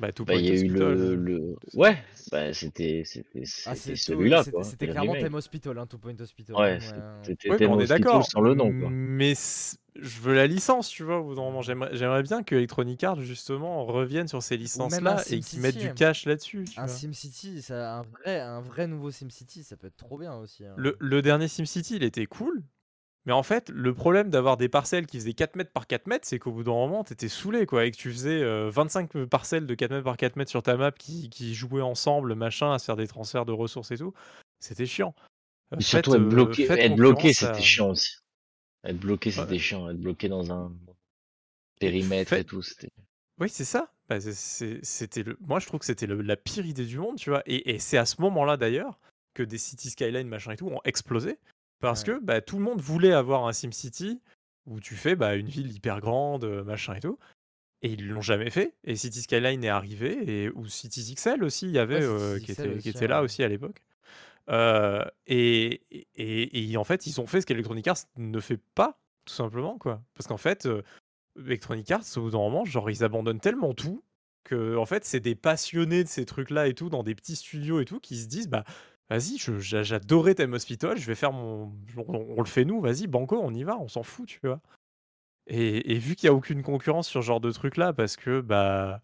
[0.03, 1.97] Bah, tout bah, il y a eu Hospital, le, le, ouais,
[2.33, 4.65] bah, c'était, c'était, Ah, celui-là, c'était- quoi.
[4.65, 5.13] C'était le clairement.
[5.13, 6.57] Thème Hospital, hein, Two Point Hospital.
[6.57, 7.03] Ouais, hein, c'est- ouais.
[7.23, 8.27] c'était Ouais, mais Thème on est Hospital d'accord.
[8.27, 8.89] sans le nom, quoi.
[8.91, 9.35] Mais
[9.95, 11.21] je veux la licence, tu vois.
[11.21, 15.39] Au bout d'un moment, j'aimerais, bien que Electronic Arts justement revienne sur ces licences-là et
[15.39, 16.65] qu'ils mettent du cash là-dessus.
[16.77, 16.89] Un.
[16.89, 20.65] SimCity, un vrai, un vrai nouveau SimCity, ça peut être trop bien aussi.
[20.67, 20.75] hein.
[20.77, 22.65] Le, le dernier SimCity, il était cool.
[23.25, 26.27] Mais en fait, le problème d'avoir des parcelles qui faisaient 4 mètres par 4 mètres,
[26.27, 27.85] c'est qu'au bout d'un moment, t'étais saoulé, quoi.
[27.85, 30.77] Et que tu faisais euh, 25 parcelles de 4 mètres par 4 mètres sur ta
[30.77, 34.13] map qui, qui jouaient ensemble, machin, à se faire des transferts de ressources et tout.
[34.59, 35.15] C'était chiant.
[35.73, 38.17] Euh, Et surtout faites, être euh, bloqué, être bloqué, c'était à- chiant aussi.
[38.85, 39.37] Être bloqué, Ouais.
[39.37, 39.89] c'était chiant.
[39.89, 40.73] Être bloqué dans un
[41.81, 42.91] périmètre et tout, c'était.
[43.39, 43.93] Oui, c'est ça.
[44.09, 45.37] Bah, c'était le...
[45.41, 47.43] Moi, je trouve que c'était le- la pire idée du monde, tu vois.
[47.47, 48.99] Et, et c'est à ce moment-là, d'ailleurs,
[49.35, 51.39] que des City Skyline, machin et tout, ont explosé.
[51.83, 52.15] Parce Ouais.
[52.15, 54.21] que bah, tout le monde voulait avoir un SimCity
[54.67, 57.19] où tu fais bah, une ville hyper grande, euh, machin et tout.
[57.83, 58.75] Et ils l'ont jamais fait.
[58.85, 60.45] Et City Skyline est arrivé.
[60.45, 62.89] Et, ou Cities XL aussi, il y avait, Ouais, euh, qui, XL était, qui aussi,
[62.91, 63.83] était là aussi à l'époque.
[64.51, 65.83] Euh, et,
[66.15, 69.79] et, et en fait, ils ont fait ce qu'Electronic Arts ne fait pas, tout simplement.
[69.79, 70.01] quoi.
[70.15, 70.83] Parce qu'en fait, euh,
[71.37, 74.05] Electronic Arts, au bout d'un moment, genre, ils abandonnent tellement tout
[74.45, 77.81] que, en fait, c'est des passionnés de ces trucs-là et tout, dans des petits studios
[77.81, 78.65] et tout, qui se disent, bah,
[79.11, 81.73] vas-y, j'adorais Thème Hospital, je vais faire mon.
[81.97, 84.61] On, le fait nous, vas-y, banco, on y va, on s'en fout, tu vois.
[85.49, 89.01] Et, vu qu'il n'y a aucune concurrence sur ce genre de truc-là, parce que, bah.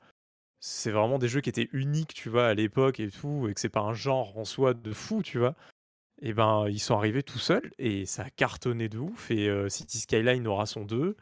[0.60, 3.60] C'est vraiment des jeux qui étaient uniques, tu vois, à l'époque et tout, et que
[3.60, 5.54] c'est pas un genre en soi de fou, tu vois.
[6.20, 9.30] Et ben, ils sont arrivés tout seuls et ça a cartonné de ouf.
[9.30, 11.16] Et euh, City Skyline aura son 2.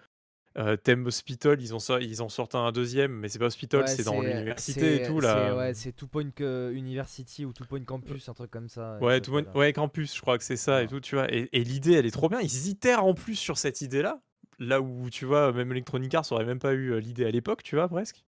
[0.58, 3.86] Euh, Thème Hospital, ils, ont ils en sortent un deuxième, mais c'est pas Hospital, Ouais,
[3.86, 5.54] c'est dans l'université et tout là.
[5.54, 8.98] Ouais, c'est Two Point euh, University ou Two Point Campus, un truc comme ça.
[9.00, 11.32] Ouais, tout ouais, Campus, je crois que c'est ça et tout, tu vois.
[11.32, 12.40] Et, et l'idée, elle est trop bien.
[12.40, 14.20] Ils itèrent en plus sur cette idée-là.
[14.58, 17.62] Là où, tu vois, même Electronic Arts aurait même pas eu euh, l'idée à l'époque,
[17.62, 18.24] tu vois, presque.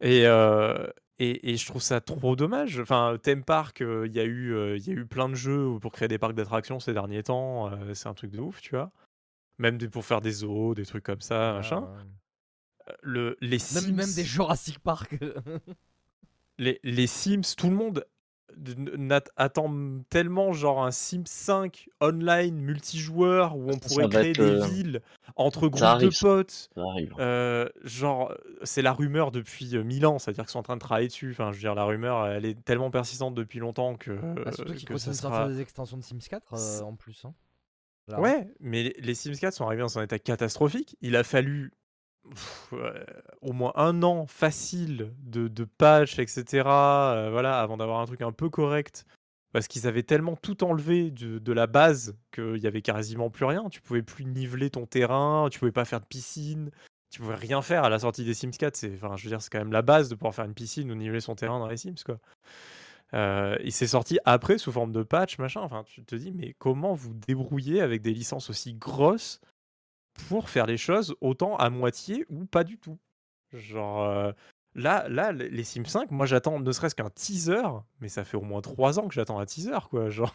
[0.00, 0.86] Et, euh,
[1.18, 2.78] et, et je trouve ça trop dommage.
[2.80, 5.34] Enfin, Theme Park, euh, il y, a eu, euh, il y a eu plein de
[5.34, 7.70] jeux pour créer des parcs d'attractions ces derniers temps.
[7.94, 8.90] c'est un truc de ouf, tu vois.
[9.58, 11.80] Même pour faire des zoos, des trucs comme ça, machin.
[11.82, 12.94] Ouais, ouais.
[13.02, 15.18] Le, les Sims, Même, même des Jurassic Park.
[16.58, 18.04] les, les Sims, tout le monde
[19.36, 19.70] attend
[20.08, 24.66] tellement genre un Sims 5 online multijoueur où on Ça, ça pourrait créer des euh,
[24.66, 25.02] villes
[25.36, 26.70] entre groupes arrive, de potes.
[26.74, 27.14] Ça arrive.
[27.18, 30.80] Euh, genre, c'est la rumeur depuis euh, mille ans, c'est-à-dire qu'ils sont en train de
[30.80, 31.30] travailler dessus.
[31.32, 34.72] Enfin, je veux dire, la rumeur, elle est tellement persistante depuis longtemps que, Bah, surtout
[34.74, 35.48] qu'ils sortir sera.
[35.48, 37.24] des extensions de Sims 4 euh, C'est- en plus.
[37.26, 37.34] hein.
[38.12, 38.20] Hein.
[38.20, 40.96] Ouais, mais les- Sims 4 sont arrivés dans un état catastrophique.
[41.00, 41.72] Il a fallu
[42.72, 43.06] ouais,
[43.42, 46.66] au moins un an facile de, de patch, etc.
[46.66, 49.04] euh, voilà, avant d'avoir un truc un peu correct.
[49.52, 53.68] Parce qu'ils avaient tellement tout enlevé de, la base qu'il y avait quasiment plus rien.
[53.70, 56.70] Tu pouvais plus niveler ton terrain, tu pouvais pas faire de piscine,
[57.10, 58.76] tu pouvais rien faire à la sortie des Sims 4.
[58.76, 60.90] C'est, enfin, je veux dire, c'est quand même la base de pouvoir faire une piscine
[60.92, 61.94] ou niveler son terrain dans les Sims.
[63.14, 65.60] Euh, il s'est sorti après sous forme de patch, machin.
[65.62, 69.40] Enfin, tu te dis, mais comment vous débrouillez avec des licences aussi grosses
[70.28, 72.98] pour faire les choses autant à moitié ou pas du tout?
[73.52, 74.32] Genre, euh,
[74.74, 77.62] là, là, les Sims 5, moi j'attends ne serait-ce qu'un teaser,
[78.00, 80.10] mais ça fait au moins trois ans que j'attends un teaser, quoi.
[80.10, 80.34] Genre,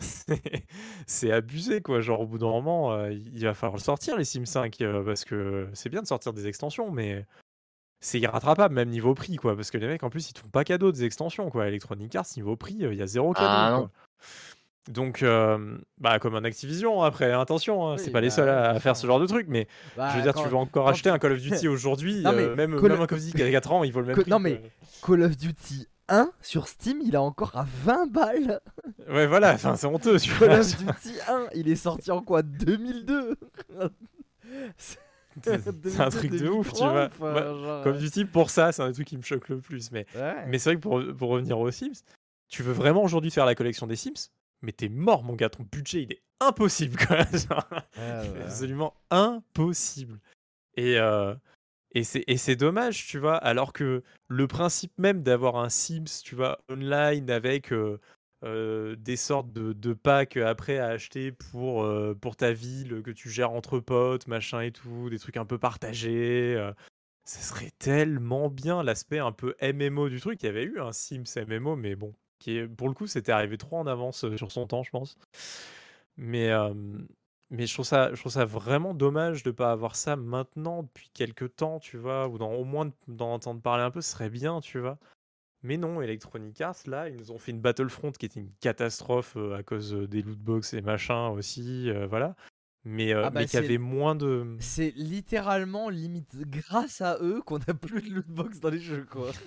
[0.00, 0.64] c'est-
[1.08, 2.00] c'est abusé, quoi.
[2.00, 5.02] Genre, au bout d'un moment, euh, il va falloir le sortir, les Sims 5, euh,
[5.04, 7.26] parce que c'est bien de sortir des extensions, mais
[8.02, 9.56] c'est irrattrapable, même niveau prix, quoi.
[9.56, 11.66] Parce que les mecs, en plus, ils te font pas cadeau des extensions, quoi.
[11.68, 13.78] Electronic Arts, niveau prix, euh, il y a zéro cadeau, Ah, non.
[13.80, 13.90] quoi.
[14.90, 18.48] Donc, euh, bah, comme un Activision, après, attention, hein, c'est Oui, pas les bah seuls
[18.48, 20.86] à, faire ce genre de truc, mais Bah, je veux dire, quand- tu veux encore
[20.86, 23.24] quand acheter tu- un Call of Duty aujourd'hui, euh, même, Call- même un Call of
[23.24, 24.28] Duty qui a 4 ans, il vaut le même prix.
[24.28, 24.60] non, mais.
[25.06, 28.60] Call of Duty 1 sur Steam, il est encore à 20 balles.
[29.08, 30.58] Ouais, voilà, c'est honteux, tu Call vois.
[30.58, 32.42] of Duty 1, il est sorti en quoi?
[32.42, 33.36] 2002
[35.44, 37.10] C'est un truc de ouf, tu vois.
[37.18, 39.58] Moi, genre, Comme du type, pour ça, c'est un des trucs qui me choque le
[39.58, 39.90] plus.
[39.92, 40.46] Mais, ouais.
[40.46, 42.02] mais c'est vrai que pour, pour revenir aux Sims,
[42.48, 44.30] tu veux vraiment aujourd'hui faire la collection des Sims,
[44.62, 45.48] mais t'es mort, mon gars.
[45.48, 47.18] Ton budget, il est impossible, quoi.
[47.32, 48.42] Genre, ouais.
[48.44, 50.18] absolument impossible.
[50.76, 51.34] Et, euh,
[51.94, 56.58] et c'est dommage, tu vois, alors que le principe même d'avoir un Sims, tu vois,
[56.70, 58.00] online avec euh,
[58.44, 63.30] euh, des sortes de, packs après à acheter pour, euh, pour ta ville que tu
[63.30, 66.54] gères entre potes, machin et tout, des trucs un peu partagés.
[66.56, 66.72] euh,
[67.24, 70.42] ça serait tellement bien l'aspect un peu MMO du truc.
[70.42, 73.32] Il y avait eu un Sims MMO, mais bon, qui est, pour le coup, c'était
[73.32, 75.16] arrivé trop en avance euh, sur son temps, je pense.
[76.16, 76.50] Mais,
[77.50, 81.10] mais je trouve ça, je trouve ça vraiment dommage de pas avoir ça maintenant depuis
[81.14, 84.10] quelques temps, tu vois, ou dans, au moins de- d'en entendre parler un peu, ce
[84.12, 84.98] serait bien, tu vois.
[85.62, 89.34] Mais non, Electronic Arts, là, ils nous ont fait une Battlefront qui était une catastrophe
[89.36, 92.34] euh, à cause euh, des lootbox et machin aussi, euh, voilà.
[92.84, 94.56] Mais, euh, Ah bah, mais qui avait moins de.
[94.58, 99.30] C'est littéralement limite grâce à eux qu'on a plus de lootbox dans les jeux quoi.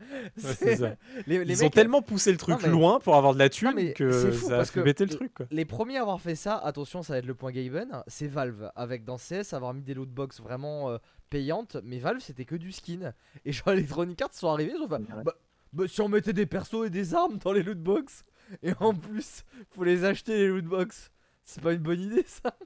[0.00, 0.94] Ouais, c'est ça.
[1.26, 3.72] Les, les Ils ont tellement poussé le truc mais- loin pour avoir de la thune
[3.74, 5.46] mais que c'est fou ça a parce fait que le truc, quoi.
[5.50, 8.70] Les premiers à avoir fait ça, attention, ça va être le point Gaben, c'est Valve.
[8.76, 10.98] Avec dans CS, avoir mis des lootbox vraiment euh,
[11.30, 13.12] payantes, mais Valve c'était que du skin.
[13.44, 15.34] Et genre, Electronic Arts sont arrivés, ils ont fait bah,
[15.72, 18.24] bah, si on mettait des persos et des armes dans les lootbox,
[18.62, 21.10] et en plus, faut les acheter les lootbox,
[21.44, 22.56] c'est pas une bonne idée ça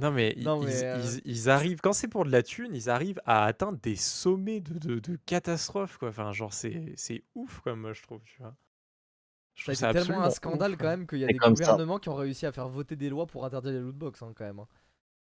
[0.00, 2.42] Non, mais, ils, Non, mais, ils- euh, ils- ils arrivent, quand c'est pour de la
[2.42, 6.08] thune, ils arrivent à atteindre des sommets de, de, de catastrophes, quoi.
[6.08, 8.56] Enfin, genre, c'est c'est ouf, quoi, moi, je trouve, tu vois.
[9.54, 12.00] Je Ça trouve tellement un scandale ouf, quand même qu'il y a des ça- gouvernements
[12.00, 14.58] qui ont réussi à faire voter des lois pour interdire les lootbox hein, quand même.
[14.58, 14.66] hein.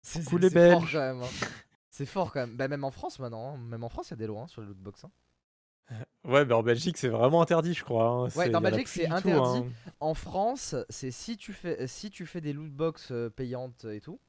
[0.02, 1.22] C'est Coucou c'est- fort quand même.
[1.22, 1.28] hein.
[1.88, 2.54] C'est fort quand même.
[2.56, 3.56] Bah, même en France maintenant, hein.
[3.56, 5.06] même en France il y a des lois hein, sur les lootbox.
[6.28, 8.06] Ouais, mais en Belgique, c'est vraiment interdit, je crois.
[8.06, 8.28] hein.
[8.46, 9.58] Y en Belgique, c'est tout, interdit.
[9.58, 9.66] hein.
[10.00, 14.20] En France, c'est si tu fais si tu fais des lootbox euh, payantes et tout,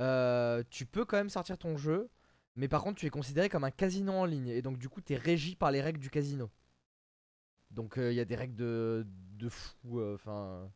[0.00, 2.08] euh, tu peux quand même sortir ton jeu,
[2.56, 5.00] mais par contre tu es considéré comme un casino en ligne et donc du coup
[5.02, 6.50] tu es régi par les règles du casino.
[7.70, 10.00] Donc euh, il y a des règles de de fou.
[10.00, 10.70] euh, Enfin.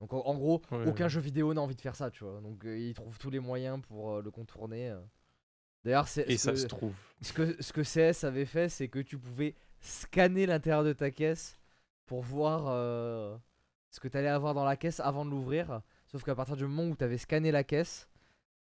[0.00, 1.10] donc en, en gros, Ouais, aucun ouais.
[1.10, 2.40] jeu vidéo n'a envie de faire ça, tu vois.
[2.40, 4.94] Donc ils trouvent tous les moyens pour le contourner.
[5.84, 6.94] D'ailleurs, c'est Et ce ça que- se trouve.
[7.20, 11.10] ce que, ce que CS avait fait, c'est que tu pouvais scanner l'intérieur de ta
[11.10, 11.58] caisse
[12.06, 13.36] pour voir euh,
[13.90, 15.80] ce que tu allais avoir dans la caisse avant de l'ouvrir.
[16.06, 18.08] Sauf qu'à partir du moment où tu avais scanné la caisse,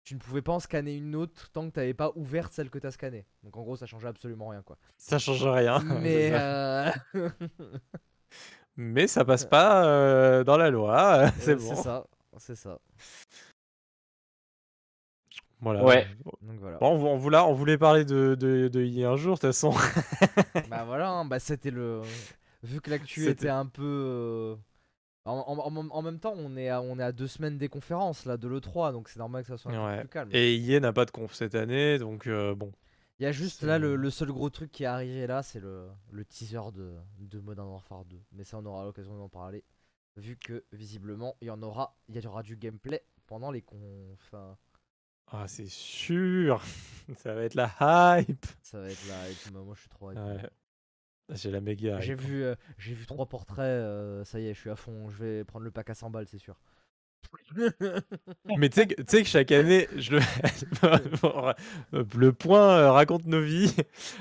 [0.04, 2.70] tu ne pouvais pas en scanner une autre tant que tu n'avais pas ouvert celle
[2.70, 3.26] que tu as scannée.
[3.44, 4.62] Donc en gros, ça changeait absolument rien.
[4.62, 4.78] quoi.
[4.98, 5.80] Ça change rien.
[6.02, 6.32] Mais.
[6.34, 6.92] Euh,
[8.76, 11.76] Mais ça passe pas euh, dans la loi, c'est bon.
[11.76, 12.06] C'est ça.
[12.38, 12.80] C'est ça.
[15.64, 15.84] Voilà.
[15.84, 16.08] Ouais.
[16.42, 16.78] Donc voilà.
[16.78, 19.72] Bon, on, vou- on voulait, on voulait parler de, de, un jour, de toute façon.
[20.70, 22.02] bah voilà, hein, bah c'était le.
[22.64, 23.84] Vu que l'actu était un peu.
[23.84, 24.56] euh,
[25.26, 27.70] En, en- en- en même temps, on est, à, on est à deux semaines des
[27.70, 30.30] conférences là, de l'E3, donc c'est normal que ça soit un peu plus calme.
[30.34, 32.72] Et IA n'a pas de conf cette année, donc euh, bon.
[33.20, 35.60] Il y a juste là le, le seul gros truc qui est arrivé là, c'est
[35.60, 38.20] le, le teaser de, de Modern Warfare 2.
[38.34, 39.64] Mais ça, on aura l'occasion d'en parler.
[40.18, 43.80] Vu que visiblement, il y en aura, il y aura du gameplay pendant les confs.
[44.34, 44.58] hein.
[45.28, 46.62] Ah, c'est sûr
[47.18, 47.70] Ça va être la
[48.20, 49.04] hype Ça va être.
[49.30, 50.20] Et puis, moi, moi, je suis trop hype.
[50.20, 50.50] Ouais.
[51.30, 52.22] J'ai la méga J'ai hype.
[52.22, 53.60] vu, euh, j'ai vu trois portraits.
[53.60, 55.10] euh, ça y est, je suis à fond.
[55.10, 56.60] Je vais prendre le pack à 100 balles, c'est sûr.
[58.58, 60.22] Mais tu sais que, chaque année, je le,
[62.18, 63.74] le point euh, raconte nos vies,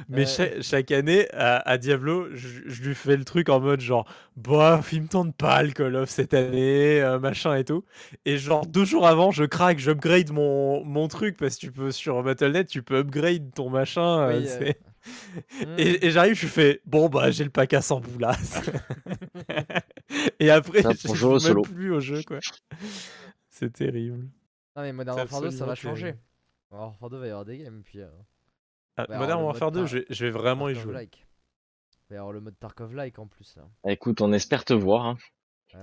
[0.08, 0.24] mais
[0.60, 4.06] chaque année à, à Diablo, je, je lui fais le truc en mode genre,
[4.36, 7.84] bof, il me tente pas le Call of cette année, euh, machin et tout.
[8.24, 11.90] Et genre deux jours avant, je craque, j'upgrade mon, mon truc parce que tu peux
[11.92, 14.20] sur Battle.net, tu peux upgrade ton machin.
[14.30, 14.72] euh, Oui.
[15.78, 18.60] Et, et j'arrive, je fais bon bah j'ai le pack à 100 boulasses.
[20.40, 21.62] Et après, Ça, je joue solo.
[21.62, 22.38] même plus au jeu quoi.
[23.50, 24.28] C'est terrible.
[24.76, 26.02] Non mais Modern Warfare 2 ça va changer.
[26.02, 26.18] terrible.
[26.70, 28.08] Modern Warfare 2 va y avoir des games puis euh,
[28.96, 31.08] Ah, Modern Warfare mode 2, Tar- je vais, je vais vraiment y jouer.
[31.10, 33.62] Il va y avoir le mode Tarkov-like en plus là.
[33.90, 35.06] Écoute, on espère te voir.
[35.06, 35.16] hein.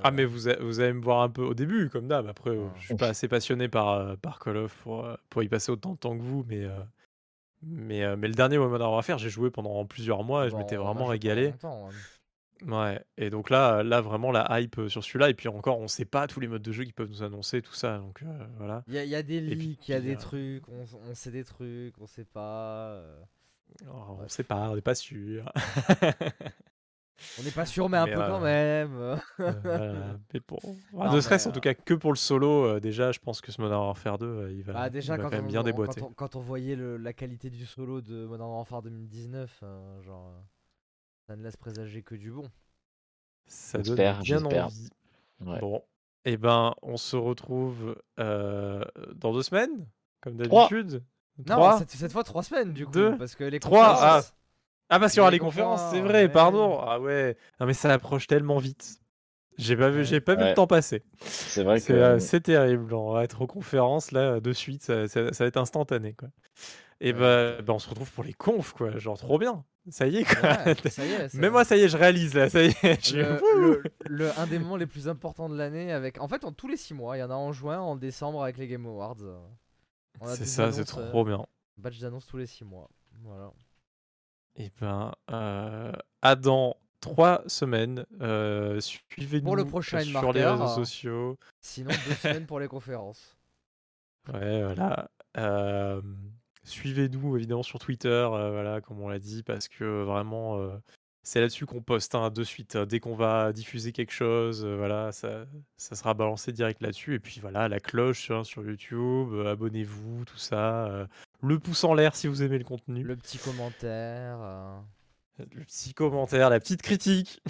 [0.04, 2.28] Ah mais vous, a- vous allez me voir un peu au début comme d'hab.
[2.28, 2.74] Après, Ah.
[2.80, 5.94] je suis pas assez passionné par, euh, par Call of pour, pour y passer autant
[5.94, 6.78] de temps que vous, mais euh,
[7.64, 10.76] mais, euh, mais le dernier Modern Warfare, j'ai joué pendant plusieurs mois et je m'étais
[10.76, 11.54] vraiment régalé.
[11.64, 11.90] hein.
[12.66, 13.04] Ouais.
[13.18, 15.30] Et donc là, là vraiment la hype euh, sur celui-là.
[15.30, 17.62] Et puis encore, on sait pas tous les modes de jeu qu'ils peuvent nous annoncer,
[17.62, 17.98] tout ça.
[18.00, 18.84] Donc euh, voilà.
[18.88, 20.86] Il y, a- il y a des leaks, il y a des euh, trucs, on,
[21.10, 22.92] on sait des trucs, on sait pas.
[22.94, 23.22] euh,
[23.84, 25.52] Alors, on sait pas, on n'est pas sûr.
[27.38, 28.96] On n'est pas sûr mais un peu quand même.
[28.96, 30.18] Euh, voilà.
[30.34, 30.58] Mais bon,
[31.14, 33.82] ne serait-ce en tout cas que pour le solo, déjà, je pense que ce Modern
[33.82, 36.00] Warfare 2, euh, il va, Bah il va quand quand même on, bien on- déboîter.
[36.00, 40.32] quand on, quand voyait le- la qualité du solo de Modern Warfare 2019, euh, genre,
[41.30, 42.50] Ça ne laisse présager que du bon.
[43.46, 44.90] Ça donne J'espère, bien envie.
[45.46, 45.60] Ouais.
[45.60, 45.84] Bon,
[46.26, 48.84] et ben, on se retrouve euh,
[49.14, 49.86] dans deux semaines,
[50.22, 51.04] comme d'habitude.
[51.48, 52.92] Non, Trois cette, cette fois trois semaines du coup.
[52.92, 54.34] Deux, parce que les trois, conférences-
[54.90, 56.30] Ah, parce qu'il y aura Les les conférences, c'est conférences, vrai, ouais.
[56.30, 56.80] pardon.
[56.82, 57.38] Ah ouais.
[57.60, 59.00] Non, mais ça approche tellement vite.
[59.60, 61.04] J'ai pas vu, j'ai pas vu le temps passer.
[61.22, 62.92] C'est vrai C'est que euh, c'est terrible.
[62.96, 66.30] On va être aux conférences là de suite, ça, ça- ça va être instantané quoi.
[67.02, 67.20] Et Ouais.
[67.58, 69.64] bah, bah, on se retrouve pour les confs quoi, genre trop bien.
[69.90, 70.42] Ça y est quoi.
[70.50, 71.30] Ouais, ça y est.
[71.30, 73.12] ça- Même moi ça y est, je réalise là, ça y est.
[73.14, 76.52] le, le- le- un des moments les plus importants de l'année avec en fait en
[76.52, 78.86] tous les six mois il y en a en juin en décembre avec les Game
[78.86, 79.16] Awards
[80.28, 81.46] C'est ça, c'est annonces, euh, trop bien.
[81.78, 82.90] badge d'annonce tous les six mois
[83.24, 83.52] voilà
[84.58, 88.06] Et ben, euh, à dans trois semaines.
[88.22, 91.38] euh, Suivez-nous Pour le prochain sur les réseaux sociaux.
[91.62, 93.38] sinon deux semaines pour les conférences
[94.34, 95.10] Ouais, voilà.
[95.38, 96.02] Euh,
[96.70, 100.70] Suivez-nous évidemment sur Twitter, euh, voilà, comme on l'a dit, parce que vraiment, euh,
[101.24, 102.76] c'est là-dessus qu'on poste hein, de suite.
[102.76, 102.86] hein.
[102.86, 105.46] Dès qu'on va diffuser quelque chose, euh, voilà, ça,
[105.78, 107.16] sera balancé direct là-dessus.
[107.16, 110.88] Et puis voilà, la cloche hein, sur YouTube, euh, abonnez-vous, tout ça.
[110.88, 111.08] euh,
[111.42, 113.04] le pouce en l'air si vous aimez le contenu.
[113.04, 114.80] le petit commentaire euh.
[115.56, 117.42] Le petit commentaire, la petite critique.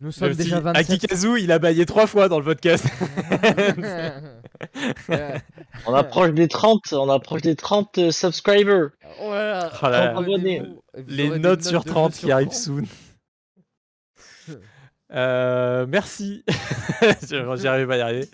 [0.00, 2.86] nous sommes petit déjà 27 Akikazu, il a baillé trois fois dans le podcast.
[5.86, 8.90] On approche des 30, on approche des 30 euh, subscribers.
[9.18, 10.22] voilà Oh
[11.08, 12.58] Les notes sur de jeu 30 sur qui arrivent 30.
[12.58, 12.84] soon.
[15.14, 16.42] Euh, merci.
[17.28, 18.28] J'y arrive pas à y arriver.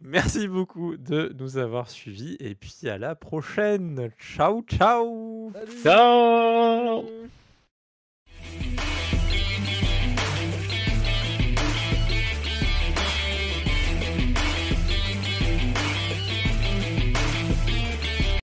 [0.00, 4.10] Merci beaucoup de nous avoir suivis et puis à la prochaine.
[4.16, 5.50] Ciao, ciao.
[5.52, 5.82] Salut.
[5.82, 7.04] Ciao.